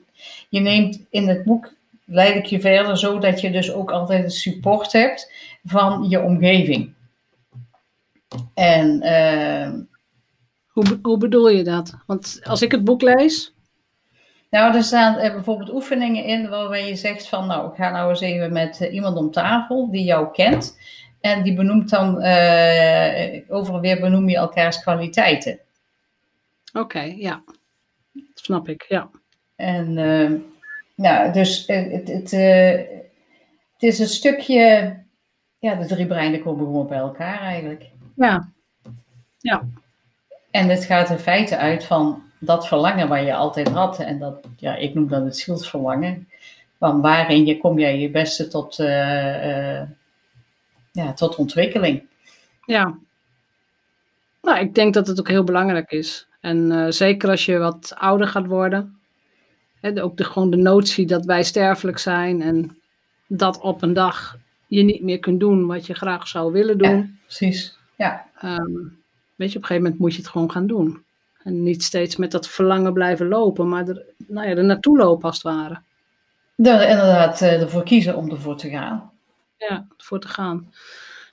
je 0.50 0.60
neemt 0.60 1.00
in 1.10 1.28
het 1.28 1.44
boek, 1.44 1.74
leid 2.06 2.36
ik 2.36 2.46
je 2.46 2.60
verder, 2.60 2.98
zodat 2.98 3.42
je 3.42 3.52
dus 3.52 3.72
ook 3.72 3.92
altijd 3.92 4.24
het 4.24 4.34
support 4.34 4.92
hebt 4.92 5.32
van 5.64 6.06
je 6.10 6.22
omgeving. 6.22 6.94
En 8.54 9.02
hoe, 10.74 11.00
hoe 11.02 11.18
bedoel 11.18 11.50
je 11.50 11.64
dat? 11.64 11.94
Want 12.06 12.40
als 12.44 12.62
ik 12.62 12.72
het 12.72 12.84
boek 12.84 13.02
lees, 13.02 13.54
Nou, 14.50 14.76
er 14.76 14.84
staan 14.84 15.18
eh, 15.18 15.34
bijvoorbeeld 15.34 15.74
oefeningen 15.74 16.24
in 16.24 16.50
waarbij 16.50 16.88
je 16.88 16.96
zegt 16.96 17.28
van, 17.28 17.48
nou, 17.48 17.70
ik 17.70 17.76
ga 17.76 17.90
nou 17.90 18.10
eens 18.10 18.22
even 18.22 18.54
met 18.54 18.82
eh, 18.82 18.94
iemand 18.94 19.18
om 19.18 19.32
tafel 19.32 19.92
die 19.92 20.04
jou 20.04 20.32
kent. 20.32 20.78
En 21.22 21.44
die 21.44 21.54
benoemt 21.54 21.90
dan, 21.90 22.22
eh 22.22 23.42
over 23.48 23.74
en 23.74 23.80
weer 23.80 24.00
benoem 24.00 24.30
je 24.30 24.36
elkaars 24.36 24.82
kwaliteiten. 24.82 25.60
Oké, 26.74 27.02
ja. 27.02 27.44
Dat 28.14 28.24
snap 28.34 28.70
ik, 28.70 28.86
ja. 28.88 29.10
En 29.56 29.98
eh, 29.98 30.32
ja, 30.96 31.28
dus 31.32 31.66
eh, 31.66 31.92
het, 31.92 32.08
het, 32.08 32.34
eh, 32.34 32.78
het 33.74 33.84
is 33.84 34.00
een 34.00 34.08
stukje, 34.08 34.96
ja, 35.60 35.76
de 35.76 35.86
drie 35.86 36.08
breinen 36.08 36.42
komen 36.42 36.66
gewoon 36.66 36.88
bij 36.88 36.98
elkaar 36.98 37.40
eigenlijk. 37.40 37.90
Ja, 38.16 38.52
ja, 39.38 39.68
En 40.54 40.70
het 40.70 40.86
gaat 40.86 41.10
in 41.10 41.20
feite 41.20 41.58
uit 41.58 41.86
van 41.86 42.24
dat 42.40 42.68
verlangen 42.68 43.08
waar 43.08 43.24
je 43.24 43.34
altijd 43.34 43.70
had. 43.70 44.00
En 44.00 44.20
dat, 44.20 44.48
ja, 44.58 44.76
ik 44.76 44.94
noem 44.94 45.08
dat 45.08 45.24
het 45.24 45.38
zielsverlangen. 45.38 46.28
Van 46.78 47.02
waarin 47.02 47.46
je, 47.46 47.58
kom 47.58 47.80
jij 47.80 48.00
je 48.00 48.10
beste 48.10 48.48
tot, 48.48 48.80
eh, 48.80 49.80
eh, 49.80 49.88
ja, 50.92 51.14
tot 51.14 51.36
ontwikkeling. 51.36 52.04
ja. 52.66 52.98
Nou, 54.42 54.60
ik 54.60 54.76
denk 54.76 54.94
dat 54.94 55.08
het 55.08 55.20
ook 55.20 55.28
heel 55.28 55.44
belangrijk 55.44 55.92
is. 55.92 56.28
En 56.42 56.72
eh, 56.72 56.92
zeker 56.92 57.30
als 57.30 57.46
je 57.46 57.58
wat 57.58 57.94
ouder 57.98 58.28
gaat 58.28 58.46
worden. 58.46 59.00
Hè, 59.82 60.04
ook 60.04 60.18
de, 60.18 60.24
gewoon 60.24 60.50
de 60.50 60.58
notie 60.58 61.06
dat 61.06 61.26
wij 61.26 61.44
sterfelijk 61.44 61.98
zijn. 61.98 62.42
En 62.42 62.82
dat 63.28 63.60
op 63.60 63.82
een 63.82 63.94
dag 63.94 64.38
je 64.68 64.84
niet 64.84 65.04
meer 65.04 65.20
kunt 65.20 65.40
doen 65.40 65.66
wat 65.66 65.86
je 65.86 65.94
graag 65.94 66.28
zou 66.28 66.52
willen 66.52 66.78
doen. 66.78 67.20
Precies. 67.26 67.78
Ja, 67.96 68.26
Ehm, 68.40 69.02
weet 69.36 69.52
je, 69.52 69.58
op 69.58 69.62
een 69.62 69.68
gegeven 69.68 69.84
moment 69.84 70.00
moet 70.00 70.14
je 70.14 70.22
het 70.22 70.30
gewoon 70.30 70.52
gaan 70.52 70.68
doen. 70.68 71.04
En 71.44 71.64
niet 71.64 71.84
steeds 71.84 72.16
met 72.16 72.32
dat 72.32 72.48
verlangen 72.48 72.94
blijven 72.94 73.28
lopen, 73.28 73.70
maar 73.70 73.88
er, 73.88 74.06
nou 74.28 74.48
ja, 74.48 74.56
er 74.56 74.64
naartoe 74.64 74.98
lopen 74.98 75.26
als 75.26 75.36
het 75.36 75.44
ware. 75.44 75.82
er 76.58 76.90
inderdaad 76.90 77.42
eh, 77.42 77.62
ervoor 77.62 77.84
kiezen 77.84 78.16
om 78.16 78.30
ervoor 78.30 78.58
te 78.58 78.70
gaan. 78.70 79.12
Ja, 79.58 79.88
voor 79.98 80.20
te 80.20 80.28
gaan. 80.28 80.74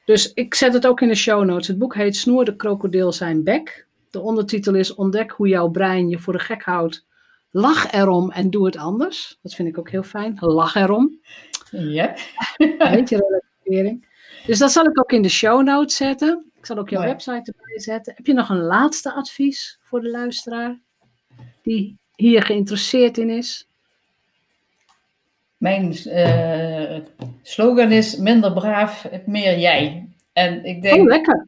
Dus 0.05 0.33
ik 0.33 0.55
zet 0.55 0.73
het 0.73 0.87
ook 0.87 1.01
in 1.01 1.09
de 1.09 1.15
show 1.15 1.45
notes. 1.45 1.67
Het 1.67 1.79
boek 1.79 1.95
heet 1.95 2.17
Snoer 2.17 2.45
de 2.45 2.57
krokodil 2.57 3.13
zijn 3.13 3.45
bek. 3.45 3.87
De 4.11 4.21
ondertitel 4.21 4.75
is 4.75 4.95
Ontdek 4.95 5.31
hoe 5.31 5.49
jouw 5.49 5.69
brein 5.69 6.09
je 6.09 6.19
voor 6.19 6.33
de 6.33 6.39
gek 6.39 6.63
houdt. 6.63 7.07
Lach 7.51 7.93
erom 7.93 8.31
en 8.31 8.51
doe 8.51 8.67
het 8.67 8.77
anders. 8.77 9.39
Dat 9.43 9.55
vind 9.55 9.69
ik 9.69 9.79
ook 9.79 9.91
heel 9.91 10.03
fijn. 10.03 10.37
Lach 10.41 10.75
erom. 10.75 11.21
Ja, 11.71 12.15
Weet 12.79 13.09
je, 13.09 13.17
relativering. 13.17 14.07
Dus 14.47 14.59
dat 14.59 14.73
zal 14.73 14.85
ik 14.85 15.01
ook 15.01 15.13
in 15.13 15.23
de 15.23 15.29
show 15.29 15.63
notes 15.63 15.97
zetten. 15.97 16.50
Ik 16.61 16.67
zal 16.67 16.77
ook 16.79 16.91
jouw 16.91 17.01
Mooi. 17.01 17.13
website 17.13 17.53
erbij 17.53 17.81
zetten. 17.81 18.15
Heb 18.17 18.27
je 18.27 18.33
nog 18.33 18.49
een 18.49 18.63
laatste 18.63 19.13
advies 19.13 19.79
voor 19.83 20.01
de 20.01 20.11
luisteraar 20.11 20.81
die 21.63 21.99
hier 22.17 22.43
geïnteresseerd 22.43 23.19
in 23.19 23.31
is? 23.31 23.69
mijn 25.61 25.95
eh, 25.95 27.01
slogan 27.43 27.93
is 27.93 28.17
minder 28.17 28.53
braaf, 28.53 29.09
meer 29.27 29.59
jij. 29.59 30.09
En 30.33 30.65
ik 30.65 30.83
denk, 30.83 31.01
Oh, 31.01 31.07
lekker. 31.07 31.47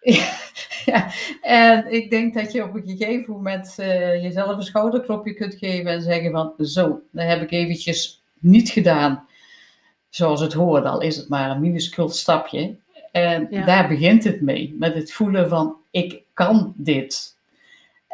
ja, 0.90 1.10
en 1.40 1.92
ik 1.92 2.10
denk 2.10 2.34
dat 2.34 2.52
je 2.52 2.62
op 2.62 2.74
een 2.74 2.82
gegeven 2.86 3.32
moment 3.32 3.74
eh, 3.78 4.22
jezelf 4.22 4.56
een 4.56 4.62
schouderklopje 4.62 5.34
kunt 5.34 5.54
geven 5.54 5.90
en 5.90 6.02
zeggen 6.02 6.30
van 6.30 6.54
zo, 6.58 7.02
dat 7.12 7.26
heb 7.26 7.42
ik 7.42 7.50
eventjes 7.50 8.22
niet 8.38 8.70
gedaan 8.70 9.26
zoals 10.08 10.40
het 10.40 10.52
hoort, 10.52 10.84
al 10.84 11.00
is 11.00 11.16
het 11.16 11.28
maar 11.28 11.50
een 11.50 11.60
minuscuul 11.60 12.08
stapje. 12.08 12.76
En 13.14 13.46
Ja. 13.50 13.64
daar 13.64 13.88
begint 13.88 14.24
het 14.24 14.40
mee, 14.40 14.74
met 14.78 14.94
het 14.94 15.12
voelen 15.12 15.48
van 15.48 15.76
ik 15.90 16.22
kan 16.32 16.74
dit. 16.76 17.36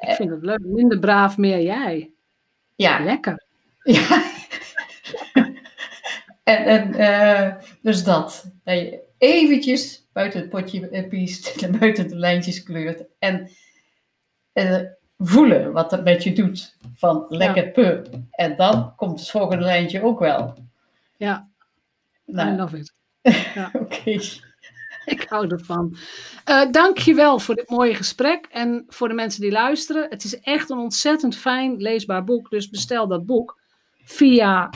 Ik 0.01 0.11
vind 0.11 0.31
het 0.31 0.43
leuk. 0.43 0.61
Minder 0.61 0.99
braaf, 0.99 1.37
meer 1.39 1.61
jij. 1.63 2.11
Ja, 2.77 3.05
Lekker. 3.05 3.43
Ja. 3.83 4.23
en 6.45 6.65
en 6.65 6.95
eh, 6.95 7.55
dus 7.83 8.05
dat. 8.05 8.51
Dat 8.65 8.79
je 8.79 9.01
eventjes 9.19 10.07
buiten 10.13 10.41
het 10.41 10.49
potje 10.51 10.89
eh, 10.89 11.09
piest, 11.09 11.63
en 11.63 11.73
buiten 11.79 12.09
de 12.09 12.17
lijntjes 12.17 12.63
kleurt. 12.63 13.03
En 13.19 13.51
eh, 14.53 14.81
voelen 15.19 15.73
wat 15.73 15.91
dat 15.91 16.05
met 16.05 16.23
je 16.25 16.33
doet. 16.33 16.77
Van 16.95 17.25
lekker 17.29 17.69
pup. 17.71 18.09
En 18.31 18.57
dan 18.57 18.95
komt 18.97 19.21
het 19.21 19.31
volgende 19.31 19.65
lijntje 19.65 20.03
ook 20.03 20.19
wel. 20.19 20.55
Ja, 21.17 21.49
I 22.29 22.33
Nou, 22.33 22.57
love 22.57 22.79
it. 22.79 22.95
oké. 23.73 24.19
Ik 25.15 25.27
hou 25.29 25.49
ervan. 25.49 25.97
Eh 26.45 26.71
dankjewel 26.71 27.39
voor 27.39 27.55
dit 27.55 27.71
mooie 27.71 27.95
gesprek. 27.95 28.47
En 28.51 28.85
voor 28.89 29.09
de 29.09 29.15
mensen 29.15 29.41
die 29.41 29.53
luisteren. 29.53 30.07
Het 30.09 30.25
is 30.25 30.41
echt 30.41 30.71
een 30.71 30.79
ontzettend 30.79 31.37
fijn 31.37 31.77
leesbaar 31.77 32.25
boek. 32.25 32.51
Dus 32.51 32.71
bestel 32.71 33.09
dat 33.09 33.27
boek 33.27 33.61
via... 34.05 34.71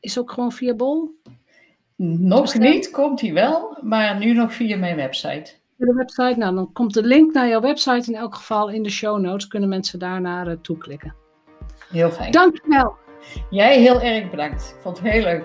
Is 0.00 0.18
ook 0.18 0.32
gewoon 0.32 0.52
via 0.52 0.74
Bol? 0.74 1.20
Nog 1.96 2.40
Bestel. 2.40 2.60
niet, 2.60 2.90
komt 2.90 3.20
hij 3.20 3.32
wel. 3.32 3.78
Maar 3.82 4.18
nu 4.18 4.32
nog 4.32 4.54
via 4.54 4.76
mijn 4.76 4.96
website. 4.96 5.52
De 5.76 5.94
website. 5.94 6.34
Nou, 6.38 6.54
dan 6.54 6.72
komt 6.72 6.94
de 6.94 7.02
link 7.02 7.32
naar 7.32 7.48
jouw 7.48 7.60
website 7.60 8.12
in 8.12 8.18
elk 8.18 8.34
geval 8.34 8.68
in 8.68 8.82
de 8.82 8.90
show 8.90 9.20
notes. 9.20 9.46
Kunnen 9.46 9.68
mensen 9.68 9.98
daarnaar 9.98 10.48
uh, 10.48 10.54
toeklikken. 10.62 11.14
Heel 11.90 12.10
fijn. 12.10 12.32
Dankjewel. 12.32 12.96
Jij 13.50 13.80
heel 13.80 14.00
erg 14.00 14.30
bedankt. 14.30 14.74
Ik 14.76 14.82
vond 14.82 14.98
het 14.98 15.08
heel 15.08 15.22
leuk. 15.22 15.44